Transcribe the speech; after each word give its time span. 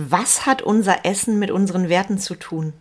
Was 0.00 0.46
hat 0.46 0.62
unser 0.62 1.04
Essen 1.04 1.40
mit 1.40 1.50
unseren 1.50 1.88
Werten 1.88 2.18
zu 2.18 2.36
tun? 2.36 2.72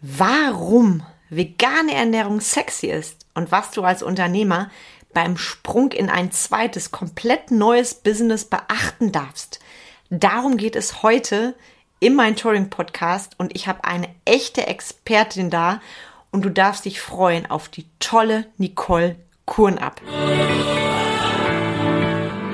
Warum 0.00 1.02
vegane 1.28 1.92
Ernährung 1.92 2.40
sexy 2.40 2.86
ist 2.86 3.26
und 3.34 3.52
was 3.52 3.70
du 3.72 3.82
als 3.82 4.02
Unternehmer 4.02 4.70
beim 5.12 5.36
Sprung 5.36 5.92
in 5.92 6.08
ein 6.08 6.32
zweites, 6.32 6.90
komplett 6.90 7.50
neues 7.50 7.92
Business 7.92 8.46
beachten 8.46 9.12
darfst. 9.12 9.60
Darum 10.08 10.56
geht 10.56 10.74
es 10.74 11.02
heute 11.02 11.54
in 12.00 12.14
meinem 12.14 12.70
Podcast 12.70 13.34
und 13.36 13.54
ich 13.54 13.68
habe 13.68 13.84
eine 13.84 14.08
echte 14.24 14.66
Expertin 14.66 15.50
da 15.50 15.82
und 16.30 16.46
du 16.46 16.48
darfst 16.48 16.86
dich 16.86 16.98
freuen 16.98 17.44
auf 17.50 17.68
die 17.68 17.84
tolle 17.98 18.46
Nicole 18.56 19.16
Kurnab. 19.44 20.00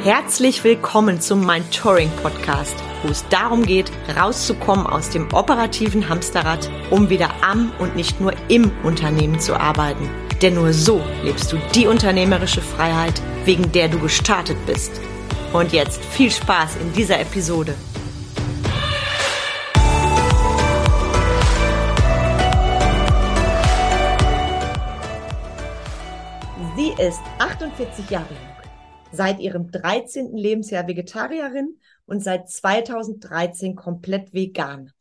Herzlich 0.03 0.65
willkommen 0.65 1.21
zum 1.21 1.45
Mein 1.45 1.71
Touring 1.71 2.11
Podcast 2.23 2.75
wo 3.03 3.09
es 3.09 3.27
darum 3.29 3.65
geht, 3.65 3.91
rauszukommen 4.17 4.87
aus 4.87 5.11
dem 5.11 5.33
operativen 5.33 6.09
Hamsterrad, 6.09 6.71
um 6.91 7.11
wieder 7.11 7.31
am 7.43 7.73
und 7.79 7.97
nicht 7.97 8.21
nur 8.21 8.33
im 8.49 8.71
Unternehmen 8.83 9.41
zu 9.41 9.55
arbeiten. 9.55 10.09
Denn 10.43 10.55
nur 10.55 10.73
so 10.73 11.03
lebst 11.23 11.53
du 11.53 11.59
die 11.75 11.87
unternehmerische 11.87 12.63
Freiheit, 12.63 13.21
wegen 13.45 13.73
der 13.73 13.89
du 13.89 13.99
gestartet 13.99 14.57
bist. 14.67 14.93
Und 15.53 15.73
jetzt 15.73 16.03
viel 16.05 16.31
Spaß 16.31 16.77
in 16.77 16.93
dieser 16.93 17.21
Episode. 17.21 17.75
Sie 26.77 26.93
ist 27.03 27.21
48 27.39 28.09
Jahre 28.09 28.29
jung, 28.31 28.73
seit 29.13 29.41
ihrem 29.41 29.71
13. 29.71 30.35
Lebensjahr 30.35 30.87
Vegetarierin 30.87 31.80
und 32.11 32.25
seit 32.25 32.51
2013 32.51 33.77
komplett 33.77 34.35
vegan. 34.35 34.93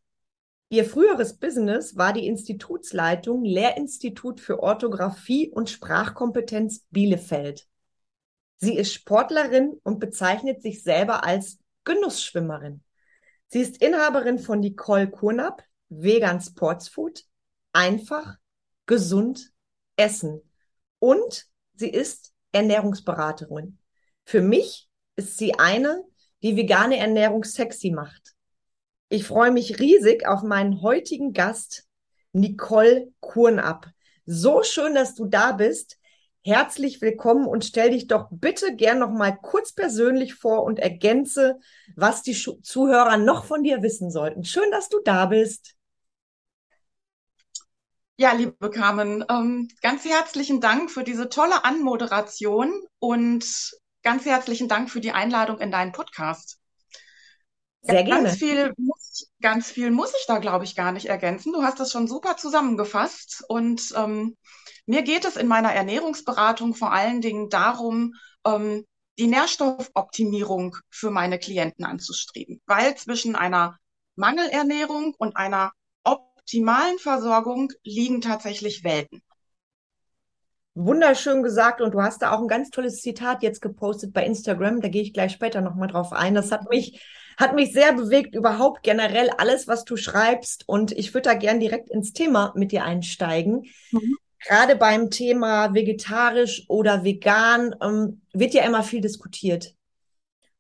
Ihr 0.70 0.86
früheres 0.86 1.38
Business 1.38 1.98
war 1.98 2.14
die 2.14 2.28
Institutsleitung 2.28 3.44
Lehrinstitut 3.44 4.40
für 4.40 4.62
Orthographie 4.62 5.50
und 5.50 5.72
Sprachkompetenz 5.72 6.86
Bielefeld. 6.92 7.68
Sie 8.58 8.78
ist 8.78 8.94
Sportlerin 8.94 9.80
und 9.82 10.00
bezeichnet 10.00 10.62
sich 10.62 10.84
selber 10.84 11.24
als 11.24 11.58
Genussschwimmerin. 11.84 12.84
Sie 13.48 13.62
ist 13.62 13.82
Inhaberin 13.82 14.38
von 14.38 14.60
Nicole 14.60 15.10
Kurnap, 15.10 15.64
Vegan 15.90 16.40
Sportsfood, 16.40 17.26
einfach, 17.74 18.38
gesund, 18.86 19.52
essen. 19.96 20.44
Und 21.00 21.48
sie 21.74 21.90
ist 21.90 22.34
Ernährungsberaterin. 22.52 23.80
Für 24.26 24.42
mich 24.42 24.88
ist 25.16 25.40
sie 25.40 25.58
eine, 25.58 26.04
die 26.42 26.56
vegane 26.56 26.98
Ernährung 26.98 27.44
sexy 27.44 27.92
macht. 27.92 28.34
Ich 29.10 29.26
freue 29.26 29.52
mich 29.52 29.80
riesig 29.80 30.28
auf 30.28 30.44
meinen 30.44 30.82
heutigen 30.82 31.34
Gast, 31.34 31.88
Nicole 32.32 33.12
Kurnab. 33.20 33.88
So 34.26 34.64
schön, 34.64 34.94
dass 34.94 35.16
du 35.16 35.26
da 35.26 35.54
bist. 35.54 35.98
Herzlich 36.42 37.02
willkommen 37.02 37.48
und 37.48 37.66
stell 37.66 37.90
dich 37.90 38.08
doch 38.08 38.28
bitte 38.32 38.76
gern 38.76 39.00
noch 39.00 39.12
mal 39.12 39.32
kurz 39.32 39.74
persönlich 39.74 40.36
vor 40.36 40.64
und 40.64 40.80
ergänze, 40.80 41.60
was 41.96 42.22
die 42.22 42.34
Zuhörer 42.34 43.18
noch 43.18 43.46
von 43.46 43.64
dir 43.64 43.82
wissen 43.82 44.10
sollten. 44.10 44.46
Schön, 44.46 44.72
dass 44.72 44.88
du 44.90 45.00
da 45.04 45.26
bist. 45.26 45.76
Ja, 48.16 48.34
liebe 48.34 48.70
Carmen, 48.70 49.24
ähm, 49.30 49.70
ganz 49.82 50.06
herzlichen 50.06 50.62
Dank 50.62 50.92
für 50.92 51.04
diese 51.04 51.30
tolle 51.30 51.66
Anmoderation 51.66 52.72
und 53.00 53.80
ganz 54.04 54.26
herzlichen 54.26 54.68
Dank 54.68 54.90
für 54.90 55.02
die 55.02 55.12
Einladung 55.12 55.60
in 55.60 55.72
deinen 55.72 55.92
Podcast. 55.92 56.60
Sehr 57.82 58.04
gerne. 58.04 58.24
Ganz 58.24 58.38
viel, 58.38 58.74
muss, 58.78 59.32
ganz 59.42 59.72
viel 59.72 59.92
muss 59.92 60.14
ich 60.20 60.26
da, 60.28 60.40
glaube 60.40 60.66
ich, 60.66 60.76
gar 60.76 60.92
nicht 60.92 61.06
ergänzen. 61.08 61.54
Du 61.54 61.64
hast 61.64 61.80
das 61.80 61.92
schon 61.92 62.08
super 62.08 62.38
zusammengefasst. 62.38 63.44
Und 63.48 63.94
ähm, 63.96 64.36
mir 64.86 65.02
geht 65.04 65.26
es 65.26 65.38
in 65.38 65.48
meiner 65.48 65.74
Ernährungsberatung 65.74 66.76
vor 66.76 66.92
allen 66.92 67.22
Dingen 67.22 67.50
darum, 67.50 68.14
ähm, 68.46 68.86
die 69.18 69.28
Nährstoffoptimierung 69.28 70.76
für 70.90 71.12
meine 71.12 71.40
Klienten 71.40 71.86
anzustreben. 71.86 72.62
Weil 72.66 72.96
zwischen 72.96 73.36
einer 73.36 73.78
Mangelernährung 74.16 75.16
und 75.18 75.38
einer 75.38 75.72
optimalen 76.04 77.00
Versorgung 77.00 77.72
liegen 77.84 78.22
tatsächlich 78.22 78.84
Welten. 78.84 79.22
Wunderschön 80.86 81.44
gesagt 81.44 81.82
und 81.82 81.94
du 81.94 82.02
hast 82.02 82.22
da 82.22 82.32
auch 82.32 82.40
ein 82.40 82.48
ganz 82.48 82.70
tolles 82.70 83.02
Zitat 83.02 83.44
jetzt 83.44 83.62
gepostet 83.62 84.14
bei 84.14 84.26
Instagram. 84.26 84.80
Da 84.80 84.88
gehe 84.88 85.02
ich 85.02 85.14
gleich 85.14 85.34
später 85.34 85.60
nochmal 85.60 85.90
drauf 85.90 86.14
ein. 86.14 86.36
Das 86.36 86.54
hat 86.54 86.70
mich, 86.70 87.02
hat 87.38 87.54
mich 87.54 87.74
sehr 87.74 87.92
bewegt, 87.92 88.34
überhaupt 88.34 88.82
generell 88.82 89.30
alles, 89.30 89.68
was 89.68 89.84
du 89.84 89.98
schreibst. 89.98 90.64
Und 90.68 90.94
ich 90.94 91.14
würde 91.14 91.30
da 91.30 91.34
gern 91.34 91.60
direkt 91.60 91.90
ins 91.90 92.14
Thema 92.14 92.54
mit 92.56 92.72
dir 92.72 92.86
einsteigen. 92.86 93.66
Mhm. 93.92 94.16
Gerade 94.48 94.78
beim 94.78 95.10
Thema 95.10 95.74
vegetarisch 95.74 96.64
oder 96.70 97.04
vegan 97.04 97.76
ähm, 97.82 98.22
wird 98.32 98.54
ja 98.54 98.64
immer 98.64 98.84
viel 98.84 99.02
diskutiert. 99.02 99.74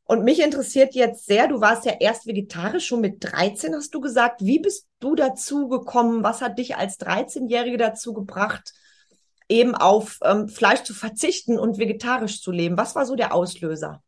Und 0.03 0.25
mich 0.25 0.41
interessiert 0.44 0.96
jetzt 0.96 1.28
sehr, 1.28 1.47
du 1.47 1.62
warst 1.62 1.86
ja 1.86 1.94
erst 1.97 2.28
vegetarisch, 2.28 2.88
schon 2.88 3.00
mit 3.00 3.24
13 3.24 3.74
hast 3.74 3.94
du 3.94 4.01
gesagt. 4.01 4.44
Wie 4.44 4.59
bist 4.59 4.88
du 5.00 5.16
dazu 5.16 5.69
gekommen? 5.69 6.24
Was 6.24 6.41
hat 6.41 6.57
dich 6.57 6.75
als 6.75 7.00
13-Jährige 7.00 7.78
dazu 7.78 8.13
gebracht, 8.13 8.74
eben 9.49 9.75
auf 9.75 10.19
ähm, 10.23 10.47
Fleisch 10.47 10.83
zu 10.83 10.93
verzichten 10.93 11.59
und 11.59 11.79
vegetarisch 11.79 12.41
zu 12.41 12.51
leben? 12.51 12.77
Was 12.77 12.95
war 12.95 13.05
so 13.05 13.15
der 13.15 13.33
Auslöser? 13.33 14.01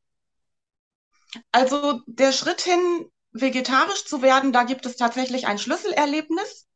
Also 1.51 2.01
der 2.05 2.31
Schritt 2.31 2.61
hin, 2.61 3.09
vegetarisch 3.31 4.05
zu 4.05 4.21
werden, 4.21 4.53
da 4.53 4.63
gibt 4.63 4.85
es 4.85 4.95
tatsächlich 4.95 5.47
ein 5.47 5.57
Schlüsselerlebnis. 5.57 6.67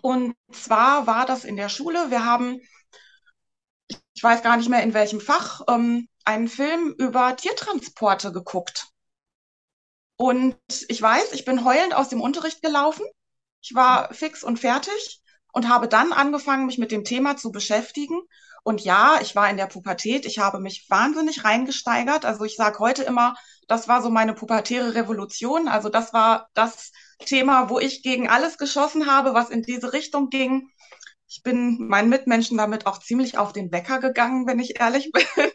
Und 0.00 0.34
zwar 0.50 1.06
war 1.06 1.26
das 1.26 1.44
in 1.44 1.56
der 1.56 1.68
Schule. 1.68 2.10
Wir 2.10 2.24
haben, 2.24 2.60
ich 4.14 4.22
weiß 4.22 4.42
gar 4.42 4.56
nicht 4.56 4.68
mehr 4.68 4.82
in 4.82 4.94
welchem 4.94 5.20
Fach, 5.20 5.62
ähm, 5.68 6.08
einen 6.24 6.48
Film 6.48 6.94
über 6.98 7.36
Tiertransporte 7.36 8.32
geguckt. 8.32 8.88
Und 10.16 10.56
ich 10.88 11.02
weiß, 11.02 11.32
ich 11.32 11.44
bin 11.44 11.64
heulend 11.64 11.94
aus 11.94 12.08
dem 12.08 12.20
Unterricht 12.20 12.62
gelaufen. 12.62 13.04
Ich 13.60 13.74
war 13.74 14.12
fix 14.14 14.44
und 14.44 14.60
fertig 14.60 15.21
und 15.52 15.68
habe 15.68 15.86
dann 15.86 16.12
angefangen, 16.12 16.66
mich 16.66 16.78
mit 16.78 16.90
dem 16.90 17.04
Thema 17.04 17.36
zu 17.36 17.52
beschäftigen. 17.52 18.20
Und 18.64 18.80
ja, 18.82 19.18
ich 19.20 19.36
war 19.36 19.50
in 19.50 19.56
der 19.56 19.66
Pubertät, 19.66 20.24
ich 20.24 20.38
habe 20.38 20.60
mich 20.60 20.86
wahnsinnig 20.88 21.44
reingesteigert. 21.44 22.24
Also 22.24 22.44
ich 22.44 22.56
sage 22.56 22.78
heute 22.78 23.02
immer, 23.02 23.34
das 23.68 23.88
war 23.88 24.02
so 24.02 24.10
meine 24.10 24.34
pubertäre 24.34 24.94
Revolution. 24.94 25.68
Also 25.68 25.88
das 25.88 26.12
war 26.12 26.48
das 26.54 26.92
Thema, 27.26 27.68
wo 27.68 27.78
ich 27.78 28.02
gegen 28.02 28.28
alles 28.28 28.58
geschossen 28.58 29.06
habe, 29.06 29.34
was 29.34 29.50
in 29.50 29.62
diese 29.62 29.92
Richtung 29.92 30.30
ging. 30.30 30.70
Ich 31.28 31.42
bin 31.42 31.88
meinen 31.88 32.08
Mitmenschen 32.08 32.56
damit 32.56 32.86
auch 32.86 32.98
ziemlich 32.98 33.36
auf 33.38 33.52
den 33.52 33.72
Wecker 33.72 34.00
gegangen, 34.00 34.46
wenn 34.46 34.58
ich 34.58 34.80
ehrlich 34.80 35.10
bin. 35.34 35.50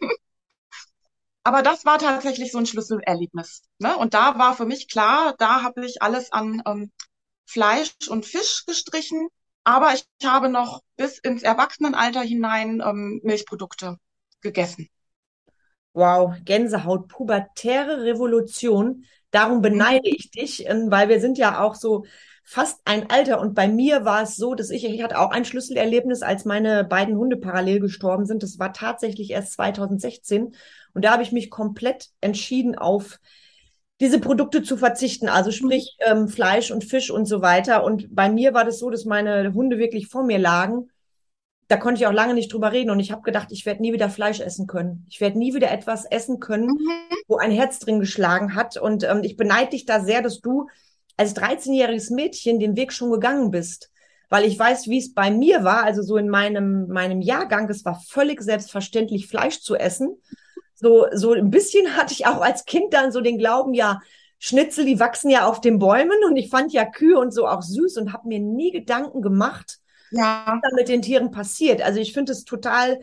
Aber 1.43 1.61
das 1.61 1.85
war 1.85 1.97
tatsächlich 1.97 2.51
so 2.51 2.57
ein 2.57 2.65
Schlüsselerlebnis. 2.65 3.63
Ne? 3.79 3.95
Und 3.95 4.13
da 4.13 4.37
war 4.37 4.53
für 4.55 4.65
mich 4.65 4.89
klar, 4.89 5.33
da 5.37 5.63
habe 5.63 5.85
ich 5.85 6.01
alles 6.01 6.31
an 6.33 6.61
ähm, 6.65 6.91
Fleisch 7.45 7.93
und 8.09 8.25
Fisch 8.25 8.65
gestrichen 8.65 9.29
aber 9.67 9.93
ich 9.93 10.07
habe 10.25 10.47
noch 10.47 10.81
bis 10.95 11.19
ins 11.19 11.43
Erwachsenenalter 11.43 12.21
hinein 12.21 12.81
ähm, 12.81 13.19
Milchprodukte 13.21 13.97
gegessen. 14.39 14.87
Wow, 15.91 16.35
Gänsehaut, 16.45 17.09
pubertäre 17.09 18.03
Revolution. 18.03 19.03
Darum 19.29 19.61
beneide 19.61 20.07
ich 20.07 20.31
dich, 20.31 20.65
ähm, 20.69 20.89
weil 20.89 21.09
wir 21.09 21.19
sind 21.19 21.37
ja 21.37 21.59
auch 21.59 21.75
so 21.75 22.05
fast 22.45 22.79
ein 22.85 23.09
Alter. 23.09 23.41
Und 23.41 23.55
bei 23.55 23.67
mir 23.67 24.05
war 24.05 24.21
es 24.21 24.37
so, 24.37 24.55
dass 24.55 24.69
ich, 24.69 24.85
ich 24.85 25.03
hatte 25.03 25.19
auch 25.19 25.31
ein 25.31 25.43
Schlüsselerlebnis, 25.43 26.21
als 26.21 26.45
meine 26.45 26.85
beiden 26.85 27.17
Hunde 27.17 27.35
parallel 27.35 27.81
gestorben 27.81 28.25
sind. 28.25 28.43
Das 28.43 28.59
war 28.59 28.71
tatsächlich 28.71 29.31
erst 29.31 29.51
2016. 29.51 30.55
Und 30.93 31.03
da 31.03 31.11
habe 31.11 31.23
ich 31.23 31.33
mich 31.33 31.49
komplett 31.49 32.07
entschieden 32.21 32.77
auf 32.77 33.19
diese 33.99 34.19
Produkte 34.19 34.61
zu 34.61 34.77
verzichten, 34.77 35.27
also 35.27 35.51
sprich 35.51 35.97
ähm, 36.05 36.27
Fleisch 36.27 36.71
und 36.71 36.83
Fisch 36.83 37.09
und 37.09 37.25
so 37.25 37.41
weiter. 37.41 37.83
Und 37.83 38.13
bei 38.13 38.29
mir 38.29 38.53
war 38.53 38.63
das 38.63 38.79
so, 38.79 38.89
dass 38.89 39.05
meine 39.05 39.53
Hunde 39.53 39.79
wirklich 39.79 40.07
vor 40.07 40.23
mir 40.23 40.37
lagen. 40.37 40.89
Da 41.67 41.77
konnte 41.77 41.99
ich 41.99 42.07
auch 42.07 42.13
lange 42.13 42.33
nicht 42.33 42.53
drüber 42.53 42.71
reden 42.71 42.91
und 42.91 42.99
ich 42.99 43.11
habe 43.11 43.23
gedacht, 43.23 43.51
ich 43.51 43.65
werde 43.65 43.81
nie 43.81 43.91
wieder 43.91 44.09
Fleisch 44.09 44.39
essen 44.39 44.67
können. 44.67 45.05
Ich 45.09 45.19
werde 45.19 45.37
nie 45.37 45.53
wieder 45.53 45.71
etwas 45.71 46.05
essen 46.05 46.39
können, 46.39 46.67
mhm. 46.67 46.91
wo 47.27 47.37
ein 47.37 47.51
Herz 47.51 47.79
drin 47.79 47.99
geschlagen 47.99 48.55
hat. 48.55 48.77
Und 48.77 49.03
ähm, 49.03 49.21
ich 49.23 49.35
beneide 49.35 49.71
dich 49.71 49.85
da 49.85 49.99
sehr, 49.99 50.21
dass 50.21 50.39
du 50.41 50.67
als 51.17 51.35
13-jähriges 51.35 52.13
Mädchen 52.13 52.59
den 52.59 52.77
Weg 52.77 52.93
schon 52.93 53.11
gegangen 53.11 53.51
bist. 53.51 53.91
Weil 54.29 54.45
ich 54.45 54.59
weiß, 54.59 54.87
wie 54.87 54.99
es 54.99 55.13
bei 55.13 55.31
mir 55.31 55.63
war, 55.63 55.83
also 55.83 56.03
so 56.03 56.17
in 56.17 56.29
meinem, 56.29 56.87
meinem 56.87 57.21
Jahrgang, 57.21 57.69
es 57.69 57.83
war 57.85 58.01
völlig 58.07 58.41
selbstverständlich, 58.41 59.27
Fleisch 59.27 59.61
zu 59.61 59.75
essen 59.75 60.17
so, 60.79 61.07
so 61.11 61.33
ein 61.33 61.49
bisschen 61.49 61.95
hatte 61.97 62.13
ich 62.13 62.25
auch 62.25 62.41
als 62.41 62.65
Kind 62.65 62.93
dann 62.93 63.11
so 63.11 63.21
den 63.21 63.37
Glauben, 63.37 63.73
ja, 63.73 63.99
Schnitzel, 64.39 64.85
die 64.85 64.99
wachsen 64.99 65.29
ja 65.29 65.47
auf 65.47 65.61
den 65.61 65.79
Bäumen 65.79 66.23
und 66.27 66.37
ich 66.37 66.49
fand 66.49 66.71
ja 66.71 66.85
Kühe 66.85 67.17
und 67.17 67.33
so 67.33 67.47
auch 67.47 67.61
süß 67.61 67.97
und 67.97 68.13
habe 68.13 68.27
mir 68.27 68.39
nie 68.39 68.71
Gedanken 68.71 69.21
gemacht, 69.21 69.79
ja. 70.11 70.43
was 70.45 70.59
da 70.61 70.75
mit 70.75 70.87
den 70.89 71.01
Tieren 71.01 71.31
passiert. 71.31 71.81
Also 71.81 71.99
ich 71.99 72.13
finde 72.13 72.31
es 72.31 72.45
total 72.45 72.99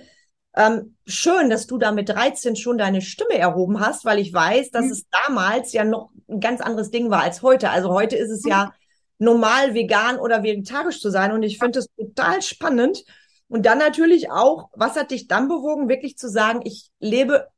Ähm, 0.56 0.96
schön, 1.04 1.50
dass 1.50 1.66
du 1.66 1.78
da 1.78 1.90
mit 1.90 2.08
13 2.08 2.54
schon 2.54 2.78
deine 2.78 3.02
Stimme 3.02 3.36
erhoben 3.36 3.80
hast, 3.80 4.04
weil 4.04 4.20
ich 4.20 4.32
weiß, 4.32 4.70
dass 4.70 4.84
mhm. 4.84 4.92
es 4.92 5.04
damals 5.26 5.72
ja 5.72 5.82
noch 5.84 6.10
ein 6.28 6.38
ganz 6.38 6.60
anderes 6.60 6.92
Ding 6.92 7.10
war 7.10 7.22
als 7.22 7.42
heute. 7.42 7.70
Also 7.70 7.90
heute 7.92 8.14
ist 8.14 8.30
es 8.30 8.44
ja 8.44 8.72
normal, 9.18 9.74
vegan 9.74 10.18
oder 10.20 10.44
vegetarisch 10.44 11.00
zu 11.00 11.10
sein. 11.10 11.32
Und 11.32 11.42
ich 11.42 11.58
finde 11.58 11.80
es 11.80 11.88
total 11.96 12.40
spannend. 12.40 13.04
Und 13.48 13.66
dann 13.66 13.78
natürlich 13.78 14.30
auch, 14.30 14.68
was 14.74 14.94
hat 14.94 15.10
dich 15.10 15.26
dann 15.26 15.48
bewogen, 15.48 15.88
wirklich 15.88 16.16
zu 16.16 16.28
sagen, 16.28 16.60
ich 16.62 16.88
lebe 17.00 17.48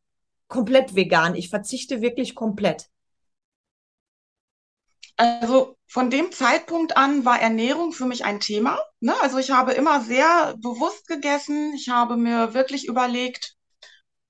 komplett 0.48 0.94
vegan, 0.94 1.34
ich 1.34 1.50
verzichte 1.50 2.00
wirklich 2.00 2.34
komplett? 2.34 2.88
Also 5.16 5.76
von 5.86 6.10
dem 6.10 6.30
Zeitpunkt 6.30 6.96
an 6.96 7.24
war 7.24 7.40
Ernährung 7.40 7.92
für 7.92 8.04
mich 8.04 8.24
ein 8.24 8.40
Thema. 8.40 8.78
Ne? 9.00 9.14
Also 9.22 9.38
ich 9.38 9.50
habe 9.50 9.72
immer 9.72 10.02
sehr 10.02 10.54
bewusst 10.58 11.06
gegessen. 11.06 11.72
Ich 11.74 11.88
habe 11.88 12.16
mir 12.16 12.52
wirklich 12.52 12.86
überlegt, 12.86 13.54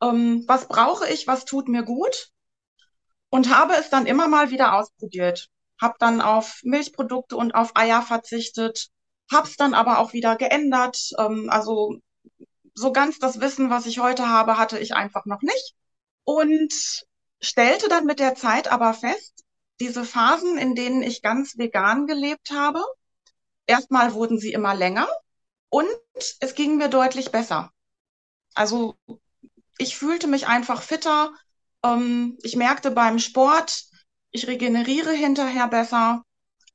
ähm, 0.01 0.45
was 0.47 0.69
brauche 0.69 1.09
ich, 1.09 1.27
was 1.27 1.45
tut 1.45 1.69
mir 1.69 1.83
gut 1.83 2.31
und 3.31 3.55
habe 3.55 3.75
es 3.75 3.91
dann 3.91 4.07
immer 4.07 4.29
mal 4.29 4.51
wieder 4.51 4.75
ausprobiert. 4.75 5.49
Hab 5.81 5.99
dann 5.99 6.21
auf 6.21 6.61
Milchprodukte 6.63 7.37
und 7.37 7.55
auf 7.55 7.73
Eier 7.75 8.03
verzichtet, 8.03 8.89
hab's 9.31 9.57
dann 9.57 9.75
aber 9.75 9.99
auch 9.99 10.13
wieder 10.13 10.37
geändert. 10.37 11.11
Ähm, 11.19 11.51
also 11.51 11.97
so 12.75 12.93
ganz 12.93 13.19
das 13.19 13.41
Wissen, 13.41 13.71
was 13.71 13.87
ich 13.87 13.99
heute 13.99 14.29
habe, 14.29 14.57
hatte 14.59 14.79
ich 14.79 14.95
einfach 14.95 15.27
noch 15.27 15.43
nicht 15.43 15.75
und 16.27 16.75
stellte 17.41 17.89
dann 17.89 18.05
mit 18.05 18.19
der 18.19 18.35
Zeit 18.35 18.71
aber 18.71 18.93
fest, 18.93 19.45
diese 19.81 20.05
Phasen, 20.05 20.59
in 20.59 20.75
denen 20.75 21.03
ich 21.03 21.23
ganz 21.23 21.57
vegan 21.57 22.07
gelebt 22.07 22.51
habe, 22.51 22.83
erstmal 23.67 24.13
wurden 24.13 24.39
sie 24.39 24.53
immer 24.53 24.75
länger 24.75 25.09
und 25.71 25.89
es 26.41 26.55
ging 26.55 26.77
mir 26.77 26.89
deutlich 26.89 27.31
besser. 27.31 27.71
Also 28.55 28.97
ich 29.79 29.97
fühlte 29.97 30.27
mich 30.27 30.47
einfach 30.47 30.83
fitter. 30.83 31.33
Ähm, 31.85 32.39
ich 32.43 32.57
merkte 32.57 32.91
beim 32.91 33.19
Sport, 33.19 33.85
ich 34.31 34.47
regeneriere 34.47 35.13
hinterher 35.13 35.69
besser. 35.69 36.23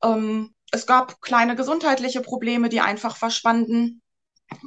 Ähm, 0.04 0.54
es 0.72 0.86
gab 0.86 1.20
kleine 1.22 1.56
gesundheitliche 1.56 2.22
Probleme, 2.22 2.70
die 2.70 2.82
einfach 2.82 3.18
verschwanden. 3.18 4.02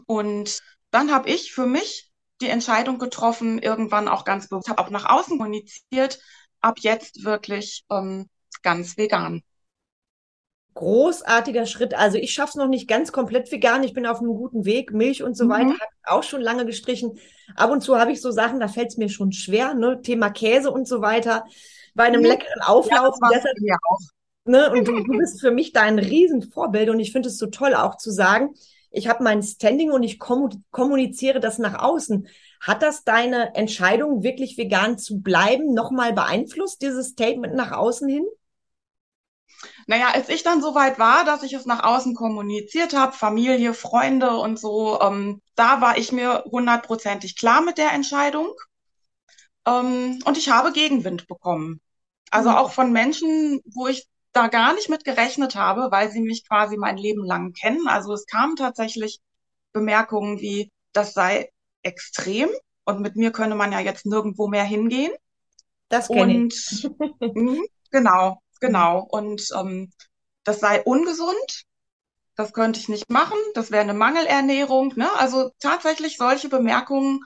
Und 0.06 0.60
dann 0.90 1.12
habe 1.12 1.30
ich 1.30 1.52
für 1.52 1.66
mich 1.66 2.10
die 2.44 2.50
Entscheidung 2.50 2.98
getroffen, 2.98 3.58
irgendwann 3.58 4.08
auch 4.08 4.24
ganz 4.24 4.48
bewusst, 4.48 4.68
habe 4.68 4.82
auch 4.82 4.90
nach 4.90 5.08
außen 5.10 5.38
kommuniziert, 5.38 6.20
ab 6.60 6.78
jetzt 6.80 7.24
wirklich 7.24 7.84
ähm, 7.90 8.28
ganz 8.62 8.96
vegan. 8.96 9.42
Großartiger 10.74 11.66
Schritt. 11.66 11.94
Also 11.94 12.18
ich 12.18 12.32
schaffe 12.32 12.50
es 12.50 12.54
noch 12.56 12.66
nicht 12.66 12.88
ganz 12.88 13.12
komplett 13.12 13.52
vegan. 13.52 13.84
Ich 13.84 13.94
bin 13.94 14.06
auf 14.06 14.18
einem 14.18 14.34
guten 14.34 14.64
Weg. 14.64 14.92
Milch 14.92 15.22
und 15.22 15.36
so 15.36 15.44
mhm. 15.44 15.50
weiter 15.50 15.70
habe 15.70 15.92
auch 16.04 16.24
schon 16.24 16.40
lange 16.40 16.66
gestrichen. 16.66 17.18
Ab 17.54 17.70
und 17.70 17.80
zu 17.80 17.96
habe 17.96 18.10
ich 18.10 18.20
so 18.20 18.32
Sachen, 18.32 18.58
da 18.58 18.66
fällt 18.66 18.88
es 18.88 18.96
mir 18.96 19.08
schon 19.08 19.30
schwer. 19.30 19.74
Ne? 19.74 20.00
Thema 20.02 20.30
Käse 20.30 20.72
und 20.72 20.88
so 20.88 21.00
weiter. 21.00 21.44
Bei 21.94 22.04
einem 22.04 22.22
mhm. 22.22 22.26
leckeren 22.26 22.62
Auflauf. 22.62 23.16
Ja, 23.22 23.28
deshalb, 23.32 23.56
auch. 23.88 23.98
Ne? 24.46 24.72
Und 24.72 24.88
du, 24.88 25.00
du 25.04 25.16
bist 25.16 25.40
für 25.40 25.52
mich 25.52 25.72
da 25.72 25.82
ein 25.82 26.00
Riesenvorbild. 26.00 26.90
Und 26.90 26.98
ich 26.98 27.12
finde 27.12 27.28
es 27.28 27.38
so 27.38 27.46
toll 27.46 27.74
auch 27.74 27.96
zu 27.96 28.10
sagen, 28.10 28.54
ich 28.94 29.08
habe 29.08 29.24
mein 29.24 29.42
Standing 29.42 29.90
und 29.90 30.02
ich 30.02 30.18
kommuniziere 30.18 31.40
das 31.40 31.58
nach 31.58 31.82
außen. 31.82 32.28
Hat 32.60 32.82
das 32.82 33.04
deine 33.04 33.54
Entscheidung, 33.54 34.22
wirklich 34.22 34.56
vegan 34.56 34.98
zu 34.98 35.20
bleiben, 35.20 35.74
nochmal 35.74 36.12
beeinflusst, 36.12 36.80
dieses 36.80 37.08
Statement 37.08 37.54
nach 37.54 37.72
außen 37.72 38.08
hin? 38.08 38.24
Naja, 39.86 40.10
als 40.12 40.28
ich 40.28 40.42
dann 40.42 40.62
so 40.62 40.74
weit 40.74 40.98
war, 40.98 41.24
dass 41.24 41.42
ich 41.42 41.52
es 41.52 41.66
nach 41.66 41.82
außen 41.84 42.14
kommuniziert 42.14 42.94
habe, 42.94 43.12
Familie, 43.12 43.74
Freunde 43.74 44.36
und 44.36 44.58
so, 44.58 45.00
ähm, 45.00 45.42
da 45.54 45.80
war 45.80 45.98
ich 45.98 46.12
mir 46.12 46.44
hundertprozentig 46.50 47.36
klar 47.36 47.62
mit 47.62 47.78
der 47.78 47.92
Entscheidung. 47.92 48.48
Ähm, 49.66 50.20
und 50.24 50.38
ich 50.38 50.50
habe 50.50 50.72
Gegenwind 50.72 51.26
bekommen. 51.26 51.80
Also 52.30 52.50
mhm. 52.50 52.56
auch 52.56 52.72
von 52.72 52.92
Menschen, 52.92 53.60
wo 53.66 53.86
ich 53.86 54.06
da 54.34 54.48
gar 54.48 54.74
nicht 54.74 54.90
mit 54.90 55.04
gerechnet 55.04 55.54
habe, 55.54 55.90
weil 55.90 56.10
sie 56.10 56.20
mich 56.20 56.46
quasi 56.46 56.76
mein 56.76 56.98
Leben 56.98 57.24
lang 57.24 57.52
kennen. 57.52 57.86
Also 57.86 58.12
es 58.12 58.26
kamen 58.26 58.56
tatsächlich 58.56 59.20
Bemerkungen 59.72 60.40
wie, 60.40 60.70
das 60.92 61.14
sei 61.14 61.50
extrem 61.82 62.48
und 62.84 63.00
mit 63.00 63.16
mir 63.16 63.30
könne 63.30 63.54
man 63.54 63.72
ja 63.72 63.80
jetzt 63.80 64.06
nirgendwo 64.06 64.48
mehr 64.48 64.64
hingehen. 64.64 65.12
Das 65.88 66.08
kenne 66.08 66.48
ich. 66.48 66.88
Mh, 67.20 67.62
genau, 67.90 68.40
genau. 68.60 69.06
Und 69.08 69.48
ähm, 69.56 69.92
das 70.42 70.60
sei 70.60 70.82
ungesund. 70.82 71.64
Das 72.36 72.52
könnte 72.52 72.80
ich 72.80 72.88
nicht 72.88 73.08
machen. 73.10 73.38
Das 73.54 73.70
wäre 73.70 73.82
eine 73.82 73.94
Mangelernährung. 73.94 74.92
Ne? 74.96 75.08
Also 75.16 75.52
tatsächlich 75.60 76.16
solche 76.16 76.48
Bemerkungen 76.48 77.20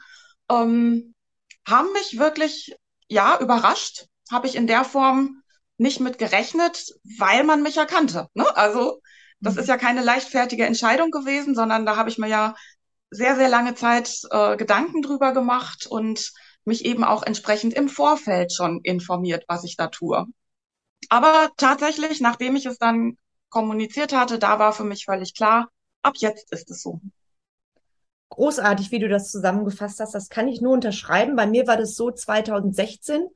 ähm, 0.51 1.15
haben 1.67 1.91
mich 1.95 2.19
wirklich 2.19 2.77
ja 3.09 3.41
überrascht. 3.41 4.07
Habe 4.31 4.47
ich 4.47 4.57
in 4.57 4.67
der 4.67 4.85
Form 4.85 5.38
nicht 5.79 6.01
mit 6.01 6.19
gerechnet, 6.19 6.93
weil 7.19 7.45
man 7.45 7.63
mich 7.63 7.77
erkannte. 7.77 8.29
Ne? 8.35 8.45
Also 8.57 9.01
das 9.41 9.55
mhm. 9.55 9.61
ist 9.61 9.69
ja 9.69 9.79
keine 9.79 10.03
leichtfertige 10.03 10.67
Entscheidung 10.67 11.11
gewesen, 11.11 11.55
sondern 11.55 11.87
da 11.87 11.97
habe 11.97 12.11
ich 12.11 12.19
mir 12.19 12.29
ja 12.29 12.55
sehr, 13.11 13.37
sehr 13.37 13.49
lange 13.49 13.75
Zeit 13.75 14.21
äh, 14.31 14.57
Gedanken 14.57 15.01
drüber 15.01 15.33
gemacht 15.33 15.87
und 15.87 16.33
mich 16.65 16.85
eben 16.85 17.05
auch 17.05 17.23
entsprechend 17.23 17.73
im 17.75 17.89
Vorfeld 17.89 18.53
schon 18.53 18.81
informiert, 18.83 19.45
was 19.49 19.65
ich 19.65 19.77
da 19.77 19.87
tue. 19.87 20.27
Aber 21.09 21.51
tatsächlich, 21.57 22.21
nachdem 22.21 22.57
ich 22.57 22.67
es 22.67 22.79
dann 22.79 23.17
kommuniziert 23.49 24.13
hatte, 24.13 24.39
da 24.39 24.59
war 24.59 24.73
für 24.73 24.85
mich 24.85 25.07
völlig 25.07 25.35
klar, 25.35 25.71
ab 26.03 26.15
jetzt 26.19 26.53
ist 26.53 26.71
es 26.71 26.83
so. 26.83 27.01
Großartig, 28.29 28.91
wie 28.91 28.99
du 28.99 29.09
das 29.09 29.31
zusammengefasst 29.31 30.01
hast. 30.01 30.15
Das 30.15 30.29
kann 30.29 30.49
ich 30.49 30.61
nur 30.61 30.75
unterschreiben. 30.75 31.35
Bei 31.35 31.47
mir 31.47 31.67
war 31.67 31.79
das 31.79 31.95
so 31.95 32.11
2016 32.11 33.27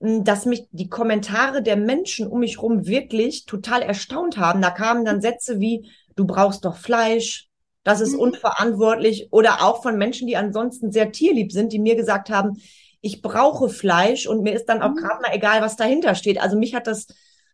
dass 0.00 0.46
mich 0.46 0.66
die 0.70 0.88
Kommentare 0.88 1.62
der 1.62 1.76
Menschen 1.76 2.28
um 2.28 2.40
mich 2.40 2.56
herum 2.56 2.86
wirklich 2.86 3.46
total 3.46 3.82
erstaunt 3.82 4.38
haben. 4.38 4.62
Da 4.62 4.70
kamen 4.70 5.04
dann 5.04 5.20
Sätze 5.20 5.58
wie, 5.58 5.90
du 6.14 6.24
brauchst 6.24 6.64
doch 6.64 6.76
Fleisch, 6.76 7.48
das 7.84 8.00
ist 8.00 8.12
mhm. 8.12 8.20
unverantwortlich 8.20 9.28
oder 9.30 9.62
auch 9.64 9.82
von 9.82 9.96
Menschen, 9.98 10.26
die 10.26 10.36
ansonsten 10.36 10.92
sehr 10.92 11.10
tierlieb 11.10 11.52
sind, 11.52 11.72
die 11.72 11.78
mir 11.78 11.96
gesagt 11.96 12.30
haben, 12.30 12.60
ich 13.00 13.22
brauche 13.22 13.68
Fleisch 13.68 14.26
und 14.26 14.42
mir 14.42 14.54
ist 14.54 14.66
dann 14.66 14.82
auch 14.82 14.90
mhm. 14.90 14.96
gerade 14.96 15.22
mal 15.22 15.34
egal, 15.34 15.62
was 15.62 15.76
dahinter 15.76 16.14
steht. 16.14 16.40
Also 16.40 16.58
mich 16.58 16.74
hat 16.74 16.86
das 16.86 17.06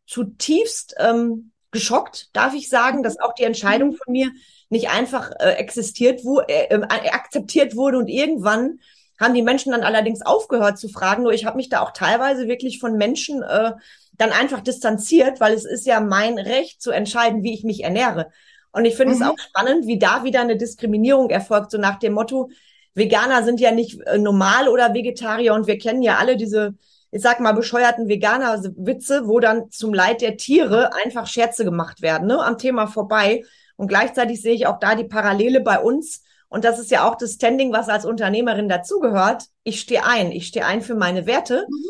zutiefst 0.06 0.96
ähm, 0.99 1.52
geschockt, 1.70 2.31
darf 2.35 2.55
ich 2.55 2.69
sagen, 2.69 3.02
dass 3.02 3.20
auch 3.20 3.35
die 3.35 3.44
Entscheidung 3.44 3.91
mhm. 3.91 3.96
von 3.96 4.12
mir 4.12 4.31
nicht 4.70 4.91
einfach 4.91 5.31
äh, 5.38 5.52
existiert, 5.52 6.25
wo, 6.25 6.41
äh, 6.41 6.67
äh, 6.69 6.82
akzeptiert 6.82 7.76
wurde 7.76 7.99
und 7.99 8.08
irgendwann 8.08 8.81
haben 9.19 9.35
die 9.35 9.43
Menschen 9.43 9.73
dann 9.73 9.83
allerdings 9.83 10.23
aufgehört 10.23 10.79
zu 10.79 10.89
fragen. 10.89 11.23
Nur 11.23 11.33
ich 11.33 11.45
habe 11.45 11.57
mich 11.57 11.69
da 11.69 11.81
auch 11.81 11.93
teilweise 11.93 12.49
wirklich 12.49 12.79
von 12.79 12.97
Menschen 12.97 13.43
äh, 13.43 13.73
dann 14.17 14.31
einfach 14.31 14.61
distanziert, 14.61 15.41
weil 15.41 15.55
es 15.55 15.65
ist 15.65 15.87
ja 15.87 16.01
mein 16.01 16.39
Recht 16.39 16.83
zu 16.83 16.91
entscheiden, 16.91 17.43
wie 17.43 17.55
ich 17.55 17.65
mich 17.65 17.85
ernähre. 17.85 18.31
Und 18.73 18.85
ich 18.85 18.97
finde 18.97 19.15
mhm. 19.15 19.23
es 19.23 19.29
auch 19.29 19.39
spannend, 19.39 19.87
wie 19.87 19.99
da 19.99 20.25
wieder 20.25 20.41
eine 20.41 20.56
Diskriminierung 20.56 21.31
erfolgt, 21.31 21.71
so 21.71 21.79
nach 21.79 21.99
dem 21.99 22.13
Motto, 22.13 22.51
Veganer 22.94 23.43
sind 23.43 23.61
ja 23.61 23.73
nicht 23.73 24.01
äh, 24.06 24.19
normal 24.19 24.69
oder 24.69 24.94
Vegetarier 24.94 25.55
und 25.55 25.67
wir 25.67 25.79
kennen 25.79 26.03
ja 26.03 26.17
alle 26.17 26.37
diese, 26.37 26.75
ich 27.11 27.23
sag 27.23 27.41
mal, 27.41 27.53
bescheuerten 27.53 28.09
Veganer-Witze, 28.09 29.27
wo 29.27 29.41
dann 29.41 29.71
zum 29.71 29.93
Leid 29.93 30.21
der 30.21 30.37
Tiere 30.37 30.94
einfach 30.94 31.27
Scherze 31.27 31.65
gemacht 31.65 32.03
werden, 32.03 32.29
ne, 32.29 32.39
am 32.44 32.59
Thema 32.59 32.87
vorbei. 32.87 33.43
Und 33.77 33.89
gleichzeitig 33.89 34.41
sehe 34.41 34.55
ich 34.55 34.67
auch 34.67 34.79
da 34.79 34.94
die 34.94 35.05
Parallele 35.05 35.61
bei 35.61 35.81
uns 35.81 36.23
und 36.48 36.65
das 36.65 36.79
ist 36.79 36.91
ja 36.91 37.08
auch 37.08 37.17
das 37.17 37.32
Standing, 37.32 37.72
was 37.72 37.89
als 37.89 38.05
Unternehmerin 38.05 38.69
dazugehört. 38.69 39.44
Ich 39.65 39.81
stehe 39.81 40.05
ein. 40.05 40.32
Ich 40.32 40.46
stehe 40.46 40.67
ein 40.67 40.82
für 40.82 40.94
meine 40.94 41.27
Werte 41.27 41.67
mhm. 41.69 41.84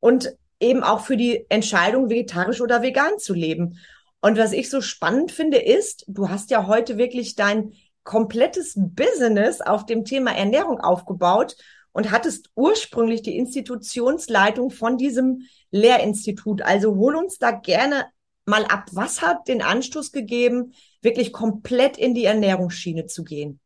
und 0.00 0.32
eben 0.60 0.82
auch 0.82 1.00
für 1.00 1.16
die 1.16 1.44
Entscheidung, 1.48 2.08
vegetarisch 2.08 2.60
oder 2.60 2.82
vegan 2.82 3.18
zu 3.18 3.34
leben. 3.34 3.78
Und 4.20 4.38
was 4.38 4.52
ich 4.52 4.70
so 4.70 4.80
spannend 4.80 5.32
finde, 5.32 5.58
ist, 5.58 6.04
du 6.08 6.28
hast 6.28 6.50
ja 6.50 6.66
heute 6.66 6.98
wirklich 6.98 7.34
dein 7.36 7.72
komplettes 8.04 8.74
Business 8.76 9.60
auf 9.60 9.84
dem 9.84 10.04
Thema 10.04 10.32
Ernährung 10.32 10.80
aufgebaut 10.80 11.56
und 11.92 12.10
hattest 12.10 12.50
ursprünglich 12.54 13.22
die 13.22 13.36
Institutionsleitung 13.36 14.70
von 14.70 14.96
diesem 14.96 15.42
Lehrinstitut. 15.70 16.62
Also 16.62 16.96
hol 16.96 17.16
uns 17.16 17.38
da 17.38 17.50
gerne 17.50 18.06
mal 18.46 18.64
ab. 18.64 18.86
Was 18.92 19.22
hat 19.22 19.48
den 19.48 19.62
Anstoß 19.62 20.12
gegeben, 20.12 20.72
wirklich 21.02 21.32
komplett 21.32 21.98
in 21.98 22.14
die 22.14 22.24
Ernährungsschiene 22.24 23.06
zu 23.06 23.24
gehen? 23.24 23.60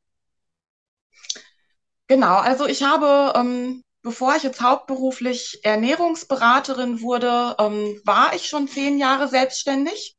Genau, 2.11 2.39
also 2.39 2.67
ich 2.67 2.83
habe, 2.83 3.35
ähm, 3.37 3.85
bevor 4.03 4.35
ich 4.35 4.43
jetzt 4.43 4.61
hauptberuflich 4.61 5.61
Ernährungsberaterin 5.63 7.03
wurde, 7.03 7.55
ähm, 7.61 8.01
war 8.05 8.35
ich 8.35 8.49
schon 8.49 8.67
zehn 8.67 8.99
Jahre 8.99 9.29
selbstständig. 9.29 10.17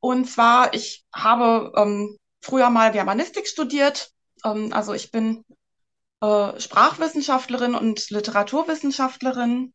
Und 0.00 0.26
zwar, 0.26 0.74
ich 0.74 1.06
habe 1.14 1.72
ähm, 1.76 2.18
früher 2.42 2.68
mal 2.68 2.92
Germanistik 2.92 3.48
studiert. 3.48 4.10
Ähm, 4.44 4.74
also 4.74 4.92
ich 4.92 5.12
bin 5.12 5.46
äh, 6.20 6.60
Sprachwissenschaftlerin 6.60 7.74
und 7.74 8.10
Literaturwissenschaftlerin. 8.10 9.72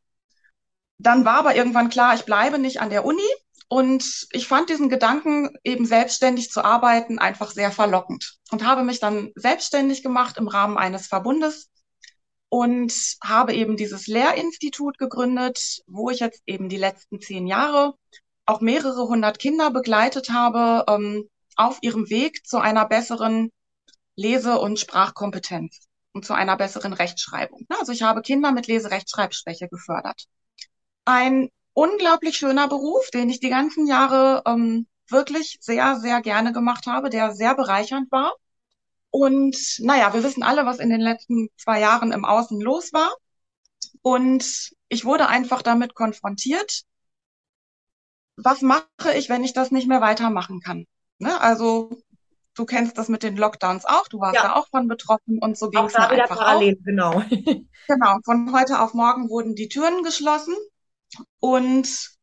Dann 0.99 1.25
war 1.25 1.39
aber 1.39 1.55
irgendwann 1.55 1.89
klar, 1.89 2.13
ich 2.13 2.25
bleibe 2.25 2.59
nicht 2.59 2.79
an 2.79 2.91
der 2.91 3.05
Uni, 3.05 3.27
und 3.69 4.27
ich 4.31 4.47
fand 4.47 4.69
diesen 4.69 4.89
Gedanken, 4.89 5.51
eben 5.63 5.85
selbstständig 5.85 6.49
zu 6.49 6.63
arbeiten, 6.63 7.19
einfach 7.19 7.51
sehr 7.51 7.71
verlockend 7.71 8.37
und 8.51 8.65
habe 8.65 8.83
mich 8.83 8.99
dann 8.99 9.31
selbstständig 9.35 10.01
gemacht 10.01 10.37
im 10.37 10.47
Rahmen 10.47 10.77
eines 10.77 11.05
Verbundes 11.05 11.69
und 12.49 12.91
habe 13.23 13.53
eben 13.53 13.77
dieses 13.77 14.07
Lehrinstitut 14.07 14.97
gegründet, 14.97 15.83
wo 15.85 16.09
ich 16.09 16.19
jetzt 16.19 16.41
eben 16.47 16.67
die 16.67 16.77
letzten 16.77 17.21
zehn 17.21 17.45
Jahre 17.45 17.93
auch 18.47 18.59
mehrere 18.59 19.07
hundert 19.07 19.37
Kinder 19.37 19.69
begleitet 19.69 20.31
habe 20.31 20.83
ähm, 20.91 21.29
auf 21.55 21.77
ihrem 21.81 22.09
Weg 22.09 22.47
zu 22.47 22.57
einer 22.57 22.87
besseren 22.87 23.51
Lese- 24.15 24.57
und 24.57 24.79
Sprachkompetenz 24.79 25.87
und 26.13 26.25
zu 26.25 26.33
einer 26.33 26.57
besseren 26.57 26.93
Rechtschreibung. 26.93 27.67
Also 27.69 27.91
ich 27.91 28.01
habe 28.01 28.23
Kinder 28.23 28.51
mit 28.51 28.65
Leserechtschreibschwäche 28.65 29.67
gefördert. 29.69 30.25
Ein 31.05 31.49
unglaublich 31.79 32.35
schöner 32.35 32.67
Beruf, 32.67 33.09
den 33.09 33.29
ich 33.29 33.39
die 33.39 33.49
ganzen 33.49 33.87
Jahre 33.87 34.43
ähm, 34.45 34.85
wirklich 35.07 35.57
sehr, 35.61 35.97
sehr 35.99 36.21
gerne 36.21 36.51
gemacht 36.51 36.87
habe, 36.87 37.09
der 37.09 37.31
sehr 37.31 37.55
bereichernd 37.55 38.11
war. 38.11 38.33
Und 39.11 39.57
naja, 39.79 40.13
wir 40.13 40.21
wissen 40.21 40.43
alle, 40.43 40.65
was 40.65 40.79
in 40.79 40.89
den 40.89 40.99
letzten 40.99 41.47
zwei 41.55 41.79
Jahren 41.79 42.11
im 42.11 42.25
Außen 42.25 42.59
los 42.59 42.91
war. 42.91 43.09
Und 44.01 44.71
ich 44.89 45.05
wurde 45.05 45.27
einfach 45.27 45.61
damit 45.61 45.95
konfrontiert, 45.95 46.83
was 48.35 48.61
mache 48.61 49.13
ich, 49.15 49.29
wenn 49.29 49.45
ich 49.45 49.53
das 49.53 49.71
nicht 49.71 49.87
mehr 49.87 50.01
weitermachen 50.01 50.59
kann? 50.59 50.85
Ne? 51.17 51.39
Also 51.39 51.91
du 52.55 52.65
kennst 52.65 52.97
das 52.97 53.07
mit 53.07 53.23
den 53.23 53.37
Lockdowns 53.37 53.85
auch, 53.85 54.07
du 54.09 54.19
warst 54.19 54.35
ja. 54.35 54.43
da 54.43 54.55
auch 54.55 54.67
von 54.67 54.89
betroffen 54.89 55.39
und 55.39 55.57
so 55.57 55.69
ging 55.69 55.85
es 55.85 55.95
einfach 55.95 56.37
parallel, 56.37 56.75
auch. 56.77 56.85
Genau. 56.85 57.23
genau, 57.87 58.17
von 58.25 58.51
heute 58.53 58.81
auf 58.81 58.93
morgen 58.93 59.29
wurden 59.29 59.55
die 59.55 59.69
Türen 59.69 60.03
geschlossen 60.03 60.55
und 61.39 62.19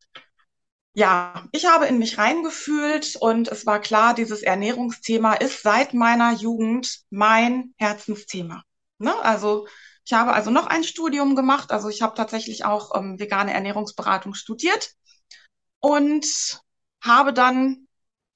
ja, 0.93 1.45
ich 1.51 1.67
habe 1.67 1.85
in 1.85 1.99
mich 1.99 2.17
reingefühlt 2.17 3.17
und 3.17 3.49
es 3.49 3.67
war 3.67 3.79
klar, 3.79 4.15
dieses 4.15 4.41
Ernährungsthema 4.41 5.35
ist 5.35 5.61
seit 5.61 5.93
meiner 5.93 6.33
Jugend 6.33 7.01
mein 7.11 7.75
Herzensthema. 7.77 8.63
Ne? 8.97 9.15
Also 9.21 9.67
ich 10.05 10.13
habe 10.13 10.33
also 10.33 10.49
noch 10.49 10.65
ein 10.65 10.83
Studium 10.83 11.35
gemacht, 11.35 11.71
also 11.71 11.89
ich 11.89 12.01
habe 12.01 12.15
tatsächlich 12.15 12.65
auch 12.65 12.95
ähm, 12.95 13.19
vegane 13.19 13.53
Ernährungsberatung 13.53 14.33
studiert 14.33 14.91
und 15.79 16.25
habe 17.03 17.31
dann 17.31 17.87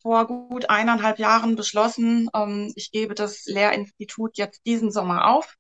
vor 0.02 0.28
gut 0.28 0.70
eineinhalb 0.70 1.18
Jahren 1.18 1.56
beschlossen, 1.56 2.30
ähm, 2.36 2.72
ich 2.76 2.92
gebe 2.92 3.16
das 3.16 3.46
Lehrinstitut 3.46 4.38
jetzt 4.38 4.62
diesen 4.66 4.92
Sommer 4.92 5.28
auf 5.28 5.56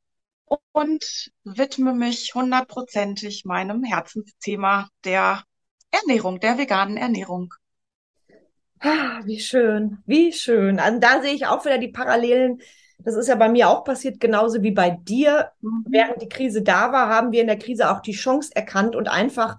und 0.71 1.31
widme 1.43 1.93
mich 1.93 2.33
hundertprozentig 2.33 3.45
meinem 3.45 3.83
Herzensthema 3.83 4.89
der 5.05 5.43
Ernährung, 5.91 6.39
der 6.39 6.57
veganen 6.57 6.97
Ernährung. 6.97 7.53
Ah, 8.79 9.21
wie 9.25 9.39
schön, 9.39 9.99
wie 10.05 10.33
schön. 10.33 10.79
Also 10.79 10.99
da 10.99 11.21
sehe 11.21 11.33
ich 11.33 11.45
auch 11.45 11.63
wieder 11.65 11.77
die 11.77 11.89
Parallelen. 11.89 12.61
Das 12.97 13.15
ist 13.15 13.27
ja 13.27 13.35
bei 13.35 13.49
mir 13.49 13.69
auch 13.69 13.83
passiert, 13.83 14.19
genauso 14.19 14.63
wie 14.63 14.71
bei 14.71 14.89
dir. 14.89 15.51
Mhm. 15.61 15.85
Während 15.87 16.21
die 16.21 16.29
Krise 16.29 16.63
da 16.63 16.91
war, 16.91 17.07
haben 17.07 17.31
wir 17.31 17.41
in 17.41 17.47
der 17.47 17.59
Krise 17.59 17.91
auch 17.91 18.01
die 18.01 18.13
Chance 18.13 18.51
erkannt 18.55 18.95
und 18.95 19.07
einfach 19.07 19.57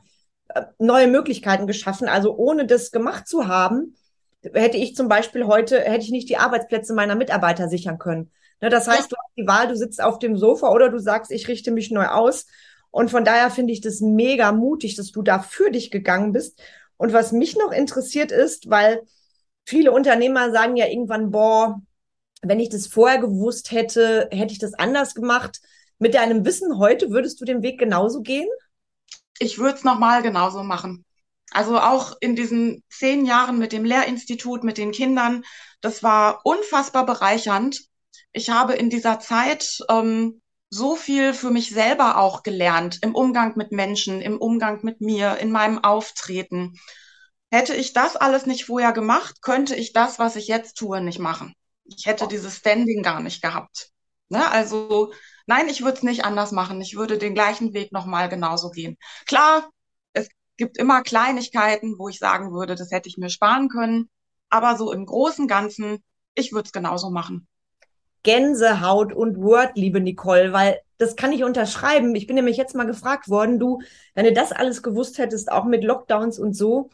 äh, 0.49 0.63
neue 0.79 1.07
Möglichkeiten 1.07 1.67
geschaffen. 1.67 2.09
Also 2.09 2.37
ohne 2.37 2.67
das 2.67 2.91
gemacht 2.91 3.29
zu 3.29 3.47
haben, 3.47 3.97
hätte 4.43 4.77
ich 4.77 4.97
zum 4.97 5.09
Beispiel 5.09 5.45
heute, 5.45 5.81
hätte 5.81 6.05
ich 6.05 6.11
nicht 6.11 6.29
die 6.29 6.39
Arbeitsplätze 6.39 6.95
meiner 6.95 7.15
Mitarbeiter 7.15 7.69
sichern 7.69 7.99
können. 7.99 8.33
Ne, 8.63 8.71
das 8.71 8.87
heißt, 8.87 9.03
ja. 9.03 9.09
du 9.09 9.17
hast 9.17 9.37
die 9.37 9.47
Wahl, 9.47 9.69
du 9.69 9.77
sitzt 9.77 10.01
auf 10.01 10.21
dem 10.21 10.39
Sofa 10.39 10.71
oder 10.71 10.89
du 10.89 10.99
sagst, 10.99 11.33
ich 11.33 11.49
richte 11.49 11.73
mich 11.73 11.91
neu 11.91 12.07
aus. 12.07 12.47
Und 12.91 13.11
von 13.11 13.25
daher 13.25 13.51
finde 13.51 13.73
ich 13.73 13.81
das 13.81 14.01
mega 14.01 14.53
mutig, 14.53 14.95
dass 14.95 15.11
du 15.11 15.23
da 15.23 15.41
für 15.41 15.71
dich 15.71 15.91
gegangen 15.91 16.33
bist. 16.33 16.63
Und 16.97 17.13
was 17.13 17.33
mich 17.33 17.57
noch 17.57 17.73
interessiert 17.73 18.31
ist, 18.31 18.71
weil 18.71 19.03
viele 19.67 19.91
Unternehmer 19.91 20.53
sagen 20.53 20.77
ja 20.77 20.87
irgendwann, 20.87 21.31
boah, 21.33 21.83
wenn 22.43 22.61
ich 22.61 22.69
das 22.69 22.87
vorher 22.87 23.19
gewusst 23.19 23.73
hätte, 23.73 24.29
hätte 24.31 24.53
ich 24.53 24.59
das 24.59 24.75
anders 24.75 25.15
gemacht. 25.15 25.61
Mit 25.99 26.15
deinem 26.15 26.45
Wissen 26.45 26.79
heute 26.79 27.11
würdest 27.11 27.41
du 27.41 27.45
den 27.45 27.63
Weg 27.63 27.81
genauso 27.81 28.21
gehen? 28.21 28.49
Ich 29.41 29.59
würde 29.59 29.79
es 29.79 29.85
nochmal 29.85 30.23
genauso 30.23 30.63
machen. 30.63 31.05
Also 31.51 31.79
auch 31.79 32.17
in 32.21 32.37
diesen 32.37 32.85
zehn 32.91 33.27
Jahren 33.27 33.59
mit 33.59 33.73
dem 33.73 33.85
Lehrinstitut, 33.85 34.63
mit 34.63 34.79
den 34.79 34.93
Kindern, 34.93 35.43
das 35.81 36.03
war 36.03 36.41
unfassbar 36.45 37.07
bereichernd. 37.07 37.89
Ich 38.33 38.51
habe 38.51 38.75
in 38.75 38.91
dieser 38.91 39.21
Zeit 39.21 39.79
ähm, 39.89 40.41
so 40.71 40.97
viel 40.97 41.35
für 41.35 41.51
mich 41.51 41.71
selber 41.71 42.19
auch 42.19 42.43
gelernt 42.43 42.99
im 43.03 43.15
Umgang 43.15 43.57
mit 43.57 43.73
Menschen, 43.73 44.23
im 44.23 44.39
Umgang 44.39 44.81
mit 44.83 45.01
mir, 45.03 45.37
in 45.37 45.53
meinem 45.53 45.85
Auftreten. 45.85 46.79
Hätte 47.51 47.75
ich 47.75 47.93
das 47.93 48.17
alles 48.17 48.47
nicht 48.47 48.65
vorher 48.65 48.93
gemacht, 48.93 49.43
könnte 49.43 49.75
ich 49.75 49.93
das, 49.93 50.19
was 50.19 50.37
ich 50.37 50.49
jetzt 50.49 50.79
tue, 50.79 51.03
nicht 51.03 51.19
machen. 51.19 51.55
Ich 51.85 52.07
hätte 52.07 52.27
dieses 52.27 52.57
Standing 52.57 53.03
gar 53.03 53.21
nicht 53.21 53.43
gehabt. 53.43 53.91
Ne? 54.31 54.51
Also 54.51 55.13
nein, 55.47 55.69
ich 55.69 55.83
würde 55.83 55.99
es 55.99 56.03
nicht 56.03 56.25
anders 56.25 56.53
machen. 56.53 56.81
Ich 56.81 56.97
würde 56.97 57.19
den 57.19 57.35
gleichen 57.35 57.75
Weg 57.75 57.93
nochmal 57.93 58.31
genauso 58.31 58.71
gehen. 58.71 58.97
Klar, 59.27 59.69
es 60.15 60.29
gibt 60.57 60.79
immer 60.79 61.03
Kleinigkeiten, 61.03 61.99
wo 61.99 62.09
ich 62.09 62.19
sagen 62.19 62.53
würde, 62.55 62.77
das 62.77 62.91
hätte 62.91 63.11
ich 63.11 63.19
mir 63.19 63.29
sparen 63.29 63.69
können. 63.69 64.09
Aber 64.49 64.79
so 64.79 64.91
im 64.91 65.05
Großen 65.05 65.49
Ganzen, 65.49 66.03
ich 66.35 66.53
würde 66.53 66.67
es 66.67 66.73
genauso 66.73 67.11
machen. 67.11 67.47
Gänsehaut 68.23 69.13
und 69.13 69.37
Word, 69.43 69.73
liebe 69.77 70.01
Nicole, 70.01 70.53
weil 70.53 70.81
das 70.99 71.17
kann 71.17 71.33
ich 71.33 71.45
unterschreiben. 71.45 72.15
Ich 72.15 72.27
bin 72.27 72.37
nämlich 72.37 72.57
jetzt 72.57 72.75
mal 72.75 72.87
gefragt 72.87 73.29
worden, 73.29 73.59
du, 73.59 73.81
wenn 74.15 74.25
du 74.25 74.33
das 74.33 74.53
alles 74.53 74.83
gewusst 74.83 75.19
hättest, 75.19 75.51
auch 75.51 75.65
mit 75.65 75.83
Lockdowns 75.85 76.39
und 76.39 76.55
so, 76.55 76.91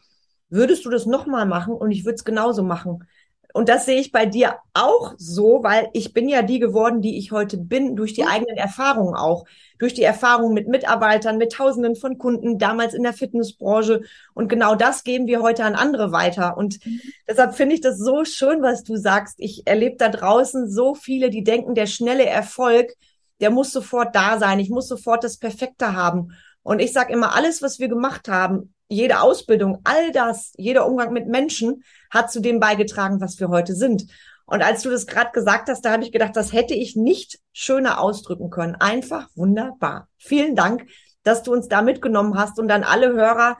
würdest 0.49 0.85
du 0.85 0.89
das 0.89 1.05
nochmal 1.05 1.45
machen 1.45 1.73
und 1.75 1.91
ich 1.91 2.05
würde 2.05 2.15
es 2.15 2.25
genauso 2.25 2.63
machen. 2.63 3.07
Und 3.53 3.67
das 3.67 3.85
sehe 3.85 3.99
ich 3.99 4.11
bei 4.11 4.27
dir 4.27 4.57
auch 4.73 5.13
so, 5.17 5.63
weil 5.63 5.89
ich 5.93 6.13
bin 6.13 6.29
ja 6.29 6.43
die 6.43 6.59
geworden, 6.59 7.01
die 7.01 7.17
ich 7.17 7.31
heute 7.31 7.57
bin, 7.57 7.95
durch 7.95 8.13
die 8.13 8.21
mhm. 8.21 8.27
eigenen 8.27 8.57
Erfahrungen 8.57 9.15
auch. 9.15 9.45
Durch 9.79 9.93
die 9.93 10.03
Erfahrungen 10.03 10.53
mit 10.53 10.67
Mitarbeitern, 10.67 11.37
mit 11.37 11.53
Tausenden 11.53 11.95
von 11.95 12.17
Kunden, 12.17 12.59
damals 12.59 12.93
in 12.93 13.03
der 13.03 13.13
Fitnessbranche. 13.13 14.01
Und 14.35 14.49
genau 14.49 14.75
das 14.75 15.03
geben 15.03 15.25
wir 15.25 15.41
heute 15.41 15.63
an 15.63 15.75
andere 15.75 16.11
weiter. 16.11 16.57
Und 16.57 16.85
mhm. 16.85 17.01
deshalb 17.27 17.55
finde 17.55 17.75
ich 17.75 17.81
das 17.81 17.97
so 17.97 18.23
schön, 18.23 18.61
was 18.61 18.83
du 18.83 18.97
sagst. 18.97 19.35
Ich 19.39 19.65
erlebe 19.65 19.95
da 19.97 20.09
draußen 20.09 20.69
so 20.69 20.93
viele, 20.93 21.31
die 21.31 21.43
denken, 21.43 21.73
der 21.73 21.87
schnelle 21.87 22.25
Erfolg, 22.25 22.93
der 23.41 23.49
muss 23.49 23.71
sofort 23.71 24.15
da 24.15 24.37
sein. 24.37 24.59
Ich 24.59 24.69
muss 24.69 24.87
sofort 24.87 25.23
das 25.23 25.37
Perfekte 25.37 25.93
haben. 25.93 26.33
Und 26.63 26.79
ich 26.79 26.93
sage 26.93 27.13
immer, 27.13 27.35
alles, 27.35 27.61
was 27.61 27.79
wir 27.79 27.87
gemacht 27.87 28.27
haben, 28.27 28.73
jede 28.89 29.21
Ausbildung, 29.21 29.79
all 29.83 30.11
das, 30.11 30.53
jeder 30.57 30.87
Umgang 30.87 31.13
mit 31.13 31.27
Menschen 31.27 31.83
hat 32.09 32.31
zu 32.31 32.41
dem 32.41 32.59
beigetragen, 32.59 33.21
was 33.21 33.39
wir 33.39 33.49
heute 33.49 33.75
sind. 33.75 34.07
Und 34.45 34.63
als 34.63 34.81
du 34.81 34.89
das 34.89 35.05
gerade 35.05 35.31
gesagt 35.31 35.69
hast, 35.69 35.85
da 35.85 35.91
habe 35.91 36.03
ich 36.03 36.11
gedacht, 36.11 36.35
das 36.35 36.53
hätte 36.53 36.73
ich 36.73 36.95
nicht 36.95 37.39
schöner 37.53 38.01
ausdrücken 38.01 38.49
können. 38.49 38.75
Einfach 38.75 39.29
wunderbar. 39.35 40.07
Vielen 40.17 40.55
Dank, 40.55 40.87
dass 41.21 41.43
du 41.43 41.53
uns 41.53 41.67
da 41.67 41.83
mitgenommen 41.83 42.35
hast 42.35 42.57
und 42.57 42.67
dann 42.67 42.83
alle 42.83 43.13
Hörer. 43.13 43.57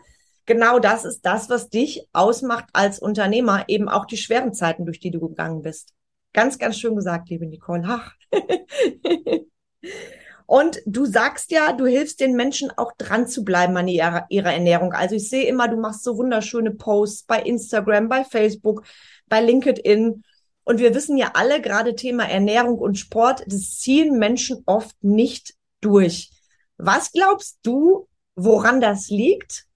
Genau 0.48 0.80
das 0.80 1.06
ist 1.06 1.22
das, 1.22 1.48
was 1.48 1.70
dich 1.70 2.08
ausmacht 2.12 2.66
als 2.74 2.98
Unternehmer, 2.98 3.66
eben 3.68 3.88
auch 3.88 4.06
die 4.06 4.18
schweren 4.18 4.56
Zeiten, 4.56 4.86
durch 4.86 5.00
die 5.00 5.12
du 5.12 5.20
gegangen 5.20 5.62
bist. 5.62 5.94
Ganz, 6.34 6.58
ganz 6.58 6.80
schön 6.80 6.96
gesagt, 6.96 7.30
liebe 7.30 7.46
Nicole. 7.46 7.84
Ach. 7.86 8.14
Und 10.50 10.82
du 10.88 11.06
sagst 11.06 11.52
ja, 11.52 11.74
du 11.74 11.86
hilfst 11.86 12.20
den 12.20 12.36
Menschen 12.36 12.72
auch 12.76 12.92
dran 12.98 13.28
zu 13.28 13.44
bleiben 13.44 13.78
an 13.78 13.88
ihrer, 13.88 14.26
ihrer 14.30 14.52
Ernährung. 14.52 14.94
Also 14.94 15.14
ich 15.14 15.30
sehe 15.30 15.46
immer, 15.46 15.68
du 15.68 15.78
machst 15.78 16.04
so 16.04 16.18
wunderschöne 16.18 16.72
Posts 16.72 17.26
bei 17.26 17.40
Instagram, 17.40 18.10
bei 18.10 18.24
Facebook, 18.24 18.84
bei 19.28 19.42
LinkedIn. 19.42 20.24
Und 20.64 20.80
wir 20.80 20.96
wissen 20.96 21.18
ja 21.18 21.34
alle, 21.36 21.62
gerade 21.62 21.94
Thema 21.94 22.28
Ernährung 22.28 22.80
und 22.80 22.98
Sport, 22.98 23.44
das 23.46 23.78
ziehen 23.78 24.18
Menschen 24.18 24.64
oft 24.66 24.96
nicht 25.04 25.54
durch. 25.82 26.32
Was 26.78 27.12
glaubst 27.12 27.60
du, 27.62 28.08
woran 28.34 28.82
das 28.82 29.10
liegt? 29.10 29.68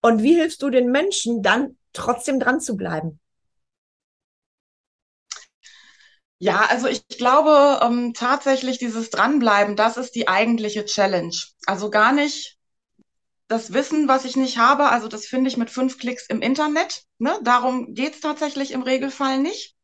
Und 0.00 0.22
wie 0.22 0.36
hilfst 0.36 0.62
du 0.62 0.70
den 0.70 0.92
Menschen 0.92 1.42
dann 1.42 1.76
trotzdem 1.92 2.38
dran 2.38 2.60
zu 2.60 2.76
bleiben? 2.76 3.18
Ja, 6.42 6.64
also 6.70 6.86
ich 6.88 7.06
glaube 7.08 7.80
ähm, 7.82 8.14
tatsächlich 8.14 8.78
dieses 8.78 9.10
Dranbleiben, 9.10 9.76
das 9.76 9.98
ist 9.98 10.14
die 10.14 10.26
eigentliche 10.26 10.86
Challenge. 10.86 11.36
Also 11.66 11.90
gar 11.90 12.12
nicht 12.12 12.56
das 13.48 13.74
Wissen, 13.74 14.08
was 14.08 14.24
ich 14.24 14.36
nicht 14.36 14.58
habe, 14.58 14.88
also 14.88 15.06
das 15.08 15.26
finde 15.26 15.48
ich 15.50 15.58
mit 15.58 15.70
fünf 15.70 15.98
Klicks 15.98 16.26
im 16.28 16.40
Internet. 16.40 17.04
Ne? 17.18 17.38
Darum 17.42 17.94
geht's 17.94 18.20
tatsächlich 18.20 18.70
im 18.72 18.82
Regelfall 18.82 19.38
nicht. 19.38 19.76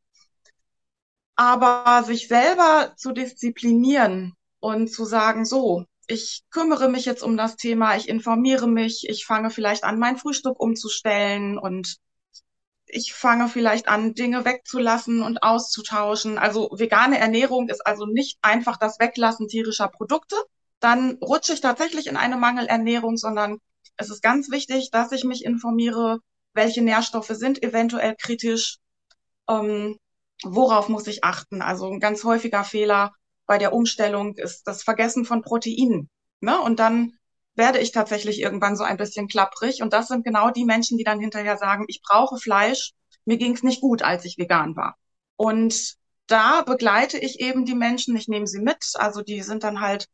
Aber 1.36 2.02
sich 2.04 2.28
selber 2.28 2.94
zu 2.96 3.12
disziplinieren 3.12 4.34
und 4.60 4.88
zu 4.90 5.04
sagen, 5.04 5.44
so, 5.44 5.84
ich 6.06 6.42
kümmere 6.50 6.88
mich 6.88 7.04
jetzt 7.04 7.22
um 7.22 7.36
das 7.36 7.56
Thema, 7.56 7.96
ich 7.96 8.08
informiere 8.08 8.66
mich, 8.66 9.06
ich 9.08 9.26
fange 9.26 9.50
vielleicht 9.50 9.84
an, 9.84 9.98
mein 9.98 10.16
Frühstück 10.16 10.58
umzustellen 10.58 11.58
und 11.58 11.98
ich 12.88 13.14
fange 13.14 13.48
vielleicht 13.48 13.88
an, 13.88 14.14
Dinge 14.14 14.44
wegzulassen 14.44 15.22
und 15.22 15.42
auszutauschen. 15.42 16.38
Also 16.38 16.70
vegane 16.72 17.18
Ernährung 17.18 17.68
ist 17.68 17.86
also 17.86 18.06
nicht 18.06 18.38
einfach 18.42 18.76
das 18.76 19.00
Weglassen 19.00 19.48
tierischer 19.48 19.88
Produkte. 19.88 20.36
Dann 20.80 21.18
rutsche 21.22 21.52
ich 21.52 21.60
tatsächlich 21.60 22.06
in 22.06 22.16
eine 22.16 22.36
Mangelernährung, 22.36 23.16
sondern 23.16 23.58
es 23.96 24.10
ist 24.10 24.22
ganz 24.22 24.50
wichtig, 24.50 24.90
dass 24.90 25.12
ich 25.12 25.24
mich 25.24 25.44
informiere, 25.44 26.18
welche 26.52 26.82
Nährstoffe 26.82 27.30
sind 27.30 27.62
eventuell 27.62 28.14
kritisch, 28.16 28.78
ähm, 29.48 29.98
worauf 30.42 30.88
muss 30.88 31.06
ich 31.06 31.24
achten. 31.24 31.62
Also 31.62 31.86
ein 31.90 32.00
ganz 32.00 32.24
häufiger 32.24 32.64
Fehler 32.64 33.12
bei 33.46 33.58
der 33.58 33.72
Umstellung 33.72 34.34
ist 34.36 34.64
das 34.66 34.82
Vergessen 34.82 35.24
von 35.24 35.42
Proteinen. 35.42 36.10
Ne? 36.40 36.60
Und 36.60 36.78
dann 36.78 37.16
werde 37.56 37.78
ich 37.78 37.92
tatsächlich 37.92 38.40
irgendwann 38.40 38.76
so 38.76 38.84
ein 38.84 38.96
bisschen 38.96 39.28
klapprig. 39.28 39.82
Und 39.82 39.92
das 39.92 40.08
sind 40.08 40.24
genau 40.24 40.50
die 40.50 40.64
Menschen, 40.64 40.98
die 40.98 41.04
dann 41.04 41.20
hinterher 41.20 41.56
sagen, 41.56 41.84
ich 41.88 42.02
brauche 42.02 42.38
Fleisch. 42.38 42.92
Mir 43.24 43.38
ging 43.38 43.54
es 43.54 43.62
nicht 43.62 43.80
gut, 43.80 44.02
als 44.02 44.24
ich 44.24 44.38
vegan 44.38 44.76
war. 44.76 44.96
Und 45.36 45.96
da 46.26 46.62
begleite 46.62 47.18
ich 47.18 47.40
eben 47.40 47.64
die 47.64 47.74
Menschen, 47.74 48.16
ich 48.16 48.28
nehme 48.28 48.46
sie 48.46 48.60
mit. 48.60 48.92
Also 48.94 49.22
die 49.22 49.42
sind 49.42 49.64
dann 49.64 49.80
halt 49.80 50.06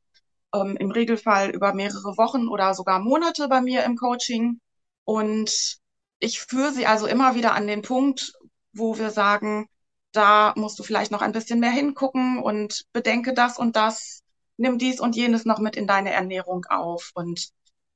ähm, 0.55 0.77
im 0.79 0.91
Regelfall 0.91 1.51
über 1.51 1.75
mehrere 1.75 2.17
Wochen 2.17 2.49
oder 2.49 2.75
sogar 2.75 3.01
Monate 3.01 3.49
bei 3.49 3.61
mir 3.61 3.85
im 3.85 3.97
Coaching. 3.97 4.61
Und 5.05 5.79
ich 6.21 6.41
führe 6.41 6.73
sie 6.73 6.87
also 6.87 7.07
immer 7.07 7.35
wieder 7.35 7.55
an 7.55 7.67
den 7.67 7.83
Punkt, 7.83 8.33
wo 8.73 8.99
wir 8.99 9.11
sagen, 9.11 9.67
da 10.13 10.53
musst 10.57 10.79
du 10.79 10.83
vielleicht 10.83 11.11
noch 11.11 11.23
ein 11.23 11.33
bisschen 11.33 11.61
mehr 11.61 11.71
hingucken 11.71 12.39
und 12.39 12.85
bedenke 12.93 13.35
das 13.35 13.59
und 13.59 13.77
das, 13.77 14.23
nimm 14.57 14.79
dies 14.79 15.01
und 15.01 15.17
jenes 15.17 15.45
noch 15.45 15.59
mit 15.59 15.77
in 15.77 15.87
deine 15.87 16.13
Ernährung 16.13 16.65
auf. 16.69 17.11
Und 17.15 17.51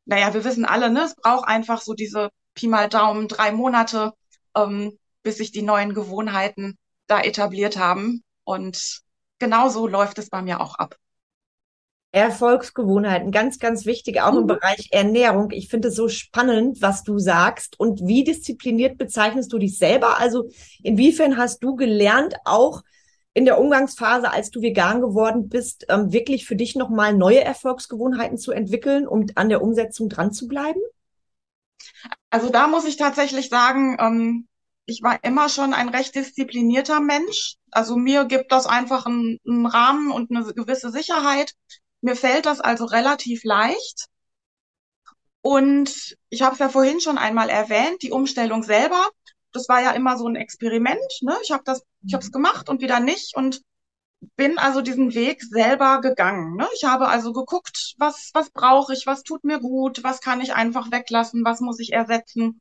naja, 0.05 0.33
wir 0.35 0.45
wissen 0.45 0.65
alle, 0.65 0.91
ne, 0.91 1.05
es 1.05 1.15
braucht 1.15 1.49
einfach 1.49 1.83
so 1.83 1.95
diese 1.95 2.31
Pi 2.55 2.69
mal 2.69 2.89
Daumen 2.89 3.29
drei 3.29 3.53
Monate, 3.53 4.13
ähm, 4.57 4.99
bis 5.23 5.39
sich 5.39 5.53
die 5.53 5.63
neuen 5.63 5.95
Gewohnheiten 5.95 6.79
da 7.07 7.21
etabliert 7.21 7.77
haben. 7.77 8.23
Und 8.45 9.03
genauso 9.39 9.87
läuft 9.87 10.19
es 10.19 10.31
bei 10.31 10.43
mir 10.43 10.61
auch 10.61 10.77
ab. 10.77 10.97
Erfolgsgewohnheiten, 12.13 13.31
ganz, 13.31 13.59
ganz 13.59 13.85
wichtig, 13.85 14.23
auch 14.23 14.33
mhm. 14.33 14.39
im 14.39 14.47
Bereich 14.47 14.89
Ernährung. 14.91 15.51
Ich 15.51 15.69
finde 15.69 15.89
es 15.89 15.97
so 15.97 16.09
spannend, 16.09 16.81
was 16.81 17.03
du 17.03 17.19
sagst. 17.19 17.79
Und 17.79 18.07
wie 18.07 18.25
diszipliniert 18.25 18.97
bezeichnest 18.97 19.53
du 19.53 19.59
dich 19.59 19.77
selber? 19.77 20.19
Also 20.19 20.49
inwiefern 20.83 21.37
hast 21.37 21.63
du 21.63 21.77
gelernt, 21.77 22.35
auch 22.45 22.83
in 23.37 23.45
der 23.45 23.61
Umgangsphase, 23.61 24.31
als 24.31 24.50
du 24.50 24.62
vegan 24.62 25.02
geworden 25.02 25.50
bist, 25.50 25.85
ähm, 25.90 26.11
wirklich 26.11 26.47
für 26.47 26.57
dich 26.57 26.75
nochmal 26.75 27.12
neue 27.12 27.45
Erfolgsgewohnheiten 27.45 28.38
zu 28.38 28.50
entwickeln, 28.50 29.07
um 29.07 29.26
an 29.35 29.50
der 29.50 29.61
Umsetzung 29.61 30.09
dran 30.09 30.33
zu 30.33 30.49
bleiben? 30.49 30.81
Also 32.31 32.49
da 32.49 32.66
muss 32.66 32.87
ich 32.87 32.97
tatsächlich 32.97 33.50
sagen, 33.50 33.99
ähm, 34.00 34.49
ich 34.87 35.02
war 35.02 35.23
immer 35.23 35.50
schon 35.50 35.75
ein 35.75 35.90
recht 35.90 36.14
disziplinierter 36.14 37.00
Mensch. 37.00 37.57
Also 37.71 37.97
mir 37.97 38.25
gibt 38.25 38.52
das 38.52 38.64
einfach 38.64 39.05
einen, 39.05 39.38
einen 39.47 39.66
Rahmen 39.66 40.12
und 40.12 40.31
eine 40.31 40.43
gewisse 40.55 40.90
Sicherheit. 40.90 41.52
Mir 42.00 42.16
fällt 42.16 42.47
das 42.47 42.61
also 42.61 42.87
relativ 42.87 43.45
leicht. 43.45 44.07
Und 45.43 46.16
ich 46.31 46.40
habe 46.40 46.55
es 46.55 46.59
ja 46.59 46.71
vorhin 46.71 47.02
schon 47.02 47.19
einmal 47.19 47.50
erwähnt, 47.50 48.00
die 48.00 48.12
Umstellung 48.12 48.62
selber, 48.62 49.11
das 49.57 49.69
war 49.69 49.83
ja 49.83 49.93
immer 49.93 50.16
so 50.16 50.28
ein 50.28 50.37
Experiment. 50.37 51.00
Ne? 51.23 51.35
Ich 51.43 51.50
habe 51.50 51.62
das, 51.64 51.83
ich 52.07 52.15
habe 52.15 52.25
es 52.25 52.33
gemacht 52.33 52.69
und 52.69 52.81
wieder 52.81 53.01
nicht 53.01 53.37
und 53.37 53.63
bin 54.37 54.59
also 54.59 54.81
diesen 54.81 55.15
Weg 55.15 55.43
selber 55.43 56.01
gegangen. 56.01 56.57
Ne? 56.57 56.67
Ich 56.75 56.85
habe 56.85 57.09
also 57.09 57.33
geguckt, 57.33 57.95
was 57.99 58.31
was 58.35 58.51
brauche 58.51 58.93
ich, 58.95 59.07
was 59.07 59.23
tut 59.23 59.45
mir 59.45 59.61
gut, 59.61 60.03
was 60.05 60.21
kann 60.21 60.41
ich 60.41 60.55
einfach 60.55 60.91
weglassen, 60.91 61.45
was 61.45 61.61
muss 61.61 61.81
ich 61.81 61.93
ersetzen. 61.93 62.61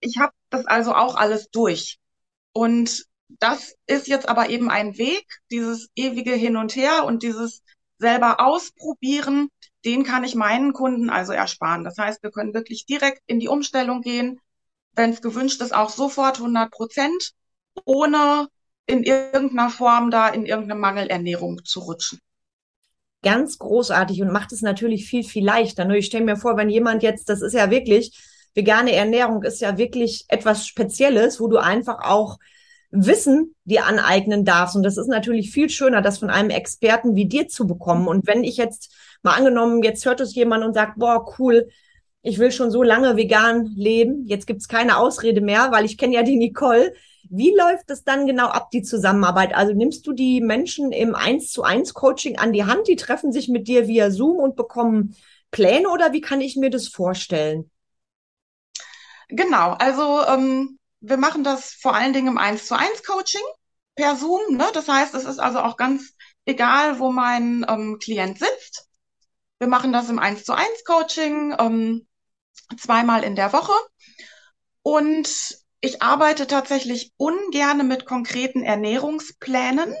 Ich 0.00 0.18
habe 0.18 0.32
das 0.50 0.66
also 0.66 0.94
auch 0.94 1.16
alles 1.16 1.50
durch. 1.50 1.98
Und 2.52 3.04
das 3.28 3.74
ist 3.86 4.08
jetzt 4.08 4.28
aber 4.28 4.48
eben 4.50 4.70
ein 4.70 4.98
Weg, 4.98 5.26
dieses 5.50 5.88
ewige 5.94 6.32
Hin 6.32 6.56
und 6.56 6.74
Her 6.74 7.04
und 7.04 7.22
dieses 7.22 7.62
selber 7.98 8.40
ausprobieren, 8.40 9.48
den 9.84 10.04
kann 10.04 10.24
ich 10.24 10.34
meinen 10.34 10.72
Kunden 10.72 11.10
also 11.10 11.32
ersparen. 11.32 11.84
Das 11.84 11.98
heißt, 11.98 12.22
wir 12.22 12.30
können 12.30 12.54
wirklich 12.54 12.86
direkt 12.86 13.22
in 13.26 13.40
die 13.40 13.48
Umstellung 13.48 14.00
gehen, 14.00 14.40
wenn 14.92 15.10
es 15.10 15.22
gewünscht 15.22 15.60
ist, 15.60 15.74
auch 15.74 15.90
sofort 15.90 16.38
100 16.38 16.70
Prozent, 16.70 17.32
ohne 17.84 18.48
in 18.86 19.02
irgendeiner 19.02 19.70
Form 19.70 20.10
da 20.10 20.28
in 20.28 20.46
irgendeine 20.46 20.80
Mangelernährung 20.80 21.64
zu 21.64 21.80
rutschen. 21.80 22.18
Ganz 23.22 23.58
großartig 23.58 24.22
und 24.22 24.32
macht 24.32 24.52
es 24.52 24.62
natürlich 24.62 25.08
viel, 25.08 25.24
viel 25.24 25.44
leichter. 25.44 25.84
Nur 25.84 25.96
ich 25.96 26.06
stelle 26.06 26.24
mir 26.24 26.36
vor, 26.36 26.56
wenn 26.56 26.70
jemand 26.70 27.02
jetzt, 27.02 27.28
das 27.28 27.42
ist 27.42 27.52
ja 27.52 27.70
wirklich, 27.70 28.18
vegane 28.54 28.92
Ernährung 28.92 29.42
ist 29.42 29.60
ja 29.60 29.78
wirklich 29.78 30.24
etwas 30.28 30.66
Spezielles, 30.66 31.40
wo 31.40 31.48
du 31.48 31.58
einfach 31.58 32.02
auch 32.02 32.38
Wissen 32.92 33.54
dir 33.64 33.86
aneignen 33.86 34.44
darfst. 34.44 34.74
Und 34.74 34.82
das 34.82 34.96
ist 34.96 35.06
natürlich 35.06 35.52
viel 35.52 35.68
schöner, 35.68 36.02
das 36.02 36.18
von 36.18 36.30
einem 36.30 36.50
Experten 36.50 37.14
wie 37.14 37.26
dir 37.26 37.46
zu 37.46 37.66
bekommen. 37.66 38.08
Und 38.08 38.26
wenn 38.26 38.42
ich 38.42 38.56
jetzt 38.56 38.92
mal 39.22 39.34
angenommen, 39.34 39.82
jetzt 39.82 40.04
hört 40.06 40.20
es 40.20 40.34
jemand 40.34 40.64
und 40.64 40.74
sagt, 40.74 40.98
boah, 40.98 41.24
cool, 41.38 41.68
ich 42.22 42.38
will 42.38 42.50
schon 42.50 42.70
so 42.70 42.82
lange 42.82 43.16
vegan 43.16 43.66
leben, 43.76 44.26
jetzt 44.26 44.46
gibt's 44.46 44.68
keine 44.68 44.98
Ausrede 44.98 45.40
mehr, 45.40 45.70
weil 45.70 45.84
ich 45.84 45.96
kenne 45.96 46.14
ja 46.14 46.22
die 46.22 46.36
Nicole. 46.36 46.92
Wie 47.28 47.54
läuft 47.54 47.90
das 47.90 48.04
dann 48.04 48.26
genau 48.26 48.46
ab, 48.46 48.70
die 48.70 48.82
Zusammenarbeit? 48.82 49.54
Also 49.54 49.72
nimmst 49.72 50.06
du 50.06 50.12
die 50.12 50.40
Menschen 50.40 50.92
im 50.92 51.14
1 51.14 51.50
zu 51.50 51.62
1 51.62 51.94
Coaching 51.94 52.38
an 52.38 52.52
die 52.52 52.64
Hand, 52.64 52.88
die 52.88 52.96
treffen 52.96 53.32
sich 53.32 53.48
mit 53.48 53.68
dir 53.68 53.86
via 53.86 54.10
Zoom 54.10 54.38
und 54.38 54.56
bekommen 54.56 55.16
Pläne 55.50 55.88
oder 55.88 56.12
wie 56.12 56.20
kann 56.20 56.40
ich 56.40 56.56
mir 56.56 56.70
das 56.70 56.88
vorstellen? 56.88 57.70
Genau, 59.28 59.72
also 59.72 60.24
ähm, 60.26 60.78
wir 61.00 61.16
machen 61.16 61.44
das 61.44 61.72
vor 61.72 61.94
allen 61.94 62.12
Dingen 62.12 62.28
im 62.28 62.38
1 62.38 62.66
zu 62.66 62.76
1 62.76 63.04
Coaching 63.04 63.42
per 63.94 64.16
Zoom. 64.16 64.56
Ne? 64.56 64.66
Das 64.74 64.88
heißt, 64.88 65.14
es 65.14 65.24
ist 65.24 65.38
also 65.38 65.60
auch 65.60 65.76
ganz 65.76 66.14
egal, 66.44 66.98
wo 66.98 67.12
mein 67.12 67.64
ähm, 67.68 67.98
Klient 68.00 68.38
sitzt. 68.38 68.88
Wir 69.58 69.68
machen 69.68 69.92
das 69.92 70.08
im 70.08 70.18
1 70.18 70.44
zu 70.44 70.54
1 70.54 70.84
Coaching 70.84 71.54
ähm, 71.58 72.06
zweimal 72.78 73.24
in 73.24 73.36
der 73.36 73.52
Woche. 73.52 73.72
Und 74.82 75.59
ich 75.80 76.02
arbeite 76.02 76.46
tatsächlich 76.46 77.12
ungerne 77.16 77.84
mit 77.84 78.06
konkreten 78.06 78.62
Ernährungsplänen, 78.62 79.94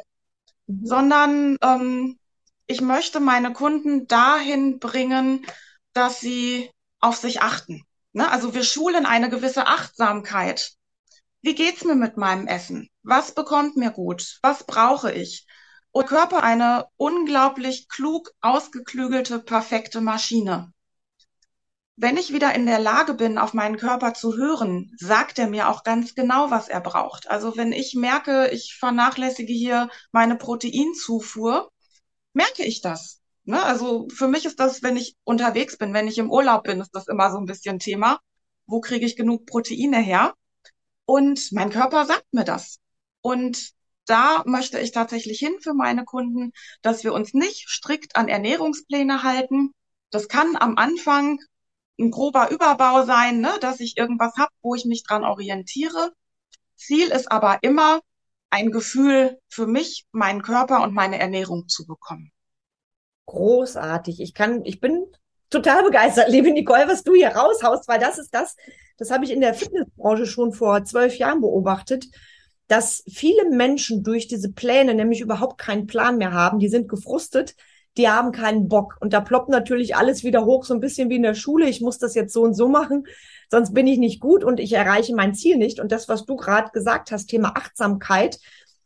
mhm. 0.66 0.86
sondern 0.86 1.58
ähm, 1.62 2.18
ich 2.66 2.80
möchte 2.80 3.20
meine 3.20 3.52
Kunden 3.52 4.06
dahin 4.06 4.78
bringen, 4.78 5.46
dass 5.92 6.20
sie 6.20 6.70
auf 7.00 7.16
sich 7.16 7.42
achten. 7.42 7.84
Ne? 8.12 8.30
Also 8.30 8.54
wir 8.54 8.64
schulen 8.64 9.06
eine 9.06 9.30
gewisse 9.30 9.66
Achtsamkeit 9.66 10.76
wie 11.42 11.54
geht's 11.54 11.84
mir 11.84 11.94
mit 11.94 12.18
meinem 12.18 12.46
Essen? 12.46 12.90
Was 13.02 13.34
bekommt 13.34 13.76
mir 13.76 13.90
gut? 13.90 14.38
Was 14.42 14.64
brauche 14.64 15.10
ich? 15.10 15.46
Und 15.90 16.06
Körper 16.06 16.42
eine 16.42 16.86
unglaublich 16.96 17.88
klug 17.88 18.30
ausgeklügelte, 18.42 19.38
perfekte 19.40 20.02
Maschine. 20.02 20.72
Wenn 21.96 22.16
ich 22.16 22.32
wieder 22.32 22.54
in 22.54 22.66
der 22.66 22.78
Lage 22.78 23.14
bin, 23.14 23.36
auf 23.36 23.52
meinen 23.52 23.76
Körper 23.76 24.14
zu 24.14 24.36
hören, 24.36 24.90
sagt 24.98 25.38
er 25.38 25.48
mir 25.48 25.68
auch 25.68 25.84
ganz 25.84 26.14
genau, 26.14 26.50
was 26.50 26.68
er 26.68 26.80
braucht. 26.80 27.30
Also 27.30 27.56
wenn 27.56 27.72
ich 27.72 27.94
merke, 27.94 28.48
ich 28.50 28.76
vernachlässige 28.78 29.52
hier 29.52 29.90
meine 30.12 30.36
Proteinzufuhr, 30.36 31.70
merke 32.32 32.64
ich 32.64 32.80
das. 32.80 33.20
Ne? 33.44 33.62
Also 33.62 34.08
für 34.14 34.28
mich 34.28 34.46
ist 34.46 34.60
das, 34.60 34.82
wenn 34.82 34.96
ich 34.96 35.16
unterwegs 35.24 35.76
bin, 35.76 35.92
wenn 35.92 36.08
ich 36.08 36.18
im 36.18 36.30
Urlaub 36.30 36.64
bin, 36.64 36.80
ist 36.80 36.94
das 36.94 37.08
immer 37.08 37.30
so 37.30 37.38
ein 37.38 37.46
bisschen 37.46 37.78
Thema. 37.78 38.20
Wo 38.66 38.80
kriege 38.80 39.04
ich 39.04 39.16
genug 39.16 39.46
Proteine 39.46 39.98
her? 39.98 40.34
Und 41.04 41.50
mein 41.52 41.70
Körper 41.70 42.06
sagt 42.06 42.26
mir 42.32 42.44
das. 42.44 42.78
Und 43.20 43.72
da 44.06 44.42
möchte 44.46 44.78
ich 44.78 44.92
tatsächlich 44.92 45.38
hin 45.38 45.54
für 45.60 45.74
meine 45.74 46.04
Kunden, 46.04 46.52
dass 46.82 47.04
wir 47.04 47.12
uns 47.12 47.34
nicht 47.34 47.68
strikt 47.68 48.16
an 48.16 48.28
Ernährungspläne 48.28 49.22
halten. 49.22 49.72
Das 50.10 50.28
kann 50.28 50.56
am 50.56 50.76
Anfang 50.76 51.40
ein 52.00 52.10
grober 52.10 52.50
Überbau 52.50 53.04
sein, 53.04 53.40
ne, 53.40 53.52
dass 53.60 53.80
ich 53.80 53.96
irgendwas 53.96 54.34
habe, 54.36 54.52
wo 54.62 54.74
ich 54.74 54.84
mich 54.84 55.04
dran 55.04 55.24
orientiere. 55.24 56.12
Ziel 56.76 57.08
ist 57.08 57.30
aber 57.30 57.58
immer, 57.62 58.00
ein 58.50 58.72
Gefühl 58.72 59.38
für 59.48 59.66
mich, 59.66 60.06
meinen 60.10 60.42
Körper 60.42 60.82
und 60.82 60.92
meine 60.92 61.20
Ernährung 61.20 61.68
zu 61.68 61.86
bekommen. 61.86 62.32
Großartig. 63.26 64.20
Ich 64.20 64.34
kann, 64.34 64.64
ich 64.64 64.80
bin 64.80 65.06
total 65.50 65.84
begeistert, 65.84 66.28
liebe 66.28 66.50
Nicole, 66.50 66.88
was 66.88 67.04
du 67.04 67.14
hier 67.14 67.28
raushaust, 67.28 67.86
weil 67.86 68.00
das 68.00 68.18
ist 68.18 68.34
das, 68.34 68.56
das 68.98 69.10
habe 69.10 69.24
ich 69.24 69.30
in 69.30 69.40
der 69.40 69.54
Fitnessbranche 69.54 70.26
schon 70.26 70.52
vor 70.52 70.84
zwölf 70.84 71.16
Jahren 71.16 71.40
beobachtet, 71.40 72.06
dass 72.66 73.02
viele 73.08 73.48
Menschen 73.50 74.02
durch 74.02 74.28
diese 74.28 74.52
Pläne 74.52 74.94
nämlich 74.94 75.20
überhaupt 75.20 75.58
keinen 75.58 75.86
Plan 75.86 76.18
mehr 76.18 76.32
haben. 76.32 76.58
Die 76.58 76.68
sind 76.68 76.88
gefrustet, 76.88 77.54
die 77.96 78.08
haben 78.08 78.32
keinen 78.32 78.68
Bock. 78.68 78.96
Und 79.00 79.12
da 79.12 79.20
ploppt 79.20 79.48
natürlich 79.48 79.96
alles 79.96 80.24
wieder 80.24 80.44
hoch, 80.44 80.64
so 80.64 80.74
ein 80.74 80.80
bisschen 80.80 81.10
wie 81.10 81.16
in 81.16 81.22
der 81.22 81.34
Schule. 81.34 81.68
Ich 81.68 81.80
muss 81.80 81.98
das 81.98 82.14
jetzt 82.14 82.32
so 82.32 82.42
und 82.42 82.54
so 82.54 82.68
machen, 82.68 83.06
sonst 83.50 83.74
bin 83.74 83.86
ich 83.86 83.98
nicht 83.98 84.20
gut 84.20 84.44
und 84.44 84.60
ich 84.60 84.72
erreiche 84.72 85.14
mein 85.14 85.34
Ziel 85.34 85.56
nicht. 85.56 85.80
Und 85.80 85.92
das, 85.92 86.08
was 86.08 86.24
du 86.24 86.36
gerade 86.36 86.70
gesagt 86.70 87.10
hast, 87.10 87.26
Thema 87.26 87.56
Achtsamkeit, 87.56 88.38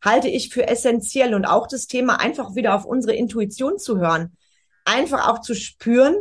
halte 0.02 0.28
ich 0.28 0.50
für 0.50 0.68
essentiell 0.68 1.34
und 1.34 1.44
auch 1.46 1.66
das 1.66 1.86
Thema 1.86 2.20
einfach 2.20 2.54
wieder 2.54 2.74
auf 2.74 2.84
unsere 2.84 3.16
Intuition 3.16 3.78
zu 3.78 3.98
hören. 3.98 4.36
Einfach 4.84 5.28
auch 5.28 5.40
zu 5.40 5.54
spüren, 5.54 6.14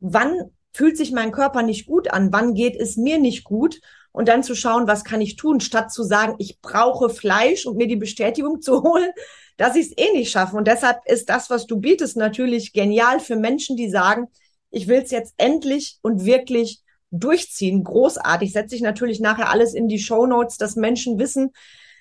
wann 0.00 0.32
fühlt 0.72 0.96
sich 0.96 1.12
mein 1.12 1.32
Körper 1.32 1.62
nicht 1.62 1.86
gut 1.86 2.10
an, 2.12 2.32
wann 2.32 2.54
geht 2.54 2.76
es 2.76 2.96
mir 2.96 3.18
nicht 3.18 3.44
gut 3.44 3.80
und 4.12 4.28
dann 4.28 4.42
zu 4.42 4.54
schauen, 4.54 4.86
was 4.86 5.04
kann 5.04 5.20
ich 5.20 5.36
tun, 5.36 5.60
statt 5.60 5.92
zu 5.92 6.02
sagen, 6.02 6.36
ich 6.38 6.60
brauche 6.60 7.10
Fleisch 7.10 7.66
und 7.66 7.76
mir 7.76 7.86
die 7.86 7.96
Bestätigung 7.96 8.60
zu 8.62 8.82
holen, 8.82 9.10
dass 9.58 9.76
ich 9.76 9.88
es 9.88 9.98
eh 9.98 10.12
nicht 10.12 10.30
schaffe. 10.30 10.56
Und 10.56 10.66
deshalb 10.66 11.00
ist 11.04 11.28
das, 11.28 11.50
was 11.50 11.66
du 11.66 11.78
bietest, 11.78 12.16
natürlich 12.16 12.72
genial 12.72 13.20
für 13.20 13.36
Menschen, 13.36 13.76
die 13.76 13.90
sagen, 13.90 14.28
ich 14.70 14.86
will 14.86 15.02
es 15.02 15.10
jetzt 15.10 15.34
endlich 15.36 15.98
und 16.00 16.24
wirklich 16.24 16.82
durchziehen. 17.10 17.84
Großartig. 17.84 18.52
Setze 18.52 18.76
ich 18.76 18.82
natürlich 18.82 19.20
nachher 19.20 19.50
alles 19.50 19.74
in 19.74 19.88
die 19.88 19.98
Show 19.98 20.26
Notes, 20.26 20.58
dass 20.58 20.76
Menschen 20.76 21.18
wissen, 21.18 21.50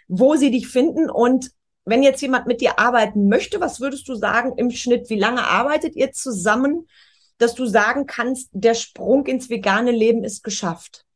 wo 0.07 0.35
sie 0.35 0.51
dich 0.51 0.67
finden. 0.67 1.09
Und 1.09 1.51
wenn 1.83 2.03
jetzt 2.03 2.21
jemand 2.21 2.45
mit 2.45 2.61
dir 2.61 2.77
arbeiten 2.77 3.27
möchte, 3.27 3.59
was 3.59 3.81
würdest 3.81 4.07
du 4.07 4.13
sagen 4.13 4.53
im 4.57 4.69
Schnitt? 4.69 5.09
Wie 5.09 5.19
lange 5.19 5.43
arbeitet 5.43 5.95
ihr 5.95 6.11
zusammen, 6.11 6.87
dass 7.39 7.55
du 7.55 7.65
sagen 7.65 8.05
kannst, 8.05 8.49
der 8.51 8.75
Sprung 8.75 9.25
ins 9.25 9.49
vegane 9.49 9.91
Leben 9.91 10.23
ist 10.23 10.43
geschafft? 10.43 11.06